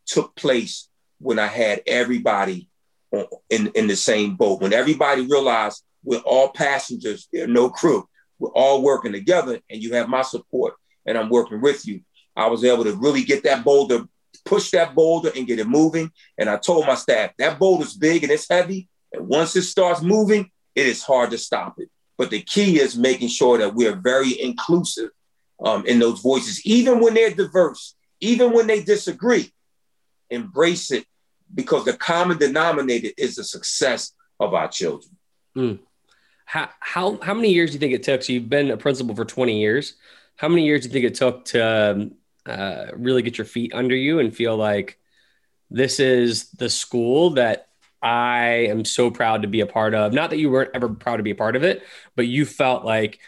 took 0.06 0.34
place 0.36 0.88
when 1.18 1.38
I 1.38 1.46
had 1.46 1.82
everybody 1.86 2.68
in, 3.50 3.68
in 3.74 3.86
the 3.86 3.96
same 3.96 4.36
boat. 4.36 4.60
When 4.60 4.72
everybody 4.72 5.22
realized 5.22 5.82
we're 6.04 6.18
all 6.18 6.48
passengers, 6.50 7.28
there's 7.32 7.48
no 7.48 7.70
crew. 7.70 8.08
We're 8.38 8.50
all 8.50 8.82
working 8.82 9.12
together, 9.12 9.60
and 9.70 9.82
you 9.82 9.94
have 9.94 10.08
my 10.08 10.22
support, 10.22 10.74
and 11.06 11.16
I'm 11.16 11.30
working 11.30 11.60
with 11.60 11.86
you. 11.86 12.02
I 12.36 12.48
was 12.48 12.64
able 12.64 12.84
to 12.84 12.94
really 12.96 13.24
get 13.24 13.44
that 13.44 13.64
boulder, 13.64 14.06
push 14.44 14.70
that 14.70 14.94
boulder, 14.94 15.32
and 15.34 15.46
get 15.46 15.58
it 15.58 15.68
moving. 15.68 16.10
And 16.38 16.48
I 16.48 16.56
told 16.56 16.86
my 16.86 16.94
staff 16.94 17.32
that 17.38 17.58
boulder's 17.58 17.94
big 17.94 18.22
and 18.22 18.32
it's 18.32 18.48
heavy, 18.48 18.88
and 19.12 19.26
once 19.26 19.56
it 19.56 19.62
starts 19.62 20.02
moving, 20.02 20.50
it 20.74 20.86
is 20.86 21.02
hard 21.02 21.30
to 21.30 21.38
stop 21.38 21.76
it. 21.78 21.88
But 22.18 22.30
the 22.30 22.42
key 22.42 22.80
is 22.80 22.96
making 22.96 23.28
sure 23.28 23.58
that 23.58 23.74
we 23.74 23.86
are 23.86 23.96
very 23.96 24.40
inclusive 24.40 25.10
um, 25.64 25.86
in 25.86 25.98
those 25.98 26.20
voices, 26.20 26.64
even 26.66 27.00
when 27.00 27.14
they're 27.14 27.30
diverse, 27.30 27.94
even 28.20 28.52
when 28.52 28.66
they 28.66 28.82
disagree 28.82 29.52
embrace 30.30 30.90
it 30.90 31.04
because 31.54 31.84
the 31.84 31.96
common 31.96 32.38
denominator 32.38 33.10
is 33.16 33.36
the 33.36 33.44
success 33.44 34.12
of 34.40 34.54
our 34.54 34.68
children. 34.68 35.16
Mm. 35.56 35.78
How, 36.46 36.70
how, 36.80 37.18
how 37.20 37.34
many 37.34 37.52
years 37.52 37.70
do 37.70 37.74
you 37.74 37.80
think 37.80 37.92
it 37.92 38.04
took? 38.04 38.22
So 38.22 38.32
you've 38.32 38.48
been 38.48 38.70
a 38.70 38.76
principal 38.76 39.14
for 39.14 39.24
20 39.24 39.60
years. 39.60 39.94
How 40.36 40.48
many 40.48 40.64
years 40.64 40.82
do 40.82 40.88
you 40.88 40.92
think 40.92 41.04
it 41.04 41.14
took 41.16 41.44
to 41.46 41.92
um, 41.92 42.12
uh, 42.46 42.86
really 42.94 43.22
get 43.22 43.36
your 43.36 43.44
feet 43.44 43.74
under 43.74 43.94
you 43.94 44.20
and 44.20 44.34
feel 44.34 44.56
like 44.56 44.98
this 45.70 45.98
is 45.98 46.50
the 46.52 46.70
school 46.70 47.30
that 47.30 47.68
I 48.00 48.68
am 48.68 48.84
so 48.84 49.10
proud 49.10 49.42
to 49.42 49.48
be 49.48 49.60
a 49.60 49.66
part 49.66 49.92
of? 49.92 50.12
Not 50.12 50.30
that 50.30 50.38
you 50.38 50.50
weren't 50.50 50.70
ever 50.72 50.88
proud 50.88 51.16
to 51.16 51.24
be 51.24 51.32
a 51.32 51.36
part 51.36 51.56
of 51.56 51.64
it, 51.64 51.82
but 52.14 52.28
you 52.28 52.46
felt 52.46 52.84
like 52.84 53.18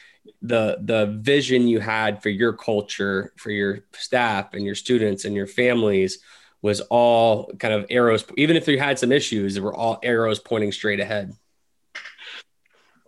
the 0.42 0.78
the 0.82 1.06
vision 1.20 1.66
you 1.66 1.80
had 1.80 2.22
for 2.22 2.28
your 2.28 2.52
culture, 2.52 3.32
for 3.36 3.50
your 3.50 3.80
staff 3.94 4.54
and 4.54 4.64
your 4.64 4.74
students 4.74 5.24
and 5.24 5.34
your 5.34 5.46
families 5.46 6.18
was 6.62 6.80
all 6.82 7.52
kind 7.58 7.72
of 7.74 7.86
arrows, 7.90 8.24
even 8.36 8.56
if 8.56 8.66
you 8.66 8.78
had 8.78 8.98
some 8.98 9.12
issues, 9.12 9.54
they 9.54 9.60
were 9.60 9.74
all 9.74 9.98
arrows 10.02 10.38
pointing 10.38 10.72
straight 10.72 11.00
ahead. 11.00 11.34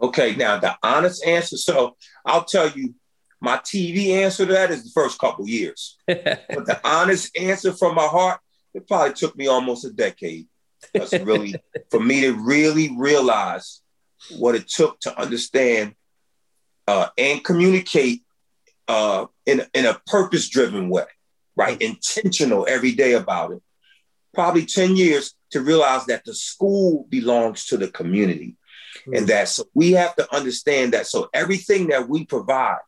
Okay, 0.00 0.34
now 0.36 0.58
the 0.58 0.76
honest 0.82 1.24
answer. 1.26 1.56
So 1.56 1.96
I'll 2.24 2.44
tell 2.44 2.70
you, 2.70 2.94
my 3.40 3.56
TV 3.58 4.08
answer 4.08 4.46
to 4.46 4.52
that 4.52 4.70
is 4.70 4.84
the 4.84 4.90
first 4.90 5.18
couple 5.18 5.48
years. 5.48 5.96
but 6.06 6.66
the 6.66 6.80
honest 6.84 7.36
answer 7.38 7.72
from 7.72 7.94
my 7.94 8.06
heart, 8.06 8.40
it 8.74 8.86
probably 8.86 9.14
took 9.14 9.36
me 9.36 9.46
almost 9.46 9.84
a 9.84 9.90
decade. 9.90 10.46
That's 10.94 11.12
really 11.12 11.54
for 11.90 12.00
me 12.00 12.22
to 12.22 12.32
really 12.32 12.94
realize 12.96 13.82
what 14.36 14.54
it 14.54 14.68
took 14.68 15.00
to 15.00 15.20
understand 15.20 15.94
uh, 16.86 17.08
and 17.16 17.42
communicate 17.42 18.22
uh, 18.88 19.26
in, 19.46 19.62
in 19.72 19.86
a 19.86 20.00
purpose-driven 20.06 20.88
way 20.88 21.04
right? 21.60 21.80
Intentional 21.82 22.66
every 22.68 22.92
day 22.92 23.12
about 23.12 23.52
it. 23.52 23.62
Probably 24.32 24.64
10 24.64 24.96
years 24.96 25.34
to 25.50 25.60
realize 25.60 26.06
that 26.06 26.24
the 26.24 26.34
school 26.34 27.06
belongs 27.10 27.66
to 27.66 27.76
the 27.76 27.88
community. 27.88 28.56
Mm-hmm. 29.10 29.16
And 29.16 29.26
that 29.28 29.48
so 29.48 29.64
we 29.74 29.92
have 29.92 30.14
to 30.16 30.34
understand 30.34 30.92
that. 30.92 31.06
So 31.06 31.28
everything 31.34 31.88
that 31.88 32.08
we 32.08 32.24
provide 32.24 32.78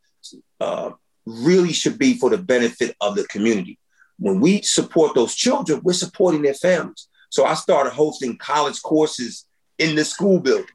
uh, 0.61 0.93
really 1.27 1.73
should 1.73 1.99
be 1.99 2.15
for 2.15 2.31
the 2.31 2.39
benefit 2.39 2.97
of 3.01 3.17
the 3.17 3.25
community. 3.25 3.79
When 4.19 4.41
we 4.41 4.63
support 4.63 5.15
those 5.15 5.35
children, 5.35 5.81
we're 5.83 5.95
supporting 5.95 6.43
their 6.43 6.55
families. 6.55 7.09
So 7.31 7.45
I 7.45 7.55
started 7.55 7.93
hosting 7.93 8.39
college 8.39 8.81
courses 8.83 9.47
in 9.79 9.97
the 9.97 10.05
school 10.05 10.39
building. 10.39 10.67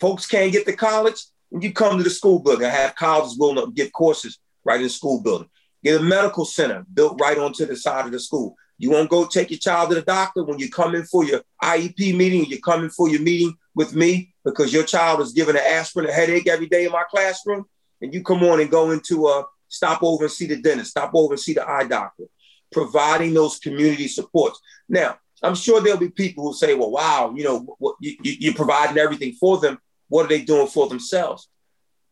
Folks 0.00 0.26
can't 0.26 0.52
get 0.52 0.66
to 0.66 0.72
college, 0.74 1.22
when 1.50 1.62
you 1.62 1.72
come 1.72 1.98
to 1.98 2.02
the 2.02 2.10
school 2.10 2.38
building. 2.38 2.66
I 2.66 2.70
have 2.70 2.96
colleges 2.96 3.38
willing 3.38 3.64
to 3.64 3.70
give 3.70 3.92
courses 3.92 4.38
right 4.64 4.76
in 4.76 4.84
the 4.84 4.88
school 4.88 5.20
building. 5.20 5.48
Get 5.84 6.00
a 6.00 6.02
medical 6.02 6.44
center 6.44 6.84
built 6.92 7.20
right 7.20 7.38
onto 7.38 7.66
the 7.66 7.76
side 7.76 8.06
of 8.06 8.12
the 8.12 8.20
school. 8.20 8.56
You 8.82 8.90
won't 8.90 9.10
go 9.10 9.26
take 9.26 9.52
your 9.52 9.60
child 9.60 9.90
to 9.90 9.94
the 9.94 10.02
doctor 10.02 10.42
when 10.42 10.58
you 10.58 10.68
come 10.68 10.96
in 10.96 11.04
for 11.04 11.22
your 11.22 11.42
IEP 11.62 12.16
meeting, 12.16 12.46
you're 12.46 12.58
coming 12.58 12.90
for 12.90 13.08
your 13.08 13.20
meeting 13.20 13.56
with 13.76 13.94
me 13.94 14.34
because 14.44 14.72
your 14.72 14.82
child 14.82 15.20
is 15.20 15.30
given 15.30 15.54
an 15.54 15.62
aspirin, 15.64 16.08
a 16.08 16.12
headache 16.12 16.48
every 16.48 16.66
day 16.66 16.86
in 16.86 16.90
my 16.90 17.04
classroom. 17.08 17.64
And 18.00 18.12
you 18.12 18.24
come 18.24 18.42
on 18.42 18.58
and 18.58 18.68
go 18.68 18.90
into 18.90 19.28
a 19.28 19.44
stop 19.68 20.02
over 20.02 20.24
and 20.24 20.32
see 20.32 20.46
the 20.46 20.60
dentist, 20.60 20.90
stop 20.90 21.12
over 21.14 21.34
and 21.34 21.40
see 21.40 21.52
the 21.52 21.64
eye 21.64 21.84
doctor, 21.84 22.24
providing 22.72 23.34
those 23.34 23.60
community 23.60 24.08
supports. 24.08 24.58
Now, 24.88 25.16
I'm 25.44 25.54
sure 25.54 25.80
there'll 25.80 26.00
be 26.00 26.10
people 26.10 26.42
who 26.42 26.52
say, 26.52 26.74
well, 26.74 26.90
wow, 26.90 27.32
you 27.36 27.44
know, 27.44 27.60
what, 27.78 27.94
you, 28.00 28.16
you're 28.20 28.52
providing 28.52 28.98
everything 28.98 29.34
for 29.34 29.58
them. 29.58 29.78
What 30.08 30.26
are 30.26 30.28
they 30.28 30.42
doing 30.42 30.66
for 30.66 30.88
themselves? 30.88 31.48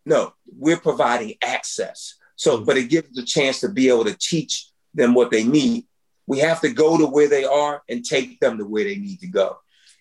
No, 0.07 0.35
we're 0.47 0.77
providing 0.77 1.35
access. 1.43 2.15
So, 2.37 2.59
mm-hmm. 2.59 2.65
but 2.65 2.77
it 2.77 2.91
gives 2.91 3.11
the 3.13 3.25
chance 3.25 3.59
to 3.61 3.69
be 3.69 3.89
able 3.89 4.05
to 4.05 4.17
teach 4.17 4.69
them 4.95 5.15
what 5.15 5.33
they 5.33 5.43
need. 5.43 5.87
We 6.27 6.39
have 6.39 6.61
to 6.61 6.71
go 6.71 6.99
to 6.99 7.07
where 7.07 7.29
they 7.29 7.45
are 7.45 7.83
and 7.89 8.05
take 8.05 8.41
them 8.41 8.59
to 8.59 8.65
where 8.65 8.85
they 8.85 8.97
need 8.97 9.21
to 9.21 9.27
go. 9.27 9.59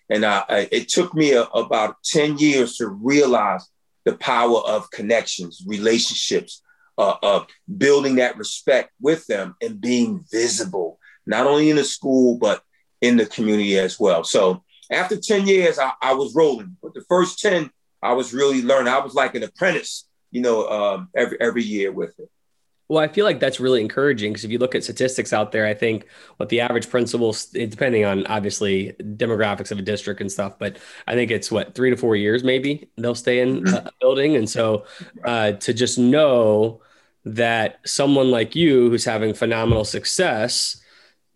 And 0.08 0.24
uh, 0.24 0.44
it 0.48 0.88
took 0.88 1.14
me 1.14 1.32
a, 1.32 1.42
about 1.42 1.96
10 2.04 2.38
years 2.38 2.76
to 2.76 2.88
realize 2.88 3.66
the 4.04 4.16
power 4.16 4.58
of 4.60 4.90
connections, 4.90 5.62
relationships, 5.66 6.62
uh, 6.98 7.14
of 7.22 7.46
building 7.78 8.16
that 8.16 8.36
respect 8.36 8.90
with 9.00 9.26
them 9.26 9.54
and 9.62 9.80
being 9.80 10.24
visible, 10.30 10.98
not 11.26 11.46
only 11.46 11.70
in 11.70 11.76
the 11.76 11.84
school, 11.84 12.36
but 12.38 12.62
in 13.00 13.16
the 13.16 13.26
community 13.26 13.78
as 13.78 13.98
well. 13.98 14.24
So 14.24 14.62
after 14.90 15.16
10 15.16 15.46
years, 15.46 15.78
I, 15.78 15.92
I 16.02 16.14
was 16.14 16.34
rolling, 16.34 16.76
but 16.82 16.94
the 16.94 17.04
first 17.08 17.38
10, 17.40 17.70
I 18.02 18.12
was 18.12 18.34
really 18.34 18.62
learning. 18.62 18.92
I 18.92 18.98
was 18.98 19.14
like 19.14 19.34
an 19.34 19.42
apprentice 19.42 20.06
you 20.30 20.40
know, 20.40 20.68
um, 20.68 21.08
every 21.14 21.40
every 21.40 21.62
year 21.62 21.92
with 21.92 22.18
it. 22.18 22.30
Well, 22.90 22.98
I 22.98 23.06
feel 23.06 23.24
like 23.24 23.38
that's 23.38 23.60
really 23.60 23.80
encouraging 23.80 24.32
because 24.32 24.44
if 24.44 24.50
you 24.50 24.58
look 24.58 24.74
at 24.74 24.82
statistics 24.82 25.32
out 25.32 25.52
there, 25.52 25.64
I 25.64 25.74
think 25.74 26.08
what 26.38 26.48
the 26.48 26.60
average 26.60 26.90
principal, 26.90 27.36
depending 27.52 28.04
on 28.04 28.26
obviously 28.26 28.96
demographics 29.00 29.70
of 29.70 29.78
a 29.78 29.82
district 29.82 30.20
and 30.20 30.30
stuff, 30.30 30.58
but 30.58 30.76
I 31.06 31.14
think 31.14 31.30
it's 31.30 31.52
what 31.52 31.76
three 31.76 31.90
to 31.90 31.96
four 31.96 32.16
years 32.16 32.42
maybe 32.42 32.90
they'll 32.96 33.14
stay 33.14 33.42
in 33.42 33.64
a 33.68 33.92
building, 34.00 34.34
and 34.34 34.50
so 34.50 34.86
uh, 35.24 35.52
to 35.52 35.72
just 35.72 36.00
know 36.00 36.82
that 37.24 37.78
someone 37.86 38.32
like 38.32 38.56
you 38.56 38.90
who's 38.90 39.04
having 39.04 39.34
phenomenal 39.34 39.84
success 39.84 40.82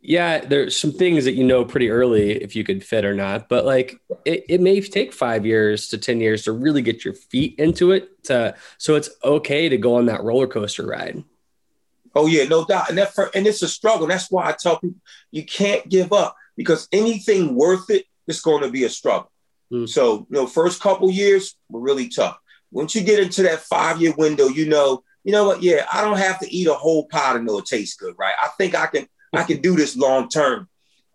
yeah, 0.07 0.45
there's 0.45 0.77
some 0.77 0.93
things 0.93 1.25
that 1.25 1.33
you 1.33 1.45
know 1.45 1.65
pretty 1.65 1.89
early 1.89 2.33
if 2.33 2.55
you 2.55 2.63
could 2.63 2.85
fit 2.85 3.07
or 3.07 3.15
not, 3.15 3.49
but 3.49 3.65
like 3.65 3.99
it, 4.27 4.45
it 4.51 4.61
may 4.61 4.83
take 4.83 5.15
five 5.15 5.47
years 5.47 5.89
to 5.89 5.97
10 5.97 6.21
years 6.21 6.43
to 6.43 6.53
really 6.53 6.83
get 6.83 7.07
your 7.07 7.15
feet 7.15 7.55
into 7.59 7.93
it. 7.93 8.23
To, 8.25 8.55
so 8.77 8.97
it's 8.97 9.09
okay 9.25 9.71
to 9.71 9.79
go 9.79 9.95
on 9.95 10.05
that 10.07 10.23
roller 10.23 10.47
coaster 10.47 10.87
ride. 10.87 11.25
Oh 12.15 12.27
yeah, 12.27 12.45
no 12.45 12.65
doubt. 12.65 12.89
And 12.89 12.99
that 12.99 13.15
for, 13.15 13.31
and 13.35 13.47
it's 13.47 13.63
a 13.63 13.69
struggle. 13.69 14.07
That's 14.07 14.31
why 14.31 14.49
I 14.49 14.53
tell 14.53 14.79
people 14.79 15.01
you 15.31 15.45
can't 15.45 15.89
give 15.89 16.13
up 16.13 16.37
because 16.57 16.89
anything 16.93 17.55
worth 17.55 17.91
it 17.91 18.07
is 18.27 18.41
going 18.41 18.63
to 18.63 18.71
be 18.71 18.85
a 18.85 18.89
struggle. 18.89 19.31
Mm. 19.73 19.89
So, 19.89 20.27
you 20.31 20.37
know, 20.37 20.47
first 20.47 20.81
couple 20.81 21.11
years 21.11 21.57
were 21.69 21.81
really 21.81 22.09
tough. 22.09 22.39
Once 22.71 22.95
you 22.95 23.03
get 23.03 23.21
into 23.21 23.43
that 23.43 23.61
five 23.61 24.01
year 24.01 24.15
window, 24.17 24.49
you 24.49 24.69
know, 24.69 25.03
you 25.25 25.33
know 25.33 25.45
what? 25.45 25.63
Yeah, 25.63 25.87
I 25.93 26.03
don't 26.03 26.19
have 26.19 26.39
to 26.41 26.55
eat 26.55 26.67
a 26.67 26.75
whole 26.75 27.07
pot 27.07 27.35
to 27.35 27.43
know 27.43 27.59
it 27.59 27.67
tastes 27.67 27.97
good, 27.97 28.15
right? 28.19 28.35
I 28.43 28.49
think 28.59 28.75
I 28.75 28.87
can 28.87 29.07
I 29.33 29.43
can 29.43 29.61
do 29.61 29.75
this 29.75 29.97
long 29.97 30.29
term. 30.29 30.69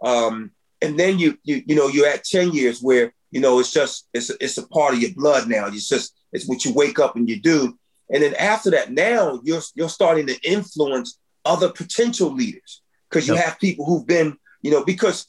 Um, 0.04 0.52
and 0.82 1.00
then 1.00 1.20
you 1.20 1.38
you 1.44 1.62
you 1.66 1.76
know 1.76 1.88
you're 1.88 2.08
at 2.08 2.24
10 2.24 2.54
years 2.54 2.82
where 2.82 3.14
you 3.32 3.42
know 3.42 3.60
it's 3.60 3.72
just 3.72 4.08
it's 4.14 4.30
it's 4.42 4.58
a 4.58 4.68
part 4.68 4.94
of 4.94 5.02
your 5.02 5.12
blood 5.14 5.48
now 5.48 5.68
it's 5.68 5.88
just 5.88 6.16
it's 6.32 6.48
what 6.48 6.64
you 6.66 6.74
wake 6.74 7.00
up 7.00 7.16
and 7.16 7.30
you 7.30 7.40
do 7.40 7.78
and 8.12 8.24
then 8.24 8.34
after 8.36 8.72
that 8.72 8.92
now 8.92 9.40
you're 9.44 9.62
you're 9.76 9.90
starting 9.90 10.28
to 10.28 10.40
influence 10.42 11.18
other 11.46 11.70
potential 11.70 12.34
leaders 12.34 12.82
because 13.10 13.28
you 13.28 13.36
yep. 13.36 13.46
have 13.46 13.60
people 13.60 13.86
who've 13.86 14.08
been 14.08 14.38
you 14.62 14.72
know 14.72 14.84
because 14.84 15.28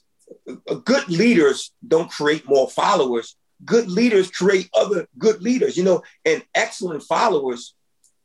good 0.85 1.09
leaders 1.09 1.73
don't 1.87 2.11
create 2.11 2.49
more 2.49 2.69
followers 2.69 3.37
good 3.65 3.89
leaders 3.89 4.31
create 4.31 4.69
other 4.75 5.07
good 5.19 5.43
leaders 5.43 5.77
you 5.77 5.85
know 5.85 6.03
and 6.25 6.43
excellent 6.55 7.03
followers 7.03 7.75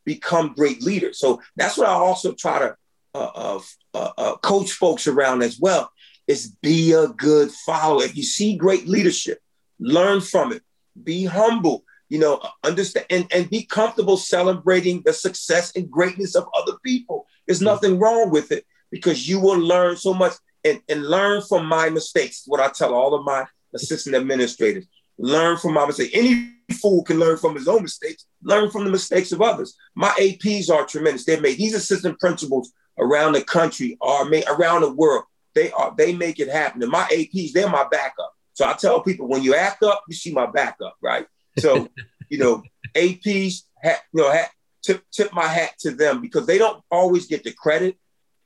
become 0.06 0.54
great 0.56 0.82
leaders 0.84 1.20
so 1.20 1.42
that's 1.56 1.78
what 1.78 1.88
i 1.88 1.94
also 1.94 2.34
try 2.34 2.60
to 2.60 2.76
uh, 3.16 3.60
uh, 3.94 4.12
uh, 4.18 4.36
coach 4.38 4.74
folks 4.74 5.08
around 5.08 5.42
as 5.42 5.58
well 5.60 5.90
is 6.28 6.56
be 6.62 6.94
a 6.94 7.08
good 7.08 7.52
follower. 7.52 8.04
If 8.04 8.16
you 8.16 8.24
see 8.24 8.58
great 8.58 8.88
leadership, 8.88 9.40
learn 9.80 10.22
from 10.22 10.52
it. 10.52 10.62
Be 11.02 11.26
humble, 11.26 11.84
you 12.16 12.22
know, 12.22 12.42
understand 12.64 13.06
and, 13.10 13.28
and 13.34 13.50
be 13.50 13.64
comfortable 13.66 14.16
celebrating 14.16 15.02
the 15.06 15.12
success 15.12 15.76
and 15.76 15.92
greatness 15.92 16.34
of 16.34 16.48
other 16.58 16.78
people. 16.82 17.28
There's 17.46 17.60
mm-hmm. 17.60 17.66
nothing 17.66 18.00
wrong 18.00 18.32
with 18.32 18.54
it 18.54 18.66
because 18.90 19.28
you 19.28 19.42
will 19.42 19.60
learn 19.60 19.98
so 19.98 20.14
much 20.14 20.32
and, 20.64 20.82
and 20.88 21.06
learn 21.06 21.42
from 21.42 21.66
my 21.66 21.90
mistakes. 21.90 22.44
What 22.46 22.62
I 22.62 22.70
tell 22.70 22.94
all 22.94 23.14
of 23.14 23.26
my 23.26 23.46
assistant 23.74 24.16
administrators. 24.16 24.88
Learn 25.18 25.58
from 25.58 25.74
my 25.74 25.86
mistakes. 25.86 26.12
Any 26.14 26.54
fool 26.82 27.04
can 27.04 27.20
learn 27.20 27.36
from 27.36 27.56
his 27.56 27.68
own 27.68 27.82
mistakes. 27.82 28.26
Learn 28.42 28.70
from 28.70 28.86
the 28.86 28.92
mistakes 28.92 29.34
of 29.34 29.42
others. 29.42 29.76
My 29.96 30.12
APs 30.12 30.70
are 30.70 30.86
tremendous. 30.86 31.26
They're 31.26 31.42
made. 31.42 31.58
These 31.58 31.76
assistant 31.76 32.18
principals 32.22 32.72
around 32.98 33.34
the 33.34 33.44
country 33.44 33.98
are 34.00 34.24
made 34.24 34.46
around 34.48 34.82
the 34.82 34.94
world 34.94 35.26
they 35.56 35.72
are 35.72 35.94
they 35.98 36.14
make 36.14 36.40
it 36.40 36.50
happen. 36.50 36.84
And 36.84 36.92
my 36.92 37.06
APs, 37.06 37.54
they're 37.54 37.70
my 37.70 37.88
backup. 37.90 38.32
So 38.54 38.66
I 38.66 38.74
tell 38.74 39.02
people 39.02 39.28
when 39.28 39.42
you 39.42 39.56
act 39.56 39.82
up, 39.84 40.04
you 40.08 40.16
see 40.16 40.32
my 40.32 40.46
backup, 40.46 40.96
right? 41.02 41.26
So, 41.58 41.88
you 42.30 42.38
know, 42.38 42.64
APs, 42.96 43.64
ha, 43.84 43.96
you 44.14 44.22
know, 44.22 44.32
ha, 44.32 44.48
tip, 44.84 45.04
tip 45.12 45.34
my 45.34 45.48
hat 45.48 45.72
to 45.80 45.92
them 45.92 46.22
because 46.22 46.46
they 46.46 46.58
don't 46.58 46.84
always 46.92 47.28
get 47.28 47.44
the 47.44 47.52
credit, 47.52 47.98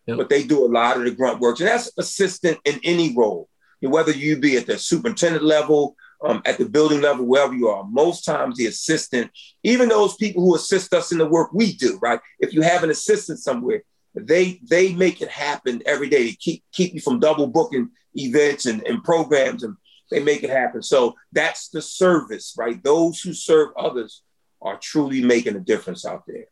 yep. 0.05 0.17
but 0.17 0.29
they 0.29 0.43
do 0.43 0.65
a 0.65 0.67
lot 0.67 0.97
of 0.97 1.03
the 1.03 1.11
grunt 1.11 1.39
work. 1.39 1.59
And 1.59 1.67
that's 1.67 1.91
assistant 1.97 2.59
in 2.65 2.79
any 2.83 3.15
role, 3.15 3.49
whether 3.81 4.11
you 4.11 4.37
be 4.37 4.57
at 4.57 4.67
the 4.67 4.77
superintendent 4.77 5.43
level, 5.43 5.95
um, 6.23 6.41
at 6.45 6.57
the 6.57 6.67
building 6.67 7.01
level, 7.01 7.25
wherever 7.25 7.53
you 7.53 7.69
are. 7.69 7.85
Most 7.85 8.25
times, 8.25 8.57
the 8.57 8.67
assistant, 8.67 9.31
even 9.63 9.89
those 9.89 10.15
people 10.15 10.43
who 10.43 10.55
assist 10.55 10.93
us 10.93 11.11
in 11.11 11.17
the 11.17 11.25
work 11.25 11.51
we 11.53 11.73
do, 11.73 11.97
right? 12.01 12.19
If 12.39 12.53
you 12.53 12.61
have 12.61 12.83
an 12.83 12.89
assistant 12.89 13.39
somewhere, 13.39 13.83
they 14.15 14.59
they 14.69 14.93
make 14.93 15.21
it 15.21 15.29
happen 15.29 15.81
every 15.85 16.09
day 16.09 16.29
to 16.29 16.35
keep 16.37 16.63
keep 16.73 16.93
you 16.93 16.99
from 16.99 17.19
double 17.19 17.47
booking 17.47 17.89
events 18.15 18.65
and, 18.65 18.85
and 18.85 19.03
programs 19.03 19.63
and 19.63 19.75
they 20.09 20.21
make 20.21 20.43
it 20.43 20.49
happen. 20.49 20.81
So 20.81 21.15
that's 21.31 21.69
the 21.69 21.81
service, 21.81 22.55
right? 22.57 22.81
Those 22.83 23.21
who 23.21 23.33
serve 23.33 23.69
others 23.77 24.23
are 24.61 24.77
truly 24.77 25.21
making 25.21 25.55
a 25.55 25.59
difference 25.59 26.05
out 26.05 26.23
there. 26.27 26.45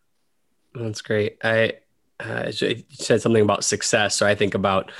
That's 0.73 1.01
great. 1.01 1.37
I 1.43 1.73
uh, 2.19 2.51
said 2.51 3.21
something 3.21 3.43
about 3.43 3.63
success, 3.63 4.15
so 4.15 4.25
I 4.25 4.35
think 4.35 4.53
about 4.53 4.91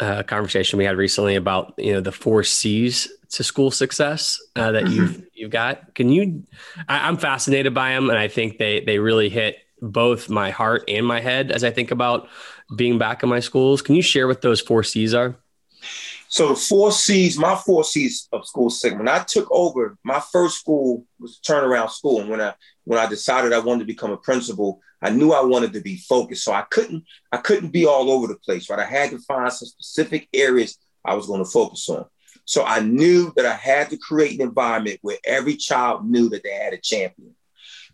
uh, 0.00 0.16
a 0.18 0.24
conversation 0.24 0.78
we 0.78 0.84
had 0.84 0.96
recently 0.96 1.36
about 1.36 1.74
you 1.78 1.92
know 1.92 2.00
the 2.00 2.12
four 2.12 2.42
C's 2.42 3.08
to 3.30 3.44
school 3.44 3.70
success 3.70 4.40
uh, 4.56 4.72
that 4.72 4.84
mm-hmm. 4.84 4.94
you've 4.94 5.26
you've 5.34 5.50
got. 5.50 5.94
Can 5.94 6.08
you? 6.08 6.44
I, 6.88 7.08
I'm 7.08 7.16
fascinated 7.16 7.74
by 7.74 7.92
them, 7.92 8.10
and 8.10 8.18
I 8.18 8.28
think 8.28 8.58
they 8.58 8.80
they 8.80 8.98
really 8.98 9.28
hit 9.28 9.58
both 9.80 10.28
my 10.30 10.50
heart 10.50 10.84
and 10.88 11.06
my 11.06 11.20
head 11.20 11.52
as 11.52 11.62
I 11.62 11.70
think 11.70 11.90
about 11.90 12.28
being 12.74 12.98
back 12.98 13.22
in 13.22 13.28
my 13.28 13.40
schools. 13.40 13.82
Can 13.82 13.94
you 13.94 14.02
share 14.02 14.26
what 14.26 14.42
those 14.42 14.60
four 14.60 14.82
C's 14.82 15.14
are? 15.14 15.36
So 16.34 16.48
the 16.48 16.56
four 16.56 16.90
C's, 16.90 17.38
my 17.38 17.54
four 17.54 17.84
C's 17.84 18.28
of 18.32 18.44
school. 18.44 18.68
When 18.96 19.06
I 19.06 19.20
took 19.20 19.46
over, 19.52 19.96
my 20.02 20.20
first 20.32 20.58
school 20.58 21.06
was 21.20 21.38
turnaround 21.48 21.92
school. 21.92 22.22
And 22.22 22.28
when 22.28 22.40
I 22.40 22.54
when 22.82 22.98
I 22.98 23.06
decided 23.06 23.52
I 23.52 23.60
wanted 23.60 23.82
to 23.82 23.92
become 23.94 24.10
a 24.10 24.16
principal, 24.16 24.80
I 25.00 25.10
knew 25.10 25.30
I 25.30 25.44
wanted 25.44 25.72
to 25.74 25.80
be 25.80 25.96
focused. 25.96 26.42
So 26.42 26.52
I 26.52 26.62
couldn't 26.62 27.04
I 27.30 27.36
couldn't 27.36 27.70
be 27.70 27.86
all 27.86 28.10
over 28.10 28.26
the 28.26 28.34
place, 28.34 28.68
right? 28.68 28.80
I 28.80 28.84
had 28.84 29.10
to 29.10 29.20
find 29.20 29.52
some 29.52 29.68
specific 29.68 30.26
areas 30.34 30.76
I 31.04 31.14
was 31.14 31.28
going 31.28 31.38
to 31.38 31.48
focus 31.48 31.88
on. 31.88 32.04
So 32.46 32.64
I 32.64 32.80
knew 32.80 33.32
that 33.36 33.46
I 33.46 33.54
had 33.54 33.90
to 33.90 33.96
create 33.96 34.40
an 34.40 34.48
environment 34.48 34.98
where 35.02 35.18
every 35.24 35.54
child 35.54 36.04
knew 36.04 36.28
that 36.30 36.42
they 36.42 36.54
had 36.54 36.72
a 36.72 36.78
champion. 36.78 37.36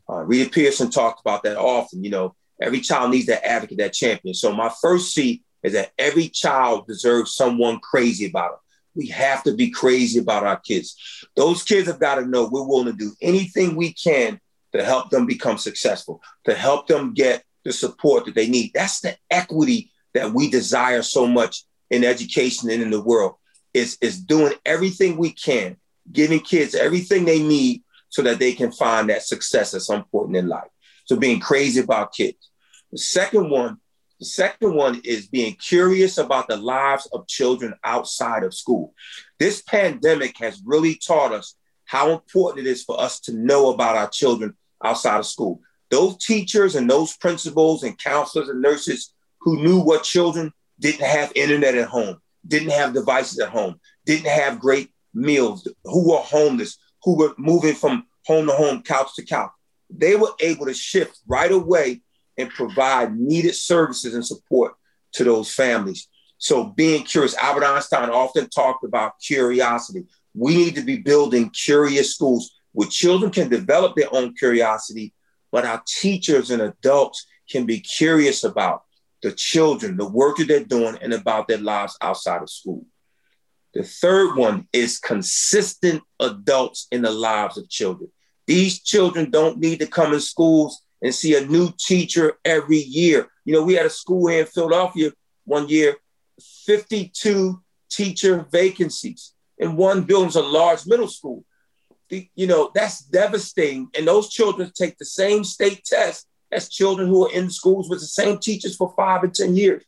Uh, 0.08 0.22
Rita 0.22 0.48
Pierson 0.48 0.90
talked 0.90 1.20
about 1.20 1.42
that 1.42 1.58
often. 1.58 2.02
You 2.02 2.10
know, 2.10 2.36
every 2.58 2.80
child 2.80 3.10
needs 3.10 3.26
that 3.26 3.46
advocate, 3.46 3.76
that 3.76 3.92
champion. 3.92 4.32
So 4.34 4.50
my 4.50 4.72
first 4.80 5.12
seat 5.12 5.42
is 5.62 5.72
that 5.74 5.92
every 5.98 6.28
child 6.28 6.86
deserves 6.86 7.34
someone 7.34 7.80
crazy 7.80 8.26
about 8.26 8.52
them. 8.52 8.60
We 8.94 9.06
have 9.08 9.42
to 9.44 9.54
be 9.54 9.70
crazy 9.70 10.18
about 10.18 10.44
our 10.44 10.58
kids. 10.58 10.96
Those 11.36 11.62
kids 11.62 11.86
have 11.86 12.00
got 12.00 12.16
to 12.16 12.26
know 12.26 12.48
we're 12.48 12.66
willing 12.66 12.86
to 12.86 12.92
do 12.92 13.12
anything 13.20 13.76
we 13.76 13.92
can 13.92 14.40
to 14.72 14.84
help 14.84 15.10
them 15.10 15.26
become 15.26 15.58
successful, 15.58 16.22
to 16.44 16.54
help 16.54 16.86
them 16.86 17.14
get 17.14 17.44
the 17.64 17.72
support 17.72 18.24
that 18.24 18.34
they 18.34 18.48
need. 18.48 18.72
That's 18.74 19.00
the 19.00 19.16
equity 19.30 19.90
that 20.14 20.32
we 20.32 20.50
desire 20.50 21.02
so 21.02 21.26
much 21.26 21.64
in 21.90 22.04
education 22.04 22.70
and 22.70 22.82
in 22.82 22.90
the 22.90 23.00
world. 23.00 23.34
Is 23.72 23.96
is 24.00 24.20
doing 24.20 24.54
everything 24.66 25.16
we 25.16 25.30
can, 25.30 25.76
giving 26.10 26.40
kids 26.40 26.74
everything 26.74 27.24
they 27.24 27.40
need 27.40 27.84
so 28.08 28.22
that 28.22 28.40
they 28.40 28.52
can 28.52 28.72
find 28.72 29.08
that 29.08 29.22
success 29.22 29.74
at 29.74 29.82
some 29.82 30.04
point 30.04 30.34
in 30.34 30.48
life. 30.48 30.68
So 31.04 31.16
being 31.16 31.40
crazy 31.40 31.80
about 31.80 32.12
kids. 32.12 32.50
The 32.90 32.98
second 32.98 33.50
one, 33.50 33.78
the 34.20 34.26
second 34.26 34.74
one 34.74 35.00
is 35.02 35.28
being 35.28 35.54
curious 35.54 36.18
about 36.18 36.46
the 36.46 36.58
lives 36.58 37.08
of 37.12 37.26
children 37.26 37.72
outside 37.82 38.44
of 38.44 38.52
school. 38.52 38.92
This 39.38 39.62
pandemic 39.62 40.36
has 40.38 40.60
really 40.64 40.94
taught 40.94 41.32
us 41.32 41.56
how 41.86 42.10
important 42.10 42.66
it 42.66 42.70
is 42.70 42.84
for 42.84 43.00
us 43.00 43.18
to 43.20 43.32
know 43.32 43.72
about 43.72 43.96
our 43.96 44.10
children 44.10 44.54
outside 44.84 45.18
of 45.18 45.26
school. 45.26 45.62
Those 45.90 46.18
teachers 46.18 46.76
and 46.76 46.88
those 46.88 47.16
principals 47.16 47.82
and 47.82 47.98
counselors 47.98 48.50
and 48.50 48.60
nurses 48.60 49.14
who 49.40 49.62
knew 49.62 49.80
what 49.80 50.04
children 50.04 50.52
didn't 50.78 51.06
have 51.06 51.32
internet 51.34 51.74
at 51.74 51.88
home, 51.88 52.20
didn't 52.46 52.72
have 52.72 52.92
devices 52.92 53.38
at 53.38 53.48
home, 53.48 53.80
didn't 54.04 54.30
have 54.30 54.60
great 54.60 54.90
meals, 55.14 55.66
who 55.84 56.10
were 56.10 56.18
homeless, 56.18 56.76
who 57.02 57.16
were 57.16 57.34
moving 57.38 57.74
from 57.74 58.06
home 58.26 58.46
to 58.46 58.52
home, 58.52 58.82
couch 58.82 59.14
to 59.16 59.24
couch. 59.24 59.50
They 59.88 60.14
were 60.14 60.32
able 60.40 60.66
to 60.66 60.74
shift 60.74 61.18
right 61.26 61.50
away 61.50 62.02
and 62.40 62.50
provide 62.50 63.16
needed 63.16 63.54
services 63.54 64.14
and 64.14 64.26
support 64.26 64.74
to 65.12 65.24
those 65.24 65.52
families. 65.52 66.08
So 66.38 66.64
being 66.64 67.04
curious, 67.04 67.36
Albert 67.36 67.64
Einstein 67.64 68.10
often 68.10 68.48
talked 68.48 68.84
about 68.84 69.20
curiosity. 69.20 70.04
We 70.34 70.56
need 70.56 70.74
to 70.76 70.82
be 70.82 70.96
building 70.96 71.50
curious 71.50 72.14
schools 72.14 72.50
where 72.72 72.88
children 72.88 73.30
can 73.30 73.48
develop 73.48 73.94
their 73.96 74.14
own 74.14 74.34
curiosity, 74.34 75.12
but 75.52 75.66
our 75.66 75.82
teachers 75.86 76.50
and 76.50 76.62
adults 76.62 77.26
can 77.50 77.66
be 77.66 77.80
curious 77.80 78.44
about 78.44 78.84
the 79.22 79.32
children, 79.32 79.96
the 79.96 80.08
work 80.08 80.38
that 80.38 80.48
they're 80.48 80.64
doing, 80.64 80.96
and 81.02 81.12
about 81.12 81.46
their 81.46 81.58
lives 81.58 81.96
outside 82.00 82.42
of 82.42 82.48
school. 82.48 82.86
The 83.74 83.82
third 83.82 84.36
one 84.36 84.66
is 84.72 84.98
consistent 84.98 86.02
adults 86.18 86.86
in 86.90 87.02
the 87.02 87.10
lives 87.10 87.58
of 87.58 87.68
children. 87.68 88.10
These 88.46 88.82
children 88.82 89.30
don't 89.30 89.58
need 89.58 89.80
to 89.80 89.86
come 89.86 90.12
in 90.12 90.20
schools 90.20 90.82
and 91.02 91.14
see 91.14 91.36
a 91.36 91.46
new 91.46 91.70
teacher 91.78 92.38
every 92.44 92.78
year. 92.78 93.28
You 93.44 93.54
know, 93.54 93.62
we 93.62 93.74
had 93.74 93.86
a 93.86 93.90
school 93.90 94.28
here 94.28 94.40
in 94.40 94.46
Philadelphia 94.46 95.12
one 95.44 95.68
year, 95.68 95.96
52 96.66 97.60
teacher 97.90 98.46
vacancies 98.50 99.32
in 99.58 99.76
one 99.76 100.02
building, 100.02 100.34
a 100.36 100.46
large 100.46 100.86
middle 100.86 101.08
school. 101.08 101.44
The, 102.08 102.28
you 102.34 102.46
know, 102.46 102.70
that's 102.74 103.00
devastating. 103.00 103.88
And 103.96 104.06
those 104.06 104.30
children 104.30 104.70
take 104.74 104.98
the 104.98 105.04
same 105.04 105.44
state 105.44 105.84
test 105.84 106.26
as 106.52 106.68
children 106.68 107.08
who 107.08 107.26
are 107.26 107.32
in 107.32 107.50
schools 107.50 107.88
with 107.88 108.00
the 108.00 108.06
same 108.06 108.38
teachers 108.38 108.76
for 108.76 108.92
five 108.96 109.22
and 109.22 109.34
10 109.34 109.56
years. 109.56 109.84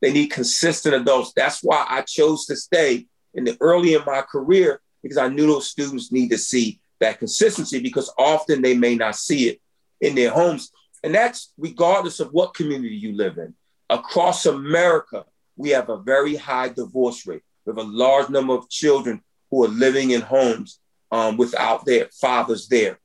They 0.00 0.12
need 0.12 0.28
consistent 0.28 0.94
adults. 0.94 1.32
That's 1.34 1.60
why 1.62 1.86
I 1.88 2.02
chose 2.02 2.46
to 2.46 2.56
stay 2.56 3.06
in 3.32 3.44
the 3.44 3.56
early 3.60 3.94
in 3.94 4.02
my 4.04 4.22
career 4.22 4.80
because 5.02 5.16
I 5.16 5.28
knew 5.28 5.46
those 5.46 5.70
students 5.70 6.12
need 6.12 6.30
to 6.30 6.38
see 6.38 6.80
that 7.00 7.18
consistency 7.18 7.80
because 7.80 8.12
often 8.18 8.62
they 8.62 8.76
may 8.76 8.96
not 8.96 9.16
see 9.16 9.48
it 9.48 9.60
in 10.00 10.14
their 10.14 10.30
homes. 10.30 10.70
And 11.02 11.14
that's 11.14 11.52
regardless 11.58 12.20
of 12.20 12.30
what 12.32 12.54
community 12.54 12.96
you 12.96 13.14
live 13.16 13.38
in. 13.38 13.54
Across 13.90 14.46
America, 14.46 15.24
we 15.56 15.70
have 15.70 15.88
a 15.88 15.98
very 15.98 16.36
high 16.36 16.68
divorce 16.68 17.26
rate. 17.26 17.42
We 17.64 17.70
have 17.70 17.78
a 17.78 17.88
large 17.88 18.30
number 18.30 18.54
of 18.54 18.68
children 18.70 19.22
who 19.50 19.64
are 19.64 19.68
living 19.68 20.10
in 20.10 20.20
homes 20.20 20.80
um, 21.10 21.36
without 21.36 21.84
their 21.84 22.08
fathers 22.20 22.68
there. 22.68 22.98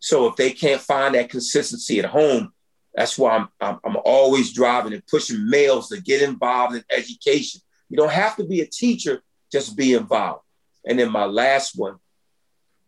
So 0.00 0.26
if 0.26 0.36
they 0.36 0.50
can't 0.50 0.80
find 0.80 1.14
that 1.14 1.30
consistency 1.30 1.98
at 1.98 2.04
home, 2.06 2.52
that's 2.94 3.16
why 3.16 3.36
I'm, 3.36 3.48
I'm, 3.60 3.78
I'm 3.84 3.96
always 4.04 4.52
driving 4.52 4.92
and 4.92 5.06
pushing 5.06 5.48
males 5.48 5.88
to 5.88 6.00
get 6.00 6.22
involved 6.22 6.76
in 6.76 6.84
education. 6.90 7.60
You 7.88 7.96
don't 7.96 8.12
have 8.12 8.36
to 8.36 8.44
be 8.44 8.60
a 8.60 8.66
teacher 8.66 9.22
just 9.50 9.76
be 9.76 9.94
involved. 9.94 10.42
And 10.84 10.98
then 10.98 11.10
my 11.10 11.24
last 11.24 11.72
one 11.76 11.96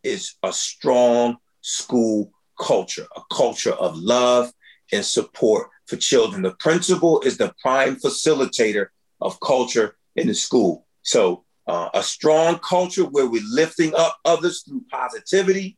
is 0.02 0.34
a 0.42 0.52
strong 0.52 1.36
school 1.60 2.32
culture, 2.58 3.06
a 3.16 3.20
culture 3.32 3.72
of 3.72 3.96
love 3.96 4.52
and 4.92 5.04
support 5.04 5.68
for 5.86 5.96
children. 5.96 6.42
The 6.42 6.56
principal 6.58 7.20
is 7.22 7.36
the 7.36 7.54
prime 7.62 7.96
facilitator 7.96 8.86
of 9.20 9.38
culture 9.40 9.96
in 10.16 10.26
the 10.26 10.34
school. 10.34 10.86
So 11.02 11.44
Uh, 11.68 11.90
a 11.94 12.02
strong 12.16 12.60
culture 12.60 13.06
where 13.14 13.26
we're 13.26 13.42
lifting 13.62 13.92
up 13.96 14.14
others 14.24 14.62
through 14.62 14.82
positivity 14.88 15.76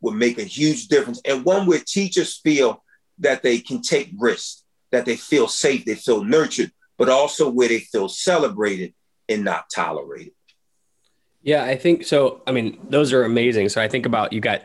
will 0.00 0.14
make 0.14 0.38
a 0.38 0.48
huge 0.58 0.88
difference. 0.88 1.20
And 1.28 1.44
one 1.44 1.66
where 1.66 1.84
teachers 1.84 2.40
feel 2.42 2.82
that 3.18 3.42
they 3.42 3.60
can 3.60 3.82
take 3.82 4.08
risks, 4.18 4.64
that 4.92 5.04
they 5.04 5.16
feel 5.16 5.46
safe, 5.46 5.84
they 5.84 5.94
feel 5.94 6.24
nurtured, 6.24 6.72
but 6.96 7.10
also 7.10 7.50
where 7.50 7.68
they 7.68 7.80
feel 7.80 8.08
celebrated 8.08 8.94
and 9.28 9.44
not 9.44 9.68
tolerated. 9.68 10.32
Yeah, 11.42 11.64
I 11.64 11.76
think 11.76 12.06
so. 12.06 12.40
I 12.46 12.52
mean, 12.52 12.78
those 12.88 13.12
are 13.12 13.24
amazing. 13.24 13.68
So 13.68 13.82
I 13.82 13.88
think 13.88 14.06
about 14.06 14.32
you 14.32 14.40
got 14.40 14.62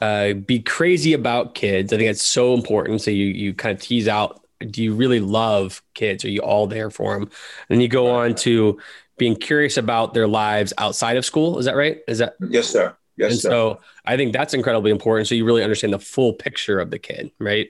uh, 0.00 0.34
be 0.34 0.60
crazy 0.60 1.12
about 1.12 1.54
kids. 1.54 1.92
I 1.92 1.96
think 1.96 2.10
it's 2.10 2.22
so 2.22 2.54
important. 2.54 3.00
So 3.02 3.10
you 3.10 3.26
you 3.26 3.54
kind 3.54 3.74
of 3.74 3.80
tease 3.80 4.08
out. 4.08 4.40
Do 4.60 4.82
you 4.82 4.94
really 4.94 5.20
love 5.20 5.82
kids? 5.94 6.24
Are 6.24 6.30
you 6.30 6.40
all 6.40 6.66
there 6.66 6.90
for 6.90 7.18
them? 7.18 7.30
And 7.68 7.82
you 7.82 7.88
go 7.88 8.10
on 8.10 8.34
to 8.36 8.78
being 9.18 9.36
curious 9.36 9.76
about 9.76 10.14
their 10.14 10.26
lives 10.26 10.72
outside 10.78 11.16
of 11.16 11.24
school. 11.24 11.58
Is 11.58 11.66
that 11.66 11.76
right? 11.76 12.00
Is 12.08 12.18
that 12.18 12.34
yes, 12.40 12.66
sir? 12.66 12.96
Yes, 13.16 13.32
and 13.32 13.40
sir. 13.40 13.50
so 13.50 13.80
I 14.04 14.16
think 14.16 14.32
that's 14.32 14.54
incredibly 14.54 14.90
important. 14.90 15.28
So 15.28 15.36
you 15.36 15.44
really 15.44 15.62
understand 15.62 15.92
the 15.92 16.00
full 16.00 16.32
picture 16.32 16.80
of 16.80 16.90
the 16.90 16.98
kid, 16.98 17.30
right? 17.38 17.68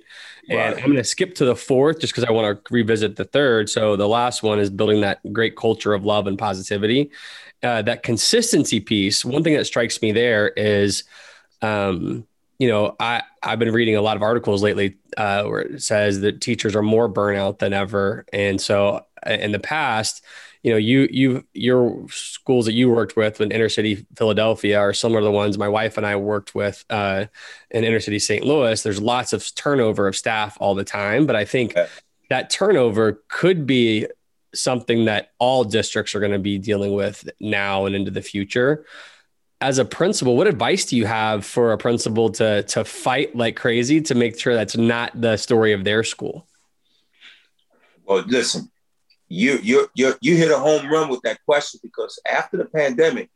And 0.49 0.59
right. 0.59 0.77
I'm 0.77 0.91
going 0.91 0.97
to 0.97 1.05
skip 1.05 1.35
to 1.37 1.45
the 1.45 1.57
fourth 1.57 2.01
just 2.01 2.13
because 2.15 2.25
I 2.25 2.33
want 2.33 2.65
to 2.65 2.75
revisit 2.75 3.17
the 3.17 3.25
third. 3.25 3.69
So 3.69 3.97
the 3.97 4.09
last 4.09 4.43
one 4.43 4.59
is 4.59 4.71
building 4.71 5.03
that 5.03 5.21
great 5.33 5.57
culture 5.57 5.93
of 5.93 6.05
love 6.05 6.27
and 6.27 6.39
positivity. 6.39 7.11
Uh, 7.63 7.83
that 7.83 8.03
consistency 8.03 8.81
piece. 8.81 9.25
One 9.25 9.43
thing 9.43 9.55
that 9.55 9.67
strikes 9.67 10.01
me 10.01 10.13
there 10.13 10.49
is, 10.49 11.05
um, 11.65 12.27
you 12.59 12.69
know, 12.69 12.95
I 13.01 13.23
I've 13.43 13.59
been 13.59 13.73
reading 13.73 13.97
a 13.97 14.03
lot 14.03 14.17
of 14.17 14.23
articles 14.23 14.63
lately 14.63 14.97
uh, 15.17 15.45
where 15.45 15.61
it 15.61 15.83
says 15.83 16.21
that 16.21 16.41
teachers 16.41 16.77
are 16.77 16.83
more 16.83 17.09
burnout 17.09 17.59
than 17.59 17.73
ever, 17.73 18.25
and 18.33 18.61
so 18.61 19.05
uh, 19.27 19.31
in 19.31 19.53
the 19.53 19.59
past, 19.59 20.23
you 20.63 20.71
know, 20.71 20.77
you 20.77 21.09
you 21.11 21.45
your 21.53 22.07
schools 22.11 22.67
that 22.67 22.75
you 22.75 22.91
worked 22.91 23.17
with 23.17 23.41
in 23.41 23.51
inner 23.51 23.69
city 23.69 24.07
Philadelphia 24.17 24.79
are 24.79 24.93
similar 24.93 25.21
to 25.21 25.25
the 25.25 25.31
ones 25.31 25.59
my 25.59 25.69
wife 25.69 25.97
and 25.97 26.07
I 26.07 26.17
worked 26.17 26.55
with 26.55 26.85
uh, 26.91 27.27
in 27.71 27.85
inner 27.85 28.01
city 28.01 28.19
St. 28.19 28.45
Louis. 28.45 28.83
There's 28.83 29.01
lots 29.01 29.33
of 29.33 29.55
turnover 29.55 30.07
of 30.07 30.15
staff 30.15 30.57
all 30.61 30.75
the 30.75 30.85
time, 30.85 31.27
but 31.27 31.37
I 31.37 31.45
think 31.45 31.75
that 32.31 32.51
turnover 32.51 33.23
could 33.29 33.67
be 33.67 34.07
something 34.55 35.07
that 35.07 35.33
all 35.39 35.65
districts 35.65 36.15
are 36.15 36.21
going 36.21 36.33
to 36.33 36.39
be 36.39 36.59
dealing 36.59 36.95
with 36.95 37.29
now 37.41 37.87
and 37.87 37.97
into 37.97 38.11
the 38.11 38.23
future. 38.23 38.87
As 39.65 39.79
a 39.79 39.85
principal, 39.87 40.37
what 40.37 40.47
advice 40.47 40.85
do 40.85 40.95
you 40.95 41.07
have 41.07 41.47
for 41.47 41.73
a 41.73 41.79
principal 41.79 42.29
to 42.33 42.65
to 42.65 42.85
fight 42.85 43.35
like 43.35 43.57
crazy 43.57 44.03
to 44.03 44.15
make 44.15 44.39
sure 44.39 44.53
that's 44.53 44.77
not 44.77 45.19
the 45.19 45.39
story 45.39 45.73
of 45.73 45.85
their 45.85 46.05
school? 46.05 46.47
Well, 48.05 48.23
listen, 48.27 48.71
you 49.29 49.59
you 49.63 49.89
you 49.95 50.13
you 50.21 50.37
hit 50.37 50.51
a 50.51 50.59
home 50.59 50.87
run 50.93 51.09
with 51.09 51.23
that 51.23 51.39
question 51.47 51.81
because 51.83 52.21
after 52.31 52.59
the 52.59 52.67
pandemic, 52.67 53.31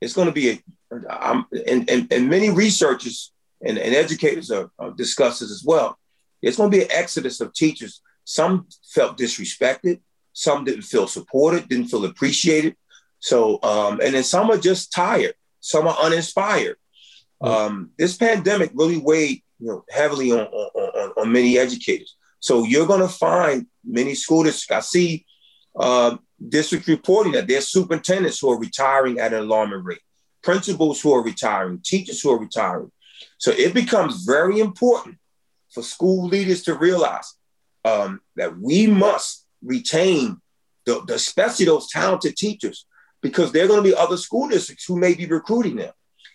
it's 0.00 0.14
going 0.14 0.26
to 0.26 0.32
be 0.32 0.50
a 0.50 0.62
um, 1.08 1.46
and, 1.68 1.88
and, 1.88 2.12
and 2.12 2.28
many 2.28 2.50
researchers 2.50 3.32
and, 3.64 3.78
and 3.78 3.94
educators 3.94 4.50
are, 4.50 4.72
are 4.80 4.90
discuss 4.90 5.38
this 5.38 5.52
as 5.52 5.62
well. 5.64 5.96
It's 6.42 6.56
going 6.56 6.72
to 6.72 6.76
be 6.76 6.82
an 6.82 6.90
exodus 6.90 7.40
of 7.40 7.52
teachers. 7.52 8.00
Some 8.24 8.66
felt 8.94 9.16
disrespected, 9.16 10.00
some 10.32 10.64
didn't 10.64 10.82
feel 10.82 11.06
supported, 11.06 11.68
didn't 11.68 11.86
feel 11.86 12.04
appreciated. 12.04 12.74
So 13.20 13.60
um, 13.62 14.00
and 14.02 14.14
then 14.14 14.24
some 14.24 14.50
are 14.50 14.58
just 14.58 14.90
tired, 14.90 15.34
some 15.60 15.86
are 15.86 15.96
uninspired. 16.02 16.76
Um, 17.40 17.90
this 17.98 18.16
pandemic 18.16 18.70
really 18.74 18.98
weighed 18.98 19.42
you 19.58 19.68
know 19.68 19.84
heavily 19.90 20.32
on, 20.32 20.40
on, 20.40 20.70
on, 20.74 21.12
on 21.16 21.32
many 21.32 21.58
educators. 21.58 22.16
So 22.40 22.64
you're 22.64 22.86
going 22.86 23.00
to 23.00 23.08
find 23.08 23.66
many 23.84 24.14
school 24.14 24.44
districts. 24.44 24.86
I 24.86 24.88
see 24.88 25.26
uh, 25.78 26.16
districts 26.48 26.88
reporting 26.88 27.32
that 27.32 27.48
there's 27.48 27.68
superintendents 27.68 28.38
who 28.40 28.50
are 28.50 28.58
retiring 28.58 29.18
at 29.18 29.32
an 29.32 29.40
alarming 29.40 29.82
rate, 29.84 30.00
principals 30.42 31.00
who 31.00 31.12
are 31.12 31.22
retiring, 31.22 31.80
teachers 31.84 32.20
who 32.20 32.30
are 32.30 32.38
retiring. 32.38 32.92
So 33.38 33.50
it 33.50 33.74
becomes 33.74 34.24
very 34.24 34.60
important 34.60 35.16
for 35.72 35.82
school 35.82 36.26
leaders 36.26 36.62
to 36.64 36.74
realize 36.74 37.34
um, 37.84 38.20
that 38.36 38.58
we 38.58 38.86
must 38.86 39.46
retain, 39.62 40.40
the, 40.86 41.02
the, 41.06 41.14
especially 41.14 41.66
those 41.66 41.90
talented 41.90 42.36
teachers, 42.36 42.86
because 43.20 43.52
there 43.52 43.64
are 43.64 43.68
going 43.68 43.82
to 43.82 43.90
be 43.90 43.96
other 43.96 44.16
school 44.16 44.48
districts 44.48 44.84
who 44.84 44.98
may 44.98 45.14
be 45.14 45.26
recruiting 45.26 45.76
them. 45.76 45.92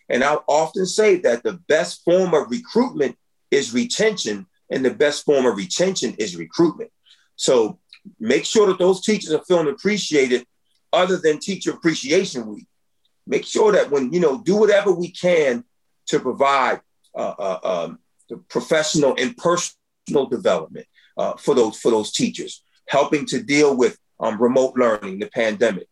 And 0.10 0.24
I 0.24 0.36
often 0.48 0.86
say 0.86 1.16
that 1.18 1.44
the 1.44 1.54
best 1.68 2.04
form 2.04 2.34
of 2.34 2.52
recruitment 2.52 3.18
is 3.52 3.74
retention, 3.74 4.48
and 4.70 4.84
the 4.84 4.94
best 4.94 5.26
form 5.26 5.46
of 5.46 5.56
retention 5.56 6.14
is 6.18 6.36
recruitment. 6.36 6.92
So 7.36 7.80
make 8.20 8.46
sure 8.46 8.68
that 8.68 8.80
those 8.80 9.02
teachers 9.02 9.32
are 9.32 9.44
feeling 9.46 9.70
appreciated 9.70 10.46
other 10.92 11.18
than 11.18 11.40
teacher 11.40 11.72
appreciation 11.72 12.48
week. 12.48 12.68
Make 13.26 13.46
sure 13.46 13.72
that 13.72 13.90
when, 13.90 14.12
you 14.12 14.20
know, 14.20 14.42
do 14.42 14.58
whatever 14.58 14.92
we 14.92 15.10
can 15.10 15.64
to 16.08 16.20
provide 16.20 16.82
uh, 17.16 17.34
uh, 17.40 17.60
um, 17.64 18.00
the 18.30 18.38
professional 18.38 19.16
and 19.18 19.38
personal 19.38 20.26
development 20.30 20.86
uh, 21.18 21.34
for 21.38 21.56
those 21.56 21.80
for 21.80 21.92
those 21.92 22.12
teachers, 22.12 22.64
helping 22.88 23.26
to 23.28 23.42
deal 23.42 23.76
with 23.76 23.98
um, 24.20 24.42
remote 24.42 24.76
learning, 24.76 25.20
the 25.20 25.28
pandemic. 25.28 25.88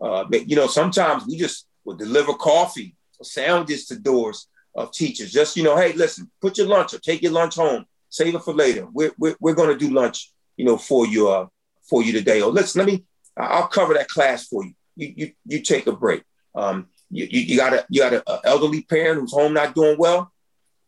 Uh, 0.00 0.24
you 0.30 0.56
know, 0.56 0.66
sometimes 0.66 1.26
we 1.26 1.36
just 1.36 1.66
will 1.84 1.96
deliver 1.96 2.34
coffee 2.34 2.94
or 3.18 3.24
sandwiches 3.24 3.86
to 3.86 3.98
doors 3.98 4.48
of 4.74 4.92
teachers. 4.92 5.32
Just, 5.32 5.56
you 5.56 5.62
know, 5.62 5.76
hey, 5.76 5.92
listen, 5.94 6.30
put 6.40 6.58
your 6.58 6.66
lunch 6.66 6.94
or 6.94 6.98
take 6.98 7.22
your 7.22 7.32
lunch 7.32 7.54
home, 7.54 7.86
save 8.10 8.34
it 8.34 8.42
for 8.42 8.54
later. 8.54 8.86
We're, 8.92 9.12
we're, 9.18 9.36
we're 9.40 9.54
going 9.54 9.76
to 9.76 9.78
do 9.78 9.92
lunch, 9.92 10.32
you 10.56 10.64
know, 10.64 10.76
for 10.76 11.06
you 11.06 11.28
uh, 11.28 11.46
for 11.88 12.02
you 12.02 12.12
today. 12.12 12.42
Or 12.42 12.50
let's 12.50 12.76
let 12.76 12.86
me, 12.86 13.04
I'll 13.36 13.68
cover 13.68 13.94
that 13.94 14.08
class 14.08 14.46
for 14.46 14.64
you. 14.64 14.72
You 14.96 15.12
you, 15.16 15.32
you 15.46 15.60
take 15.60 15.86
a 15.86 15.92
break. 15.92 16.22
Um, 16.54 16.88
you, 17.10 17.26
you, 17.30 17.40
you 17.40 17.56
got 17.56 17.72
a 17.72 17.86
you 17.88 18.00
got 18.00 18.14
an 18.14 18.22
elderly 18.44 18.82
parent 18.82 19.20
who's 19.20 19.32
home 19.32 19.54
not 19.54 19.74
doing 19.74 19.96
well. 19.98 20.32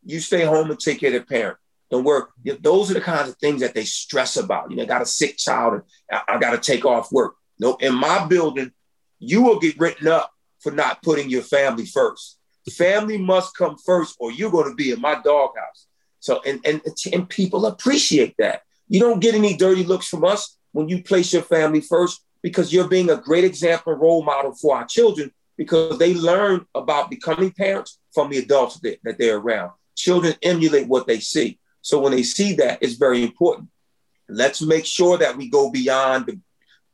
You 0.05 0.21
stay 0.21 0.45
home 0.45 0.71
and 0.71 0.81
take 0.81 1.01
care 1.01 1.15
of 1.15 1.21
the 1.21 1.27
parent. 1.27 1.59
Don't 1.91 2.05
work. 2.05 2.33
Those 2.61 2.91
are 2.91 2.95
the 2.95 3.01
kinds 3.01 3.29
of 3.29 3.37
things 3.39 3.61
that 3.61 3.75
they 3.75 3.85
stress 3.85 4.37
about. 4.37 4.71
You 4.71 4.77
know, 4.77 4.87
got 4.87 5.03
a 5.03 5.07
sick 5.07 5.37
child 5.39 5.75
and 5.75 5.83
I, 6.11 6.35
I 6.35 6.39
got 6.39 6.51
to 6.51 6.59
take 6.59 6.85
off 6.85 7.13
work. 7.13 7.35
No, 7.59 7.77
in 7.77 7.95
my 7.95 8.27
building, 8.27 8.73
you 9.19 9.43
will 9.43 9.59
get 9.59 9.79
written 9.79 10.09
up 10.09 10.33
for 10.61 10.73
not 10.73 11.03
putting 11.03 11.31
your 11.31 11.43
family 11.43 11.87
first. 11.87 12.39
Family 12.77 13.17
must 13.17 13.57
come 13.57 13.77
first, 13.79 14.17
or 14.21 14.31
you're 14.31 14.51
going 14.51 14.69
to 14.69 14.75
be 14.75 14.91
in 14.91 15.01
my 15.01 15.15
doghouse. 15.15 15.87
So, 16.21 16.43
and, 16.45 16.61
and 16.67 16.83
and 17.13 17.29
people 17.29 17.65
appreciate 17.65 18.35
that. 18.39 18.63
You 18.89 19.01
don't 19.01 19.21
get 19.21 19.35
any 19.35 19.57
dirty 19.57 19.85
looks 19.85 20.07
from 20.07 20.25
us 20.25 20.59
when 20.73 20.89
you 20.89 21.03
place 21.03 21.33
your 21.33 21.43
family 21.43 21.81
first 21.81 22.21
because 22.43 22.73
you're 22.73 22.89
being 22.89 23.11
a 23.11 23.17
great 23.17 23.45
example 23.45 23.95
role 23.95 24.23
model 24.23 24.53
for 24.55 24.77
our 24.77 24.85
children 24.85 25.33
because 25.57 25.99
they 25.99 26.15
learn 26.15 26.65
about 26.75 27.11
becoming 27.11 27.51
parents 27.51 27.99
from 28.13 28.31
the 28.31 28.39
adults 28.39 28.81
that, 28.81 28.99
that 29.05 29.19
they're 29.19 29.39
around. 29.39 29.73
Children 29.97 30.35
emulate 30.43 30.87
what 30.89 31.07
they 31.07 31.21
see. 31.21 31.59
So 31.81 31.99
when 32.01 32.13
they 32.13 32.23
see 32.23 32.55
that, 32.55 32.79
it's 32.81 32.95
very 32.95 33.23
important. 33.23 33.69
Let's 34.29 34.63
make 34.63 34.85
sure 34.87 35.19
that 35.19 35.37
we 35.37 35.49
go 35.49 35.71
beyond 35.71 36.27
the, 36.27 36.41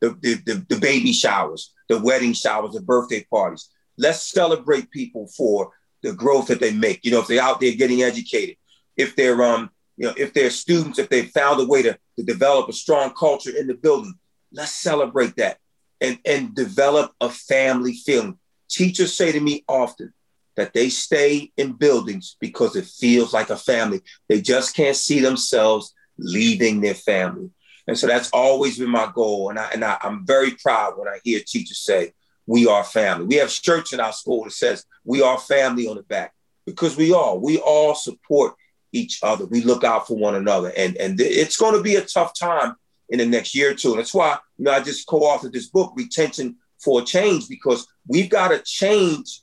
the, 0.01 0.19
the, 0.21 0.35
the, 0.47 0.67
the 0.69 0.81
baby 0.81 1.13
showers, 1.13 1.73
the 1.89 1.99
wedding 2.01 2.33
showers, 2.33 2.75
the 2.75 2.81
birthday 2.81 3.25
parties. 3.31 3.69
Let's 3.97 4.31
celebrate 4.31 4.91
people 4.91 5.29
for 5.29 5.73
the 6.03 6.13
growth 6.13 6.49
that 6.49 6.61
they 6.61 6.73
make. 6.73 7.05
You 7.05 7.13
know, 7.13 7.21
if 7.21 7.27
they're 7.27 7.43
out 7.43 7.61
there 7.61 7.73
getting 7.73 8.03
educated, 8.03 8.57
if 8.97 9.17
they're 9.17 9.43
um 9.43 9.71
you 9.97 10.07
know, 10.07 10.15
if 10.17 10.35
they're 10.35 10.51
students, 10.51 10.99
if 10.99 11.09
they 11.09 11.23
found 11.23 11.61
a 11.61 11.65
way 11.65 11.83
to, 11.83 11.97
to 12.17 12.25
develop 12.25 12.69
a 12.69 12.73
strong 12.73 13.13
culture 13.15 13.57
in 13.57 13.67
the 13.67 13.75
building, 13.75 14.15
let's 14.53 14.73
celebrate 14.73 15.37
that 15.37 15.59
and, 16.01 16.19
and 16.25 16.55
develop 16.55 17.13
a 17.21 17.29
family 17.29 17.95
feeling. 17.95 18.39
Teachers 18.69 19.15
say 19.17 19.31
to 19.33 19.41
me 19.41 19.65
often 19.69 20.13
that 20.57 20.73
they 20.73 20.89
stay 20.89 21.53
in 21.57 21.73
buildings 21.73 22.37
because 22.41 22.77
it 22.77 22.87
feels 22.87 23.33
like 23.33 23.51
a 23.51 23.57
family. 23.57 24.01
They 24.29 24.41
just 24.41 24.75
can't 24.75 24.97
see 24.97 25.21
themselves 25.21 25.95
leaving 26.19 26.81
their 26.81 26.95
family. 26.95 27.51
And 27.87 27.99
so 27.99 28.07
that's 28.07 28.31
always 28.31 28.79
been 28.79 28.91
my 28.91 29.11
goal. 29.15 29.51
And, 29.51 29.59
I, 29.59 29.71
and 29.73 29.85
I, 29.85 29.99
I'm 30.03 30.27
very 30.27 30.53
proud 30.53 30.97
when 30.97 31.09
I 31.09 31.19
hear 31.23 31.41
teachers 31.47 31.81
say, 31.81 32.13
we 32.47 32.67
are 32.67 32.85
family. 32.85 33.27
We 33.27 33.37
have 33.37 33.51
shirts 33.51 33.93
in 33.93 34.01
our 34.01 34.13
school 34.13 34.45
that 34.45 34.53
says, 34.53 34.85
we 35.05 35.23
are 35.23 35.39
family 35.39 35.87
on 35.87 35.97
the 35.97 36.03
back 36.03 36.35
because 36.67 36.97
we 36.97 37.13
are. 37.13 37.37
We 37.37 37.59
all 37.59 37.95
support 37.95 38.55
each 38.93 39.21
other. 39.23 39.47
We 39.47 39.63
look 39.63 39.85
out 39.85 40.07
for 40.07 40.17
one 40.17 40.35
another. 40.35 40.73
And, 40.77 40.97
and 40.97 41.21
it's 41.21 41.57
going 41.57 41.75
to 41.75 41.83
be 41.83 41.97
a 41.97 42.03
tough 42.03 42.33
time 42.39 42.75
in 43.09 43.19
the 43.19 43.27
next 43.27 43.55
year 43.55 43.73
or 43.73 43.75
two. 43.75 43.91
And 43.91 43.99
that's 43.99 44.15
why, 44.15 44.39
you 44.57 44.65
know, 44.65 44.73
I 44.73 44.81
just 44.81 45.07
co-authored 45.07 45.53
this 45.53 45.69
book, 45.69 45.93
Retention 45.97 46.57
for 46.83 47.03
Change, 47.03 47.49
because 47.49 47.87
we've 48.07 48.31
got 48.31 48.49
to 48.49 48.61
change 48.61 49.41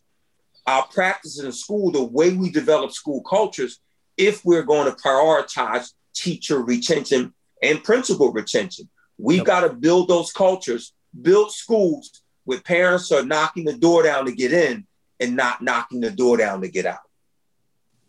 our 0.67 0.85
practices 0.87 1.43
in 1.43 1.51
school, 1.51 1.91
the 1.91 2.03
way 2.03 2.33
we 2.33 2.49
develop 2.49 2.91
school 2.91 3.21
cultures, 3.21 3.79
if 4.17 4.45
we're 4.45 4.63
going 4.63 4.85
to 4.85 4.97
prioritize 4.97 5.91
teacher 6.13 6.61
retention 6.61 7.33
and 7.61 7.83
principal 7.83 8.31
retention. 8.31 8.89
We've 9.17 9.37
yep. 9.37 9.45
got 9.45 9.61
to 9.61 9.73
build 9.73 10.07
those 10.07 10.31
cultures, 10.31 10.93
build 11.21 11.51
schools 11.51 12.21
where 12.45 12.59
parents 12.59 13.11
are 13.11 13.23
knocking 13.23 13.65
the 13.65 13.77
door 13.77 14.03
down 14.03 14.25
to 14.25 14.31
get 14.31 14.51
in 14.51 14.85
and 15.19 15.35
not 15.35 15.61
knocking 15.61 16.01
the 16.01 16.09
door 16.09 16.37
down 16.37 16.61
to 16.61 16.67
get 16.67 16.85
out. 16.85 16.99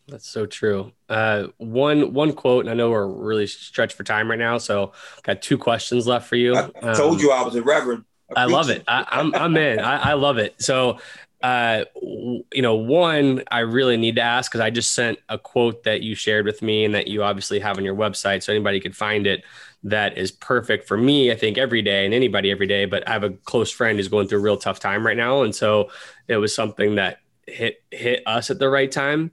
That's 0.09 0.29
so 0.29 0.47
true. 0.47 0.93
Uh, 1.09 1.49
one 1.59 2.13
one 2.13 2.33
quote, 2.33 2.65
and 2.65 2.71
I 2.71 2.75
know 2.75 2.91
we're 2.91 3.07
really 3.07 3.47
stretched 3.47 3.97
for 3.97 4.05
time 4.05 4.29
right 4.29 4.39
now, 4.39 4.59
so 4.59 4.93
got 5.23 5.43
two 5.43 5.57
questions 5.57 6.07
left 6.07 6.29
for 6.29 6.37
you. 6.37 6.57
I, 6.57 6.71
told 6.95 7.17
um, 7.17 7.19
you 7.19 7.31
I 7.31 7.43
was 7.43 7.55
a 7.55 7.63
reverend. 7.63 8.05
I 8.35 8.47
love 8.47 8.71
it. 8.71 8.83
I, 8.89 9.01
am 9.01 9.35
I'm, 9.35 9.43
I'm 9.43 9.57
in. 9.57 9.79
I, 9.79 10.11
I 10.11 10.13
love 10.15 10.39
it. 10.39 10.61
So, 10.61 10.99
uh, 11.43 11.85
you 12.01 12.63
know, 12.63 12.75
one 12.75 13.43
I 13.51 13.61
really 13.61 13.97
need 13.97 14.17
to 14.17 14.23
ask 14.23 14.51
because 14.51 14.61
I 14.61 14.71
just 14.71 14.93
sent 14.93 15.19
a 15.29 15.39
quote 15.39 15.83
that 15.85 16.03
you 16.03 16.15
shared 16.15 16.47
with 16.47 16.63
me 16.63 16.85
and 16.85 16.95
that 16.95 17.09
you 17.09 17.23
obviously 17.23 17.59
have 17.61 17.79
on 17.79 17.85
your 17.85 17.97
website, 17.97 18.43
so 18.43 18.53
anybody 18.53 18.81
could 18.81 18.97
find 18.97 19.27
it. 19.27 19.45
That 19.85 20.17
is 20.17 20.31
perfect 20.31 20.87
for 20.87 20.97
me. 20.97 21.33
I 21.33 21.35
think 21.35 21.59
every 21.59 21.83
day 21.83 22.05
and 22.05 22.15
anybody 22.15 22.53
every 22.53 22.69
day. 22.69 22.85
But 22.85 23.09
I 23.09 23.13
have 23.13 23.25
a 23.25 23.31
close 23.31 23.73
friend 23.73 23.99
who's 23.99 24.07
going 24.07 24.29
through 24.29 24.39
a 24.39 24.43
real 24.43 24.57
tough 24.57 24.79
time 24.79 25.05
right 25.05 25.17
now, 25.17 25.43
and 25.43 25.55
so 25.55 25.91
it 26.29 26.37
was 26.37 26.55
something 26.55 26.95
that 26.95 27.19
hit 27.47 27.83
hit 27.91 28.23
us 28.27 28.51
at 28.51 28.61
the 28.61 28.69
right 28.69 28.91
time. 28.91 29.33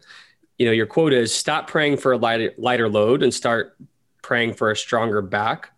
You 0.57 0.65
know, 0.65 0.71
your 0.71 0.87
quote 0.87 1.13
is 1.13 1.33
stop 1.33 1.67
praying 1.67 1.97
for 1.97 2.13
a 2.13 2.17
lighter, 2.17 2.53
lighter 2.57 2.89
load 2.89 3.21
and 3.21 3.33
start 3.33 3.77
praying 4.23 4.55
for 4.55 4.71
a 4.71 4.75
stronger 4.75 5.21
back. 5.21 5.71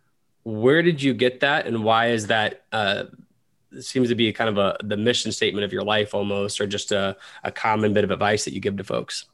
Where 0.44 0.82
did 0.82 1.04
you 1.04 1.14
get 1.14 1.42
that, 1.42 1.68
and 1.68 1.84
why 1.84 2.12
is 2.12 2.28
that? 2.28 2.64
Uh, 2.72 3.06
seems 3.80 4.10
to 4.10 4.16
be 4.16 4.32
kind 4.34 4.50
of 4.50 4.58
a 4.58 4.78
the 4.84 4.98
mission 4.98 5.32
statement 5.32 5.64
of 5.64 5.74
your 5.74 5.84
life 5.84 6.14
almost, 6.14 6.60
or 6.60 6.68
just 6.68 6.92
a, 6.92 7.16
a 7.44 7.52
common 7.52 7.94
bit 7.94 8.04
of 8.04 8.12
advice 8.12 8.46
that 8.46 8.54
you 8.54 8.60
give 8.60 8.78
to 8.78 8.84
folks. 8.84 9.26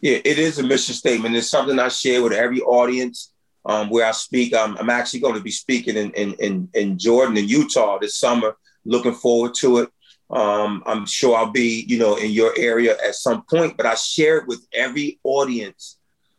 Yeah, 0.00 0.18
it 0.24 0.38
is 0.38 0.58
a 0.58 0.62
mission 0.62 0.94
statement. 0.94 1.36
It's 1.36 1.48
something 1.48 1.78
I 1.78 1.88
share 1.88 2.22
with 2.22 2.32
every 2.32 2.60
audience 2.60 3.32
um, 3.64 3.90
where 3.90 4.06
I 4.06 4.12
speak. 4.12 4.54
I'm, 4.54 4.76
I'm, 4.78 4.90
actually 4.90 5.20
going 5.20 5.34
to 5.34 5.40
be 5.40 5.50
speaking 5.50 5.96
in, 5.96 6.10
in, 6.12 6.34
in, 6.34 6.68
in 6.74 6.98
Jordan 6.98 7.36
in 7.36 7.46
Utah 7.46 7.98
this 7.98 8.16
summer. 8.16 8.56
Looking 8.84 9.14
forward 9.14 9.54
to 9.58 9.78
it. 9.78 9.90
Um, 10.30 10.82
I'm 10.86 11.06
sure 11.06 11.36
I'll 11.36 11.50
be, 11.50 11.84
you 11.88 11.98
know, 11.98 12.16
in 12.16 12.30
your 12.32 12.52
area 12.58 12.96
at 13.06 13.14
some 13.14 13.42
point, 13.42 13.76
but 13.76 13.86
I 13.86 13.94
share 13.94 14.38
it 14.38 14.46
with 14.46 14.66
every 14.72 15.18
audience 15.24 15.98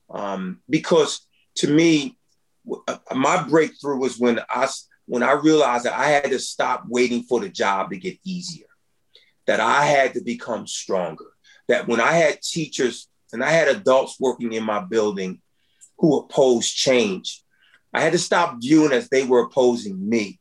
um, 0.09 0.59
because 0.69 1.27
to 1.55 1.67
me, 1.67 2.17
uh, 2.87 2.97
my 3.15 3.43
breakthrough 3.43 3.97
was 3.97 4.19
when 4.19 4.39
I 4.49 4.67
when 5.09 5.23
I 5.23 5.31
realized 5.31 5.85
that 5.85 5.97
I 5.97 6.09
had 6.09 6.25
to 6.25 6.37
stop 6.37 6.83
waiting 6.87 7.23
for 7.23 7.39
the 7.39 7.49
job 7.49 7.89
to 7.89 7.97
get 7.97 8.19
easier, 8.23 8.67
that 9.47 9.59
I 9.59 9.85
had 9.85 10.13
to 10.13 10.21
become 10.21 10.67
stronger, 10.67 11.25
that 11.67 11.87
when 11.87 11.99
I 11.99 12.11
had 12.11 12.43
teachers 12.43 13.07
and 13.33 13.43
I 13.43 13.49
had 13.49 13.69
adults 13.69 14.17
working 14.19 14.53
in 14.53 14.63
my 14.63 14.81
building 14.81 15.41
who 15.97 16.19
opposed 16.19 16.75
change, 16.75 17.43
I 17.91 18.01
had 18.01 18.11
to 18.11 18.19
stop 18.19 18.57
viewing 18.61 18.91
as 18.91 19.09
they 19.09 19.25
were 19.25 19.41
opposing 19.41 20.07
me. 20.07 20.39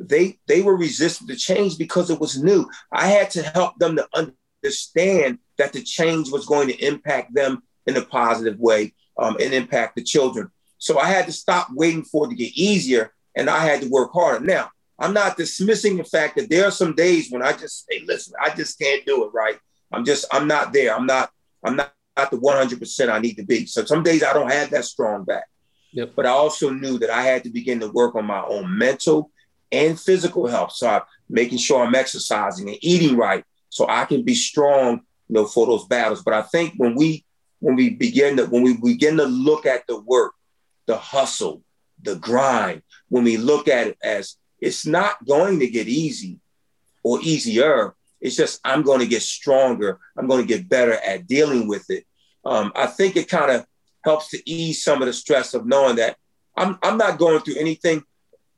They 0.00 0.40
they 0.48 0.62
were 0.62 0.76
resistant 0.76 1.30
to 1.30 1.36
change 1.36 1.78
because 1.78 2.10
it 2.10 2.20
was 2.20 2.42
new. 2.42 2.68
I 2.90 3.06
had 3.06 3.30
to 3.30 3.42
help 3.44 3.78
them 3.78 3.94
to 3.94 4.08
understand 4.12 5.38
that 5.58 5.72
the 5.72 5.82
change 5.82 6.32
was 6.32 6.44
going 6.44 6.66
to 6.66 6.84
impact 6.84 7.34
them 7.34 7.62
in 7.86 7.96
a 7.96 8.02
positive 8.02 8.58
way 8.58 8.94
um, 9.16 9.36
and 9.40 9.54
impact 9.54 9.94
the 9.94 10.02
children. 10.02 10.50
So 10.78 10.98
I 10.98 11.06
had 11.06 11.26
to 11.26 11.32
stop 11.32 11.68
waiting 11.72 12.02
for 12.02 12.26
it 12.26 12.30
to 12.30 12.34
get 12.34 12.52
easier 12.54 13.12
and 13.38 13.48
I 13.48 13.64
had 13.64 13.80
to 13.82 13.88
work 13.88 14.12
harder. 14.12 14.44
Now, 14.44 14.70
I'm 14.98 15.14
not 15.14 15.36
dismissing 15.36 15.96
the 15.96 16.04
fact 16.04 16.36
that 16.36 16.50
there 16.50 16.66
are 16.66 16.72
some 16.72 16.94
days 16.94 17.30
when 17.30 17.42
I 17.42 17.52
just 17.52 17.86
say, 17.86 18.02
listen, 18.04 18.34
I 18.42 18.50
just 18.54 18.78
can't 18.78 19.06
do 19.06 19.24
it, 19.24 19.30
right? 19.32 19.56
I'm 19.92 20.04
just, 20.04 20.26
I'm 20.32 20.48
not 20.48 20.72
there. 20.72 20.94
I'm 20.94 21.06
not, 21.06 21.30
I'm 21.64 21.76
not, 21.76 21.94
not 22.16 22.30
the 22.32 22.36
100% 22.36 23.08
I 23.08 23.20
need 23.20 23.34
to 23.34 23.44
be. 23.44 23.64
So 23.66 23.84
some 23.84 24.02
days 24.02 24.24
I 24.24 24.32
don't 24.32 24.50
have 24.50 24.70
that 24.70 24.84
strong 24.84 25.24
back. 25.24 25.44
Yep. 25.92 26.12
But 26.16 26.26
I 26.26 26.30
also 26.30 26.70
knew 26.70 26.98
that 26.98 27.10
I 27.10 27.22
had 27.22 27.44
to 27.44 27.50
begin 27.50 27.78
to 27.80 27.88
work 27.88 28.16
on 28.16 28.26
my 28.26 28.42
own 28.44 28.76
mental 28.76 29.30
and 29.70 29.98
physical 29.98 30.48
health. 30.48 30.72
So 30.72 30.88
I'm 30.88 31.02
making 31.30 31.58
sure 31.58 31.82
I'm 31.82 31.94
exercising 31.94 32.68
and 32.68 32.78
eating 32.80 33.16
right 33.16 33.44
so 33.70 33.86
I 33.88 34.04
can 34.04 34.24
be 34.24 34.34
strong, 34.34 35.02
you 35.28 35.34
know, 35.34 35.46
for 35.46 35.66
those 35.66 35.86
battles. 35.86 36.22
But 36.22 36.34
I 36.34 36.42
think 36.42 36.74
when 36.76 36.94
we 36.94 37.24
when 37.60 37.76
we 37.76 37.90
begin 37.90 38.36
to 38.36 38.46
when 38.46 38.62
we 38.62 38.76
begin 38.76 39.16
to 39.18 39.24
look 39.24 39.66
at 39.66 39.86
the 39.86 40.00
work, 40.00 40.34
the 40.86 40.96
hustle, 40.96 41.62
the 42.02 42.16
grind, 42.16 42.82
when 43.08 43.24
we 43.24 43.36
look 43.36 43.68
at 43.68 43.86
it 43.86 43.98
as 44.02 44.36
it's 44.60 44.86
not 44.86 45.24
going 45.26 45.60
to 45.60 45.68
get 45.68 45.88
easy 45.88 46.40
or 47.02 47.20
easier. 47.22 47.94
It's 48.20 48.36
just 48.36 48.60
I'm 48.64 48.82
going 48.82 49.00
to 49.00 49.06
get 49.06 49.22
stronger. 49.22 49.98
I'm 50.16 50.26
going 50.26 50.40
to 50.40 50.48
get 50.48 50.68
better 50.68 50.94
at 50.94 51.26
dealing 51.26 51.68
with 51.68 51.88
it. 51.90 52.04
Um, 52.44 52.72
I 52.74 52.86
think 52.86 53.16
it 53.16 53.28
kind 53.28 53.50
of 53.50 53.66
helps 54.04 54.28
to 54.30 54.50
ease 54.50 54.82
some 54.82 55.02
of 55.02 55.06
the 55.06 55.12
stress 55.12 55.54
of 55.54 55.66
knowing 55.66 55.96
that 55.96 56.16
I'm, 56.56 56.78
I'm 56.82 56.98
not 56.98 57.18
going 57.18 57.40
through 57.40 57.56
anything. 57.56 58.02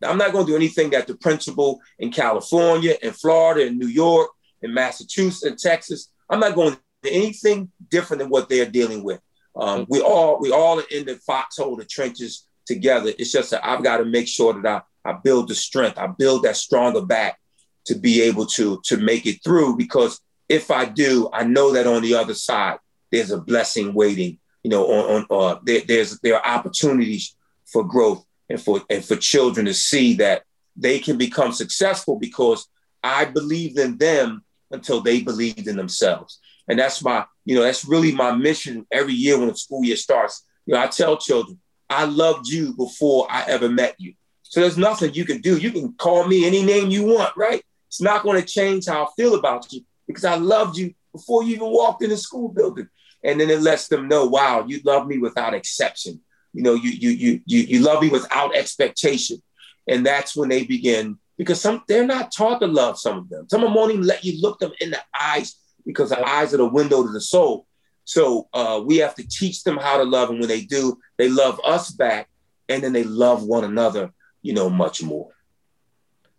I'm 0.02 0.16
not 0.16 0.32
going 0.32 0.46
to 0.46 0.52
do 0.52 0.56
anything 0.56 0.90
that 0.90 1.06
the 1.06 1.14
principal 1.16 1.80
in 1.98 2.10
California, 2.10 2.96
in 3.02 3.12
Florida, 3.12 3.66
in 3.66 3.78
New 3.78 3.88
York, 3.88 4.30
in 4.62 4.72
Massachusetts, 4.72 5.42
and 5.42 5.58
Texas, 5.58 6.10
I'm 6.30 6.40
not 6.40 6.54
going 6.54 6.76
to 7.02 7.10
anything 7.10 7.70
different 7.90 8.20
than 8.20 8.30
what 8.30 8.48
they're 8.48 8.66
dealing 8.66 9.02
with. 9.02 9.20
Um, 9.56 9.86
we 9.88 10.00
all 10.00 10.38
we 10.40 10.52
all 10.52 10.78
are 10.78 10.84
in 10.90 11.04
the 11.06 11.16
foxhole, 11.16 11.76
the 11.76 11.84
trenches, 11.84 12.46
together. 12.66 13.12
It's 13.18 13.32
just 13.32 13.50
that 13.50 13.66
I've 13.66 13.82
got 13.82 13.98
to 13.98 14.04
make 14.04 14.28
sure 14.28 14.60
that 14.60 14.84
I, 15.04 15.10
I 15.10 15.18
build 15.22 15.48
the 15.48 15.54
strength, 15.54 15.98
I 15.98 16.06
build 16.06 16.44
that 16.44 16.56
stronger 16.56 17.02
back 17.02 17.38
to 17.86 17.94
be 17.94 18.22
able 18.22 18.46
to, 18.46 18.80
to 18.84 18.96
make 18.98 19.26
it 19.26 19.42
through. 19.42 19.76
Because 19.76 20.20
if 20.48 20.70
I 20.70 20.84
do, 20.84 21.28
I 21.32 21.44
know 21.44 21.72
that 21.72 21.86
on 21.86 22.02
the 22.02 22.14
other 22.14 22.34
side, 22.34 22.78
there's 23.10 23.30
a 23.30 23.40
blessing 23.40 23.94
waiting. 23.94 24.38
You 24.62 24.70
know, 24.70 24.86
on, 24.86 25.26
on 25.30 25.56
uh, 25.56 25.58
there, 25.64 25.80
there's 25.86 26.20
there 26.20 26.36
are 26.36 26.46
opportunities 26.46 27.34
for 27.64 27.82
growth 27.82 28.24
and 28.50 28.60
for 28.60 28.82
and 28.90 29.02
for 29.02 29.16
children 29.16 29.66
to 29.66 29.72
see 29.74 30.14
that 30.14 30.42
they 30.76 30.98
can 30.98 31.16
become 31.16 31.52
successful 31.52 32.18
because 32.18 32.68
I 33.02 33.24
believed 33.24 33.78
in 33.78 33.96
them 33.96 34.44
until 34.70 35.00
they 35.00 35.22
believed 35.22 35.66
in 35.66 35.76
themselves. 35.76 36.40
And 36.68 36.78
that's 36.78 37.02
my, 37.02 37.24
you 37.44 37.56
know, 37.56 37.62
that's 37.62 37.84
really 37.84 38.12
my 38.12 38.32
mission 38.32 38.86
every 38.90 39.14
year 39.14 39.38
when 39.38 39.48
the 39.48 39.56
school 39.56 39.84
year 39.84 39.96
starts. 39.96 40.44
You 40.66 40.74
know, 40.74 40.80
I 40.80 40.86
tell 40.86 41.16
children, 41.16 41.58
I 41.90 42.04
loved 42.04 42.48
you 42.48 42.72
before 42.74 43.26
I 43.28 43.44
ever 43.48 43.68
met 43.68 43.96
you. 43.98 44.14
So 44.42 44.60
there's 44.60 44.78
nothing 44.78 45.12
you 45.14 45.24
can 45.24 45.40
do. 45.40 45.58
You 45.58 45.70
can 45.70 45.92
call 45.94 46.26
me 46.26 46.46
any 46.46 46.62
name 46.62 46.90
you 46.90 47.04
want, 47.04 47.36
right? 47.36 47.62
It's 47.88 48.00
not 48.00 48.22
going 48.22 48.40
to 48.40 48.46
change 48.46 48.86
how 48.86 49.04
I 49.04 49.08
feel 49.16 49.34
about 49.34 49.72
you 49.72 49.82
because 50.06 50.24
I 50.24 50.36
loved 50.36 50.78
you 50.78 50.94
before 51.12 51.42
you 51.42 51.56
even 51.56 51.68
walked 51.68 52.02
in 52.02 52.10
the 52.10 52.16
school 52.16 52.48
building. 52.48 52.88
And 53.22 53.40
then 53.40 53.50
it 53.50 53.60
lets 53.60 53.88
them 53.88 54.08
know, 54.08 54.26
wow, 54.26 54.64
you 54.66 54.80
love 54.84 55.06
me 55.06 55.18
without 55.18 55.52
exception. 55.52 56.20
You 56.52 56.62
know, 56.62 56.74
you 56.74 56.90
you 56.90 57.10
you 57.10 57.40
you 57.46 57.60
you 57.60 57.80
love 57.80 58.02
me 58.02 58.08
without 58.08 58.56
expectation. 58.56 59.42
And 59.86 60.06
that's 60.06 60.34
when 60.34 60.48
they 60.48 60.64
begin 60.64 61.18
because 61.36 61.60
some 61.60 61.82
they're 61.86 62.06
not 62.06 62.32
taught 62.32 62.60
to 62.60 62.66
love 62.66 62.98
some 62.98 63.18
of 63.18 63.28
them. 63.28 63.46
Some 63.48 63.62
of 63.62 63.68
them 63.68 63.74
won't 63.74 63.92
even 63.92 64.06
let 64.06 64.24
you 64.24 64.40
look 64.40 64.58
them 64.58 64.72
in 64.80 64.90
the 64.90 65.00
eyes 65.18 65.56
because 65.84 66.10
the 66.10 66.28
eyes 66.28 66.54
are 66.54 66.58
the 66.58 66.66
window 66.66 67.02
to 67.02 67.12
the 67.12 67.20
soul. 67.20 67.66
So 68.10 68.48
uh, 68.52 68.82
we 68.84 68.96
have 68.96 69.14
to 69.14 69.28
teach 69.28 69.62
them 69.62 69.76
how 69.76 69.96
to 69.96 70.02
love, 70.02 70.30
and 70.30 70.40
when 70.40 70.48
they 70.48 70.62
do, 70.62 70.98
they 71.16 71.28
love 71.28 71.60
us 71.64 71.92
back, 71.92 72.28
and 72.68 72.82
then 72.82 72.92
they 72.92 73.04
love 73.04 73.44
one 73.44 73.62
another, 73.62 74.12
you 74.42 74.52
know, 74.52 74.68
much 74.68 75.00
more. 75.00 75.30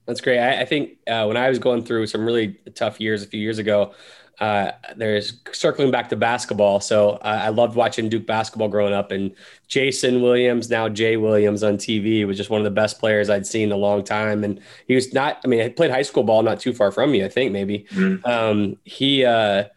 That's 0.06 0.20
great. 0.20 0.40
I, 0.40 0.64
I 0.64 0.66
think 0.66 0.98
uh, 1.08 1.24
when 1.28 1.38
I 1.38 1.48
was 1.48 1.60
going 1.60 1.86
through 1.86 2.08
some 2.08 2.26
really 2.26 2.60
tough 2.76 3.00
years 3.00 3.24
a 3.24 3.26
few 3.26 3.40
years 3.40 3.58
ago, 3.58 3.94
uh, 4.42 4.74
there's 4.98 5.40
circling 5.54 5.92
back 5.92 6.10
to 6.10 6.18
basketball. 6.18 6.82
So 6.82 7.12
uh, 7.12 7.40
I 7.44 7.50
loved 7.50 7.78
watching 7.78 8.10
Duke 8.10 8.28
basketball 8.28 8.68
growing 8.68 8.94
up, 8.94 9.12
and 9.12 9.34
Jason 9.70 10.22
Williams, 10.22 10.70
now 10.70 10.90
Jay 10.90 11.16
Williams 11.16 11.64
on 11.64 11.78
TV, 11.78 12.28
was 12.28 12.36
just 12.36 12.50
one 12.50 12.60
of 12.60 12.66
the 12.66 12.72
best 12.72 13.00
players 13.00 13.30
I'd 13.30 13.48
seen 13.48 13.70
in 13.70 13.72
a 13.72 13.78
long 13.78 14.04
time. 14.04 14.44
And 14.44 14.60
he 14.88 14.96
was 14.96 15.14
not, 15.14 15.40
I 15.46 15.48
mean, 15.48 15.62
he 15.62 15.70
played 15.70 15.92
high 15.92 16.02
school 16.02 16.24
ball 16.24 16.44
not 16.44 16.60
too 16.60 16.74
far 16.74 16.92
from 16.92 17.14
me, 17.14 17.24
I 17.24 17.30
think 17.30 17.54
maybe. 17.54 17.86
Mm-hmm. 17.92 18.26
Um, 18.30 18.78
he, 18.84 19.24
uh, 19.24 19.70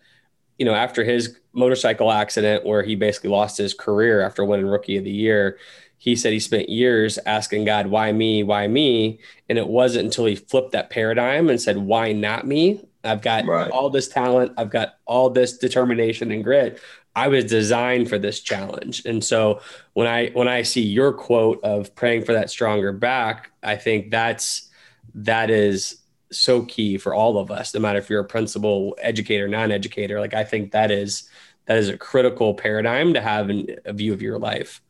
you 0.58 0.66
know, 0.66 0.74
after 0.74 1.04
his 1.04 1.38
motorcycle 1.54 2.10
accident 2.10 2.64
where 2.64 2.82
he 2.82 2.94
basically 2.94 3.30
lost 3.30 3.56
his 3.56 3.74
career 3.74 4.20
after 4.20 4.44
winning 4.44 4.66
Rookie 4.66 4.96
of 4.96 5.04
the 5.04 5.10
Year, 5.10 5.58
he 5.96 6.16
said 6.16 6.32
he 6.32 6.40
spent 6.40 6.68
years 6.68 7.18
asking 7.24 7.64
God, 7.64 7.86
why 7.86 8.12
me? 8.12 8.42
Why 8.42 8.66
me? 8.68 9.20
And 9.48 9.56
it 9.56 9.66
wasn't 9.66 10.06
until 10.06 10.26
he 10.26 10.36
flipped 10.36 10.72
that 10.72 10.90
paradigm 10.90 11.48
and 11.48 11.60
said, 11.60 11.78
why 11.78 12.12
not 12.12 12.46
me? 12.46 12.84
I've 13.02 13.22
got 13.22 13.46
right. 13.46 13.70
all 13.70 13.90
this 13.90 14.08
talent, 14.08 14.52
I've 14.56 14.70
got 14.70 14.94
all 15.06 15.30
this 15.30 15.58
determination 15.58 16.30
and 16.32 16.42
grit. 16.42 16.80
I 17.16 17.28
was 17.28 17.44
designed 17.44 18.08
for 18.08 18.18
this 18.18 18.40
challenge. 18.40 19.04
And 19.04 19.22
so 19.22 19.60
when 19.92 20.06
I 20.06 20.30
when 20.30 20.48
I 20.48 20.62
see 20.62 20.82
your 20.82 21.12
quote 21.12 21.62
of 21.62 21.94
praying 21.94 22.24
for 22.24 22.32
that 22.32 22.50
stronger 22.50 22.92
back, 22.92 23.50
I 23.62 23.76
think 23.76 24.10
that's 24.10 24.68
that 25.14 25.48
is 25.48 26.00
so 26.32 26.64
key 26.64 26.98
for 26.98 27.14
all 27.14 27.38
of 27.38 27.50
us, 27.50 27.72
no 27.72 27.80
matter 27.80 27.98
if 27.98 28.10
you're 28.10 28.20
a 28.20 28.24
principal, 28.24 28.96
educator, 29.00 29.46
non-educator. 29.46 30.18
Like 30.18 30.34
I 30.34 30.42
think 30.42 30.72
that 30.72 30.90
is 30.90 31.28
that 31.66 31.78
is 31.78 31.88
a 31.88 31.96
critical 31.96 32.54
paradigm 32.54 33.14
to 33.14 33.20
have 33.20 33.50
in 33.50 33.76
a 33.84 33.92
view 33.92 34.12
of 34.12 34.22
your 34.22 34.38
life. 34.38 34.82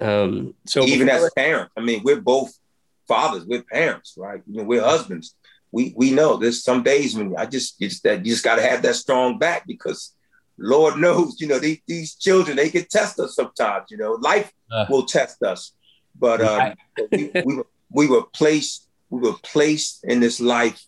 Um, 0.00 0.54
so 0.66 0.84
even 0.84 1.08
as 1.08 1.30
parents, 1.36 1.72
I 1.76 1.80
mean, 1.80 2.02
we're 2.04 2.20
both 2.20 2.52
fathers, 3.08 3.44
we're 3.46 3.62
parents, 3.62 4.14
right? 4.16 4.42
You 4.46 4.58
know, 4.58 4.64
we're 4.64 4.82
husbands. 4.82 5.34
We 5.72 5.94
we 5.96 6.10
know 6.10 6.36
there's 6.36 6.62
some 6.62 6.82
days 6.82 7.16
when 7.16 7.34
I 7.36 7.46
just 7.46 7.76
it's 7.80 8.00
that 8.00 8.24
you 8.24 8.32
just 8.32 8.44
got 8.44 8.56
to 8.56 8.62
have 8.62 8.82
that 8.82 8.94
strong 8.94 9.38
back 9.38 9.66
because 9.66 10.14
Lord 10.58 10.96
knows, 10.98 11.40
you 11.40 11.48
know, 11.48 11.58
these, 11.58 11.78
these 11.86 12.14
children 12.14 12.56
they 12.56 12.70
can 12.70 12.86
test 12.86 13.18
us 13.20 13.34
sometimes. 13.34 13.90
You 13.90 13.98
know, 13.98 14.12
life 14.12 14.52
uh, 14.70 14.86
will 14.88 15.06
test 15.06 15.42
us, 15.42 15.72
but 16.18 16.40
um, 16.40 16.74
we, 17.12 17.30
we, 17.44 17.56
were, 17.56 17.66
we 17.90 18.06
were 18.06 18.22
placed 18.22 18.88
we 19.10 19.20
were 19.20 19.36
placed 19.42 20.04
in 20.04 20.20
this 20.20 20.40
life 20.40 20.82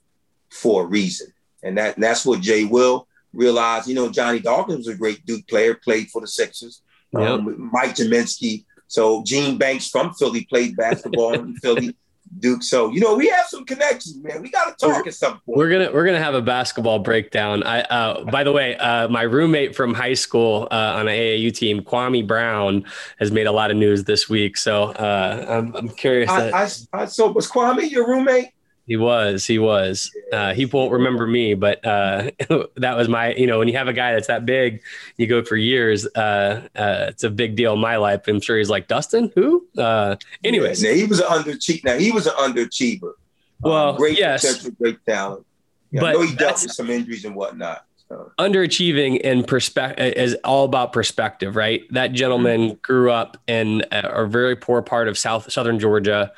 for 0.51 0.83
a 0.83 0.87
reason. 0.87 1.29
And 1.63 1.77
that 1.79 1.97
and 1.97 2.03
that's 2.03 2.25
what 2.25 2.41
Jay 2.41 2.65
Will 2.65 3.09
realized. 3.33 3.89
You 3.89 3.95
know, 3.95 4.11
Johnny 4.11 4.41
Dawkins 4.41 4.87
was 4.87 4.95
a 4.95 4.99
great 4.99 5.25
Duke 5.27 5.47
player, 5.49 5.75
played 5.75 6.09
for 6.11 6.21
the 6.21 6.27
Sixers. 6.27 6.83
Yep. 7.13 7.23
Um, 7.23 7.71
Mike 7.73 7.95
Gminski. 7.95 8.65
So 8.87 9.23
Gene 9.25 9.59
Banks 9.59 9.89
from 9.89 10.15
Philly 10.15 10.45
played 10.47 10.77
basketball 10.77 11.35
in 11.35 11.57
Philly. 11.63 11.95
Duke. 12.41 12.63
So 12.63 12.91
you 12.91 13.01
know, 13.01 13.17
we 13.17 13.29
have 13.29 13.47
some 13.47 13.65
connections, 13.65 14.23
man. 14.23 14.43
We 14.43 14.51
got 14.51 14.79
to 14.79 14.87
talk 14.87 15.07
at 15.07 15.15
some 15.15 15.41
point. 15.41 15.59
We're 15.59 15.71
gonna 15.71 15.91
we're 15.93 16.05
gonna 16.05 16.23
have 16.23 16.35
a 16.35 16.43
basketball 16.43 16.99
breakdown. 16.99 17.63
I 17.63 17.81
uh, 17.83 18.25
by 18.25 18.45
the 18.45 18.53
way, 18.53 18.77
uh, 18.77 19.09
my 19.09 19.23
roommate 19.23 19.75
from 19.75 19.95
high 19.95 20.15
school 20.15 20.69
uh, 20.71 20.95
on 20.97 21.09
an 21.09 21.15
AAU 21.15 21.55
team, 21.55 21.81
Kwame 21.81 22.27
Brown, 22.27 22.85
has 23.19 23.33
made 23.33 23.47
a 23.47 23.53
lot 23.53 23.71
of 23.71 23.77
news 23.77 24.05
this 24.05 24.29
week. 24.29 24.57
So 24.57 24.85
uh, 24.85 25.47
I'm, 25.49 25.75
I'm 25.75 25.89
curious. 25.89 26.31
I, 26.31 26.51
that, 26.51 26.87
I, 26.93 27.03
I, 27.03 27.05
so 27.07 27.31
was 27.31 27.51
Kwame 27.51 27.91
your 27.91 28.07
roommate? 28.07 28.49
He 28.89 28.97
was, 28.97 29.47
he 29.47 29.59
was. 29.59 30.11
Uh, 30.33 30.55
he 30.55 30.65
won't 30.65 30.91
remember 30.91 31.27
me, 31.27 31.53
but 31.53 31.85
uh, 31.85 32.31
that 32.77 32.97
was 32.97 33.07
my, 33.07 33.35
you 33.35 33.47
know, 33.47 33.59
when 33.59 33.69
you 33.69 33.77
have 33.77 33.87
a 33.87 33.93
guy 33.93 34.15
that's 34.15 34.29
that 34.29 34.47
big, 34.47 34.81
you 35.19 35.27
go 35.27 35.45
for 35.45 35.57
years. 35.57 36.07
Uh, 36.17 36.67
uh 36.75 37.07
it's 37.09 37.23
a 37.23 37.29
big 37.29 37.55
deal 37.55 37.75
in 37.75 37.81
my 37.81 37.97
life. 37.97 38.27
I'm 38.27 38.41
sure 38.41 38.57
he's 38.57 38.71
like 38.71 38.89
Dustin, 38.89 39.31
who? 39.35 39.67
Uh, 39.77 40.17
anyways, 40.43 40.83
yeah, 40.83 40.93
he 40.93 41.05
was 41.05 41.21
an 41.21 41.27
underachiever. 41.27 41.85
Now 41.85 41.99
he 41.99 42.11
was 42.11 42.27
an 42.27 42.33
underachiever. 42.33 43.13
Well, 43.61 43.91
um, 43.91 43.97
great 43.97 44.19
yes, 44.19 44.41
potential, 44.41 44.71
great 44.81 45.05
talent. 45.07 45.47
Yeah, 45.91 46.01
but 46.01 46.09
I 46.09 46.13
know 46.15 46.23
he 46.23 46.35
dealt 46.35 46.63
with 46.63 46.73
some 46.73 46.89
injuries 46.89 47.27
and 47.27 47.37
whatnot. 47.37 47.85
So. 48.09 48.33
Underachieving 48.39 49.21
and 49.23 49.47
perspective 49.47 50.15
is 50.15 50.35
all 50.45 50.65
about 50.65 50.95
perspective, 50.95 51.57
right? 51.57 51.83
That 51.91 52.13
gentleman 52.13 52.61
mm-hmm. 52.63 52.79
grew 52.81 53.11
up 53.11 53.37
in 53.47 53.85
a, 53.93 54.23
a 54.23 54.27
very 54.27 54.57
poor 54.57 54.81
part 54.81 55.09
of 55.09 55.19
South 55.19 55.53
Southern 55.53 55.79
Georgia 55.79 56.33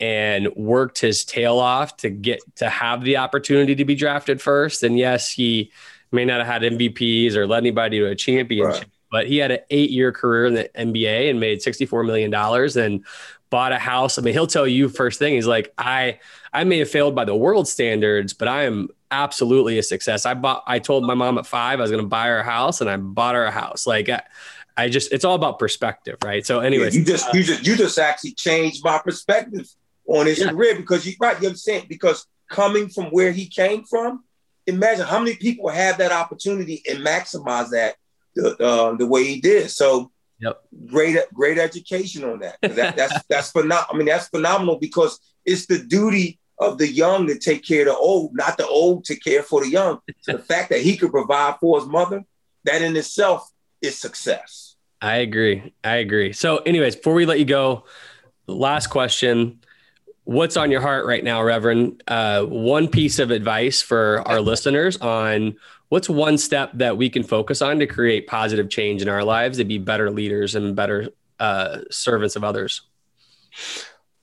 and 0.00 0.48
worked 0.56 1.00
his 1.00 1.24
tail 1.24 1.58
off 1.58 1.96
to 1.98 2.10
get 2.10 2.40
to 2.56 2.68
have 2.68 3.02
the 3.02 3.16
opportunity 3.16 3.74
to 3.74 3.84
be 3.84 3.94
drafted 3.94 4.40
first. 4.42 4.82
And 4.82 4.98
yes, 4.98 5.30
he 5.30 5.72
may 6.12 6.24
not 6.24 6.44
have 6.44 6.62
had 6.62 6.72
MVPs 6.72 7.34
or 7.34 7.46
led 7.46 7.58
anybody 7.58 7.98
to 7.98 8.06
a 8.06 8.14
championship, 8.14 8.82
right. 8.82 8.90
but 9.10 9.26
he 9.26 9.38
had 9.38 9.50
an 9.50 9.60
eight 9.70 9.90
year 9.90 10.12
career 10.12 10.46
in 10.46 10.54
the 10.54 10.70
NBA 10.76 11.30
and 11.30 11.40
made 11.40 11.60
$64 11.60 12.06
million 12.06 12.32
and 12.78 13.04
bought 13.50 13.72
a 13.72 13.78
house. 13.78 14.18
I 14.18 14.22
mean, 14.22 14.34
he'll 14.34 14.46
tell 14.46 14.66
you 14.66 14.88
first 14.88 15.18
thing, 15.18 15.34
he's 15.34 15.46
like, 15.46 15.72
I, 15.78 16.18
I 16.52 16.64
may 16.64 16.78
have 16.78 16.90
failed 16.90 17.14
by 17.14 17.24
the 17.24 17.34
world 17.34 17.68
standards, 17.68 18.32
but 18.32 18.48
I 18.48 18.64
am 18.64 18.88
absolutely 19.10 19.78
a 19.78 19.82
success. 19.82 20.26
I 20.26 20.34
bought, 20.34 20.64
I 20.66 20.78
told 20.78 21.04
my 21.04 21.14
mom 21.14 21.38
at 21.38 21.46
five 21.46 21.78
I 21.78 21.82
was 21.82 21.90
going 21.90 22.02
to 22.02 22.08
buy 22.08 22.26
her 22.26 22.40
a 22.40 22.44
house 22.44 22.80
and 22.80 22.90
I 22.90 22.96
bought 22.96 23.34
her 23.34 23.44
a 23.44 23.50
house. 23.50 23.86
Like, 23.86 24.08
I, 24.08 24.22
I 24.76 24.88
just, 24.88 25.12
it's 25.12 25.24
all 25.24 25.34
about 25.34 25.58
perspective, 25.58 26.18
right? 26.22 26.44
So, 26.44 26.60
anyway, 26.60 26.90
yeah, 26.90 26.98
you 26.98 27.04
just, 27.04 27.28
uh, 27.28 27.30
you 27.34 27.42
just, 27.44 27.66
you 27.66 27.76
just 27.76 27.98
actually 27.98 28.32
changed 28.32 28.84
my 28.84 28.98
perspective 28.98 29.66
on 30.08 30.26
his 30.26 30.40
yeah. 30.40 30.50
career 30.50 30.76
because 30.76 31.06
you 31.06 31.14
right, 31.20 31.40
you 31.40 31.48
understand 31.48 31.88
because 31.88 32.26
coming 32.48 32.88
from 32.88 33.06
where 33.06 33.32
he 33.32 33.46
came 33.48 33.84
from, 33.84 34.24
imagine 34.66 35.06
how 35.06 35.18
many 35.18 35.36
people 35.36 35.68
have 35.68 35.98
that 35.98 36.12
opportunity 36.12 36.82
and 36.88 37.00
maximize 37.00 37.70
that 37.70 37.96
the 38.34 38.56
uh, 38.62 38.94
the 38.94 39.06
way 39.06 39.24
he 39.24 39.40
did. 39.40 39.70
So 39.70 40.10
yep. 40.40 40.60
great 40.86 41.18
great 41.32 41.58
education 41.58 42.24
on 42.24 42.40
that. 42.40 42.56
that 42.62 42.96
that's 42.96 43.24
that's 43.28 43.50
phenomenal. 43.50 43.86
I 43.90 43.96
mean 43.96 44.06
that's 44.06 44.28
phenomenal 44.28 44.78
because 44.78 45.18
it's 45.44 45.66
the 45.66 45.78
duty 45.78 46.38
of 46.58 46.78
the 46.78 46.88
young 46.88 47.26
to 47.26 47.38
take 47.38 47.64
care 47.64 47.82
of 47.82 47.86
the 47.88 47.96
old, 47.96 48.34
not 48.34 48.56
the 48.56 48.66
old 48.66 49.04
to 49.04 49.16
care 49.16 49.42
for 49.42 49.62
the 49.62 49.68
young. 49.68 50.00
So 50.22 50.32
the 50.32 50.38
fact 50.38 50.70
that 50.70 50.80
he 50.80 50.96
could 50.96 51.10
provide 51.10 51.56
for 51.60 51.78
his 51.78 51.88
mother, 51.88 52.24
that 52.64 52.82
in 52.82 52.96
itself 52.96 53.50
is 53.82 53.98
success. 53.98 54.76
I 55.02 55.16
agree. 55.16 55.74
I 55.84 55.96
agree. 55.96 56.32
So, 56.32 56.58
anyways, 56.58 56.96
before 56.96 57.14
we 57.14 57.26
let 57.26 57.38
you 57.38 57.44
go, 57.44 57.84
last 58.46 58.86
question 58.86 59.60
what's 60.26 60.56
on 60.56 60.72
your 60.72 60.80
heart 60.80 61.06
right 61.06 61.22
now, 61.22 61.42
Reverend? 61.42 62.02
Uh, 62.06 62.42
one 62.42 62.88
piece 62.88 63.18
of 63.18 63.30
advice 63.30 63.80
for 63.80 64.22
our 64.26 64.40
listeners 64.40 64.96
on 64.98 65.56
what's 65.88 66.08
one 66.08 66.36
step 66.36 66.72
that 66.74 66.96
we 66.96 67.08
can 67.08 67.22
focus 67.22 67.62
on 67.62 67.78
to 67.78 67.86
create 67.86 68.26
positive 68.26 68.68
change 68.68 69.00
in 69.00 69.08
our 69.08 69.22
lives 69.22 69.58
to 69.58 69.64
be 69.64 69.78
better 69.78 70.10
leaders 70.10 70.56
and 70.56 70.74
better 70.74 71.10
uh, 71.38 71.78
servants 71.92 72.34
of 72.34 72.42
others? 72.42 72.82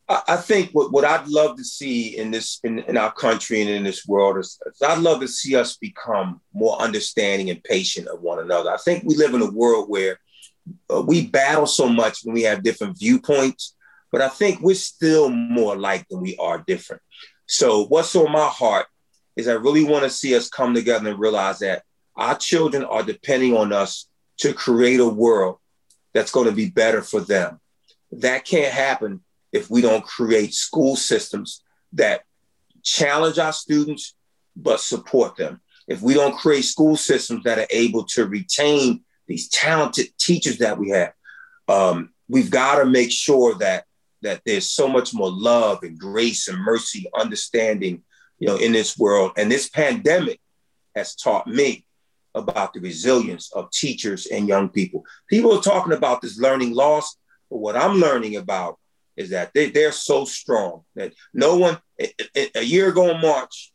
I 0.09 0.35
think 0.35 0.71
what, 0.73 0.91
what 0.91 1.05
I'd 1.05 1.27
love 1.29 1.55
to 1.55 1.63
see 1.63 2.17
in 2.17 2.29
this 2.29 2.59
in, 2.65 2.79
in 2.79 2.97
our 2.97 3.11
country 3.11 3.61
and 3.61 3.69
in 3.69 3.83
this 3.83 4.05
world 4.05 4.37
is, 4.37 4.59
is 4.65 4.81
I'd 4.81 4.99
love 4.99 5.21
to 5.21 5.27
see 5.29 5.55
us 5.55 5.77
become 5.77 6.41
more 6.53 6.77
understanding 6.81 7.49
and 7.49 7.63
patient 7.63 8.09
of 8.09 8.21
one 8.21 8.39
another. 8.39 8.69
I 8.69 8.77
think 8.77 9.05
we 9.05 9.15
live 9.15 9.33
in 9.33 9.41
a 9.41 9.49
world 9.49 9.89
where 9.89 10.19
uh, 10.93 11.01
we 11.01 11.27
battle 11.27 11.65
so 11.65 11.87
much 11.87 12.19
when 12.23 12.35
we 12.35 12.41
have 12.43 12.61
different 12.61 12.99
viewpoints 12.99 13.72
but 14.13 14.21
I 14.21 14.29
think 14.29 14.61
we're 14.61 14.75
still 14.75 15.27
more 15.27 15.73
alike 15.73 16.05
than 16.07 16.21
we 16.21 16.37
are 16.37 16.63
different. 16.67 17.01
So, 17.47 17.85
what's 17.85 18.15
on 18.15 18.31
my 18.31 18.45
heart 18.45 18.85
is 19.35 19.47
I 19.47 19.53
really 19.53 19.83
want 19.83 20.03
to 20.03 20.09
see 20.11 20.35
us 20.35 20.49
come 20.49 20.75
together 20.75 21.09
and 21.09 21.19
realize 21.19 21.59
that 21.59 21.81
our 22.15 22.37
children 22.37 22.83
are 22.83 23.01
depending 23.01 23.57
on 23.57 23.73
us 23.73 24.07
to 24.37 24.53
create 24.53 24.99
a 24.99 25.09
world 25.09 25.57
that's 26.13 26.31
going 26.31 26.45
to 26.45 26.51
be 26.51 26.69
better 26.69 27.01
for 27.01 27.21
them. 27.21 27.59
That 28.11 28.45
can't 28.45 28.71
happen 28.71 29.21
if 29.51 29.71
we 29.71 29.81
don't 29.81 30.05
create 30.05 30.53
school 30.53 30.95
systems 30.95 31.63
that 31.93 32.21
challenge 32.83 33.39
our 33.39 33.53
students 33.53 34.15
but 34.55 34.79
support 34.79 35.37
them. 35.37 35.59
If 35.87 36.03
we 36.03 36.13
don't 36.13 36.37
create 36.37 36.65
school 36.65 36.97
systems 36.97 37.45
that 37.45 37.57
are 37.57 37.67
able 37.71 38.03
to 38.09 38.27
retain 38.27 39.03
these 39.27 39.49
talented 39.49 40.09
teachers 40.19 40.59
that 40.59 40.77
we 40.77 40.89
have, 40.89 41.13
um, 41.67 42.11
we've 42.29 42.51
got 42.51 42.77
to 42.77 42.85
make 42.85 43.11
sure 43.11 43.55
that 43.55 43.85
that 44.23 44.41
there's 44.45 44.71
so 44.71 44.87
much 44.87 45.13
more 45.13 45.31
love 45.31 45.83
and 45.83 45.97
grace 45.97 46.47
and 46.47 46.57
mercy, 46.57 47.09
understanding, 47.17 48.03
you 48.39 48.47
know, 48.47 48.57
in 48.57 48.71
this 48.71 48.97
world. 48.97 49.33
And 49.37 49.51
this 49.51 49.69
pandemic 49.69 50.39
has 50.95 51.15
taught 51.15 51.47
me 51.47 51.85
about 52.35 52.73
the 52.73 52.79
resilience 52.79 53.51
of 53.53 53.71
teachers 53.71 54.25
and 54.25 54.47
young 54.47 54.69
people. 54.69 55.05
People 55.29 55.57
are 55.57 55.61
talking 55.61 55.93
about 55.93 56.21
this 56.21 56.39
learning 56.39 56.73
loss, 56.73 57.15
but 57.49 57.57
what 57.57 57.75
I'm 57.75 57.97
learning 57.97 58.37
about 58.37 58.79
is 59.15 59.29
that 59.29 59.53
they, 59.53 59.69
they're 59.69 59.91
so 59.91 60.25
strong 60.25 60.81
that 60.95 61.13
no 61.33 61.55
one, 61.55 61.77
a 62.55 62.63
year 62.63 62.89
ago 62.89 63.09
in 63.11 63.21
March, 63.21 63.71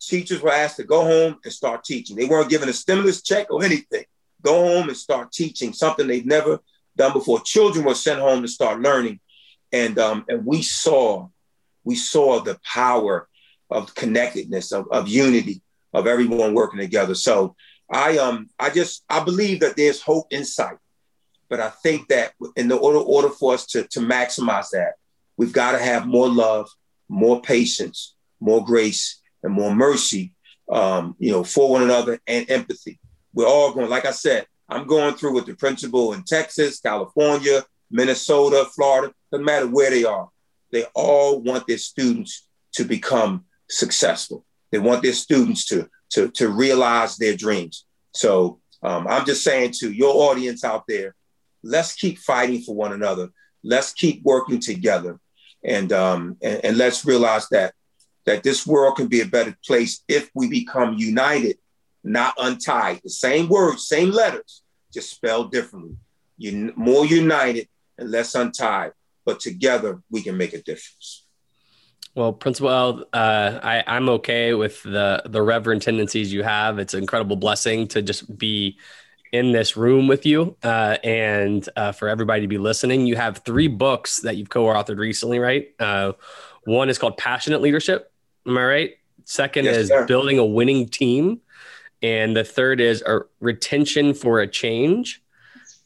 teachers 0.00 0.40
were 0.40 0.52
asked 0.52 0.76
to 0.76 0.84
go 0.84 1.04
home 1.04 1.38
and 1.44 1.52
start 1.52 1.84
teaching. 1.84 2.16
They 2.16 2.24
weren't 2.24 2.50
given 2.50 2.68
a 2.68 2.72
stimulus 2.72 3.22
check 3.22 3.50
or 3.50 3.62
anything. 3.62 4.04
Go 4.42 4.54
home 4.54 4.88
and 4.88 4.96
start 4.96 5.32
teaching, 5.32 5.72
something 5.72 6.06
they've 6.06 6.24
never 6.24 6.60
done 6.96 7.12
before. 7.12 7.40
Children 7.40 7.84
were 7.84 7.94
sent 7.94 8.20
home 8.20 8.42
to 8.42 8.48
start 8.48 8.80
learning 8.80 9.20
and 9.74 9.98
um, 9.98 10.24
and 10.28 10.46
we 10.46 10.62
saw 10.62 11.28
we 11.84 11.94
saw 11.94 12.40
the 12.40 12.58
power 12.64 13.28
of 13.70 13.94
connectedness 13.94 14.72
of, 14.72 14.86
of 14.90 15.08
unity 15.08 15.62
of 15.92 16.06
everyone 16.06 16.54
working 16.54 16.80
together. 16.80 17.14
So 17.14 17.56
i 17.90 18.16
um 18.18 18.48
i 18.58 18.70
just 18.70 19.04
i 19.08 19.22
believe 19.22 19.60
that 19.60 19.76
there's 19.76 20.00
hope 20.00 20.26
in 20.30 20.44
sight 20.44 20.78
but 21.48 21.60
i 21.60 21.68
think 21.68 22.08
that 22.08 22.32
in 22.56 22.68
the 22.68 22.76
order, 22.76 22.98
order 22.98 23.28
for 23.28 23.54
us 23.54 23.66
to, 23.66 23.84
to 23.88 24.00
maximize 24.00 24.70
that 24.70 24.94
we've 25.36 25.52
got 25.52 25.72
to 25.72 25.78
have 25.78 26.06
more 26.06 26.28
love 26.28 26.68
more 27.08 27.40
patience 27.40 28.14
more 28.40 28.64
grace 28.64 29.20
and 29.42 29.52
more 29.52 29.74
mercy 29.74 30.34
um, 30.70 31.14
you 31.18 31.30
know 31.30 31.44
for 31.44 31.70
one 31.70 31.82
another 31.82 32.18
and 32.26 32.50
empathy. 32.50 32.98
We're 33.34 33.46
all 33.46 33.74
going 33.74 33.90
like 33.90 34.06
i 34.06 34.12
said 34.12 34.46
i'm 34.68 34.86
going 34.86 35.14
through 35.14 35.34
with 35.34 35.46
the 35.46 35.54
principal 35.54 36.14
in 36.14 36.22
texas 36.22 36.80
california 36.80 37.62
minnesota 37.90 38.64
florida 38.74 39.12
doesn't 39.34 39.44
matter 39.44 39.66
where 39.66 39.90
they 39.90 40.04
are. 40.04 40.28
They 40.70 40.84
all 40.94 41.40
want 41.40 41.66
their 41.66 41.78
students 41.78 42.46
to 42.74 42.84
become 42.84 43.44
successful. 43.68 44.44
They 44.70 44.78
want 44.78 45.02
their 45.02 45.12
students 45.12 45.66
to, 45.66 45.88
to, 46.10 46.28
to 46.30 46.48
realize 46.48 47.16
their 47.16 47.36
dreams. 47.36 47.84
So 48.12 48.60
um, 48.82 49.06
I'm 49.08 49.26
just 49.26 49.42
saying 49.42 49.72
to 49.80 49.92
your 49.92 50.30
audience 50.30 50.64
out 50.64 50.84
there, 50.86 51.14
let's 51.62 51.94
keep 51.94 52.18
fighting 52.18 52.62
for 52.62 52.74
one 52.74 52.92
another. 52.92 53.30
Let's 53.64 53.92
keep 53.92 54.22
working 54.22 54.60
together. 54.60 55.18
And, 55.64 55.92
um, 55.92 56.36
and, 56.42 56.64
and 56.64 56.76
let's 56.76 57.04
realize 57.04 57.48
that, 57.48 57.74
that 58.26 58.42
this 58.42 58.66
world 58.66 58.96
can 58.96 59.08
be 59.08 59.20
a 59.20 59.26
better 59.26 59.56
place 59.66 60.02
if 60.08 60.30
we 60.34 60.48
become 60.48 60.94
united, 60.94 61.56
not 62.04 62.34
untied. 62.38 63.00
The 63.02 63.10
same 63.10 63.48
words, 63.48 63.88
same 63.88 64.10
letters, 64.10 64.62
just 64.92 65.10
spelled 65.10 65.50
differently. 65.50 65.96
You, 66.36 66.72
more 66.76 67.06
united 67.06 67.68
and 67.98 68.10
less 68.10 68.34
untied 68.34 68.92
but 69.24 69.40
together 69.40 70.02
we 70.10 70.22
can 70.22 70.36
make 70.36 70.52
a 70.52 70.62
difference. 70.62 71.26
Well, 72.14 72.32
Principal 72.32 72.70
EL, 72.70 73.04
uh, 73.12 73.60
I, 73.62 73.82
I'm 73.86 74.08
okay 74.08 74.54
with 74.54 74.82
the 74.84 75.22
the 75.26 75.42
reverend 75.42 75.82
tendencies 75.82 76.32
you 76.32 76.44
have. 76.44 76.78
It's 76.78 76.94
an 76.94 77.00
incredible 77.00 77.36
blessing 77.36 77.88
to 77.88 78.02
just 78.02 78.38
be 78.38 78.78
in 79.32 79.50
this 79.50 79.76
room 79.76 80.06
with 80.06 80.24
you 80.24 80.56
uh, 80.62 80.96
and 81.02 81.68
uh, 81.74 81.90
for 81.90 82.08
everybody 82.08 82.42
to 82.42 82.46
be 82.46 82.56
listening. 82.56 83.04
You 83.04 83.16
have 83.16 83.38
three 83.38 83.66
books 83.66 84.18
that 84.18 84.36
you've 84.36 84.48
co-authored 84.48 84.98
recently, 84.98 85.40
right? 85.40 85.70
Uh, 85.80 86.12
one 86.66 86.88
is 86.88 86.98
called 86.98 87.16
Passionate 87.16 87.60
Leadership. 87.60 88.12
Am 88.46 88.56
I 88.56 88.64
right? 88.64 88.90
Second 89.24 89.64
yes, 89.64 89.76
is 89.76 89.88
sir. 89.88 90.06
Building 90.06 90.38
a 90.38 90.44
Winning 90.44 90.88
Team, 90.88 91.40
and 92.00 92.36
the 92.36 92.44
third 92.44 92.80
is 92.80 93.02
a 93.02 93.22
Retention 93.40 94.14
for 94.14 94.38
a 94.38 94.46
Change. 94.46 95.20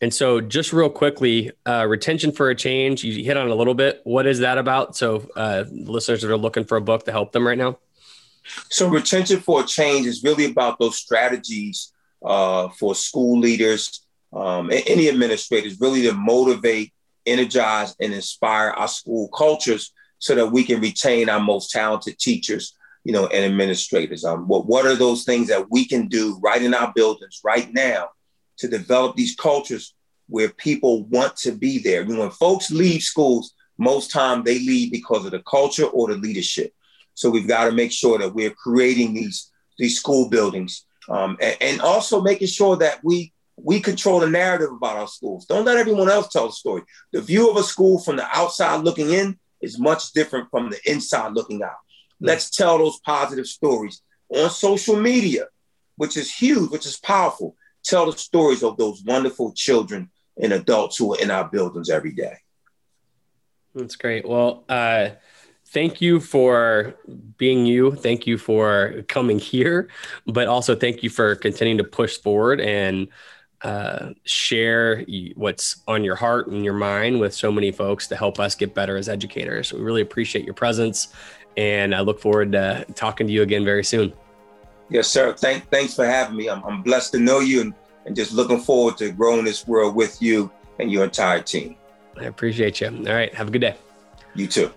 And 0.00 0.14
so, 0.14 0.40
just 0.40 0.72
real 0.72 0.90
quickly, 0.90 1.50
uh, 1.66 1.84
retention 1.88 2.30
for 2.30 2.50
a 2.50 2.54
change, 2.54 3.02
you 3.02 3.24
hit 3.24 3.36
on 3.36 3.48
a 3.48 3.54
little 3.54 3.74
bit. 3.74 4.00
What 4.04 4.26
is 4.26 4.38
that 4.40 4.56
about? 4.56 4.96
So, 4.96 5.28
uh, 5.34 5.64
listeners 5.70 6.22
that 6.22 6.30
are 6.30 6.36
looking 6.36 6.64
for 6.64 6.76
a 6.76 6.80
book 6.80 7.04
to 7.06 7.12
help 7.12 7.32
them 7.32 7.46
right 7.46 7.58
now. 7.58 7.78
So, 8.70 8.88
retention 8.88 9.40
for 9.40 9.62
a 9.62 9.66
change 9.66 10.06
is 10.06 10.22
really 10.22 10.44
about 10.44 10.78
those 10.78 10.96
strategies 10.96 11.92
uh, 12.24 12.68
for 12.68 12.94
school 12.94 13.40
leaders 13.40 14.06
um, 14.32 14.70
and 14.70 14.82
any 14.86 15.08
administrators, 15.08 15.80
really 15.80 16.02
to 16.02 16.12
motivate, 16.12 16.92
energize, 17.26 17.96
and 18.00 18.14
inspire 18.14 18.70
our 18.70 18.88
school 18.88 19.28
cultures 19.28 19.92
so 20.20 20.36
that 20.36 20.52
we 20.52 20.62
can 20.62 20.80
retain 20.80 21.28
our 21.28 21.40
most 21.40 21.70
talented 21.70 22.18
teachers, 22.20 22.76
you 23.02 23.12
know, 23.12 23.26
and 23.26 23.44
administrators. 23.44 24.24
Um, 24.24 24.46
what, 24.46 24.66
what 24.66 24.86
are 24.86 24.96
those 24.96 25.24
things 25.24 25.48
that 25.48 25.70
we 25.70 25.84
can 25.84 26.06
do 26.06 26.38
right 26.40 26.62
in 26.62 26.72
our 26.72 26.92
buildings 26.94 27.40
right 27.42 27.72
now 27.72 28.10
to 28.58 28.68
develop 28.68 29.16
these 29.16 29.34
cultures 29.34 29.94
where 30.28 30.48
people 30.50 31.04
want 31.04 31.36
to 31.36 31.52
be 31.52 31.78
there? 31.78 32.04
When 32.04 32.30
folks 32.30 32.70
leave 32.70 33.02
schools, 33.02 33.54
most 33.78 34.10
time 34.10 34.42
they 34.42 34.58
leave 34.58 34.92
because 34.92 35.24
of 35.24 35.30
the 35.30 35.42
culture 35.42 35.86
or 35.86 36.08
the 36.08 36.16
leadership. 36.16 36.72
So 37.14 37.30
we've 37.30 37.48
got 37.48 37.64
to 37.64 37.72
make 37.72 37.92
sure 37.92 38.18
that 38.18 38.34
we're 38.34 38.50
creating 38.50 39.14
these 39.14 39.50
these 39.78 39.96
school 39.96 40.28
buildings 40.28 40.84
um, 41.08 41.36
and, 41.40 41.56
and, 41.60 41.80
also 41.80 42.20
making 42.20 42.48
sure 42.48 42.76
that 42.76 42.98
we 43.02 43.32
we 43.56 43.80
control 43.80 44.20
the 44.20 44.28
narrative 44.28 44.70
about 44.72 44.96
our 44.96 45.08
schools. 45.08 45.46
Don't 45.46 45.64
let 45.64 45.78
everyone 45.78 46.08
else 46.08 46.28
tell 46.28 46.46
the 46.46 46.52
story. 46.52 46.82
The 47.12 47.20
view 47.20 47.50
of 47.50 47.56
a 47.56 47.62
school 47.62 48.00
from 48.00 48.16
the 48.16 48.26
outside 48.36 48.84
looking 48.84 49.10
in 49.10 49.38
is 49.60 49.78
much 49.78 50.12
different 50.12 50.50
from 50.50 50.70
the 50.70 50.78
inside 50.84 51.32
looking 51.32 51.62
out. 51.62 51.78
Let's 52.20 52.50
tell 52.50 52.78
those 52.78 53.00
positive 53.00 53.46
stories 53.46 54.02
on 54.28 54.50
social 54.50 54.96
media, 54.96 55.46
which 55.96 56.16
is 56.16 56.32
huge, 56.32 56.70
which 56.70 56.86
is 56.86 56.98
powerful. 56.98 57.56
Tell 57.88 58.10
the 58.12 58.18
stories 58.18 58.62
of 58.62 58.76
those 58.76 59.02
wonderful 59.02 59.52
children 59.54 60.10
and 60.36 60.52
adults 60.52 60.98
who 60.98 61.14
are 61.14 61.20
in 61.20 61.30
our 61.30 61.48
buildings 61.48 61.88
every 61.88 62.12
day. 62.12 62.36
That's 63.74 63.96
great. 63.96 64.28
Well, 64.28 64.64
uh, 64.68 65.10
thank 65.68 66.02
you 66.02 66.20
for 66.20 66.96
being 67.38 67.64
you. 67.64 67.92
Thank 67.92 68.26
you 68.26 68.36
for 68.36 69.04
coming 69.08 69.38
here, 69.38 69.88
but 70.26 70.48
also 70.48 70.74
thank 70.74 71.02
you 71.02 71.08
for 71.08 71.34
continuing 71.34 71.78
to 71.78 71.84
push 71.84 72.18
forward 72.18 72.60
and 72.60 73.08
uh, 73.62 74.10
share 74.24 75.06
what's 75.34 75.82
on 75.88 76.04
your 76.04 76.14
heart 76.14 76.48
and 76.48 76.66
your 76.66 76.74
mind 76.74 77.18
with 77.18 77.32
so 77.32 77.50
many 77.50 77.72
folks 77.72 78.06
to 78.08 78.16
help 78.16 78.38
us 78.38 78.54
get 78.54 78.74
better 78.74 78.98
as 78.98 79.08
educators. 79.08 79.72
We 79.72 79.80
really 79.80 80.02
appreciate 80.02 80.44
your 80.44 80.54
presence, 80.54 81.08
and 81.56 81.94
I 81.94 82.00
look 82.00 82.20
forward 82.20 82.52
to 82.52 82.84
talking 82.94 83.26
to 83.26 83.32
you 83.32 83.40
again 83.40 83.64
very 83.64 83.82
soon. 83.82 84.12
Yes, 84.90 85.08
sir. 85.08 85.34
Thank, 85.34 85.70
thanks 85.70 85.94
for 85.94 86.06
having 86.06 86.36
me. 86.36 86.48
I'm, 86.48 86.64
I'm 86.64 86.82
blessed 86.82 87.12
to 87.12 87.18
know 87.18 87.40
you 87.40 87.60
and, 87.60 87.74
and 88.06 88.16
just 88.16 88.32
looking 88.32 88.60
forward 88.60 88.96
to 88.98 89.10
growing 89.10 89.44
this 89.44 89.66
world 89.66 89.94
with 89.94 90.20
you 90.22 90.50
and 90.78 90.90
your 90.90 91.04
entire 91.04 91.40
team. 91.42 91.76
I 92.16 92.24
appreciate 92.24 92.80
you. 92.80 92.88
All 92.88 93.14
right. 93.14 93.32
Have 93.34 93.48
a 93.48 93.50
good 93.50 93.60
day. 93.60 93.76
You 94.34 94.46
too. 94.46 94.72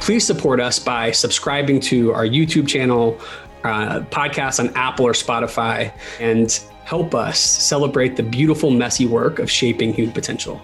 Please 0.00 0.26
support 0.26 0.60
us 0.60 0.78
by 0.78 1.10
subscribing 1.10 1.80
to 1.80 2.12
our 2.12 2.24
YouTube 2.24 2.66
channel, 2.66 3.20
uh, 3.64 4.00
podcast 4.00 4.58
on 4.58 4.74
Apple 4.74 5.06
or 5.06 5.12
Spotify, 5.12 5.92
and 6.18 6.62
help 6.84 7.14
us 7.14 7.38
celebrate 7.38 8.16
the 8.16 8.22
beautiful, 8.22 8.70
messy 8.70 9.06
work 9.06 9.38
of 9.38 9.50
shaping 9.50 9.92
human 9.92 10.12
potential. 10.12 10.60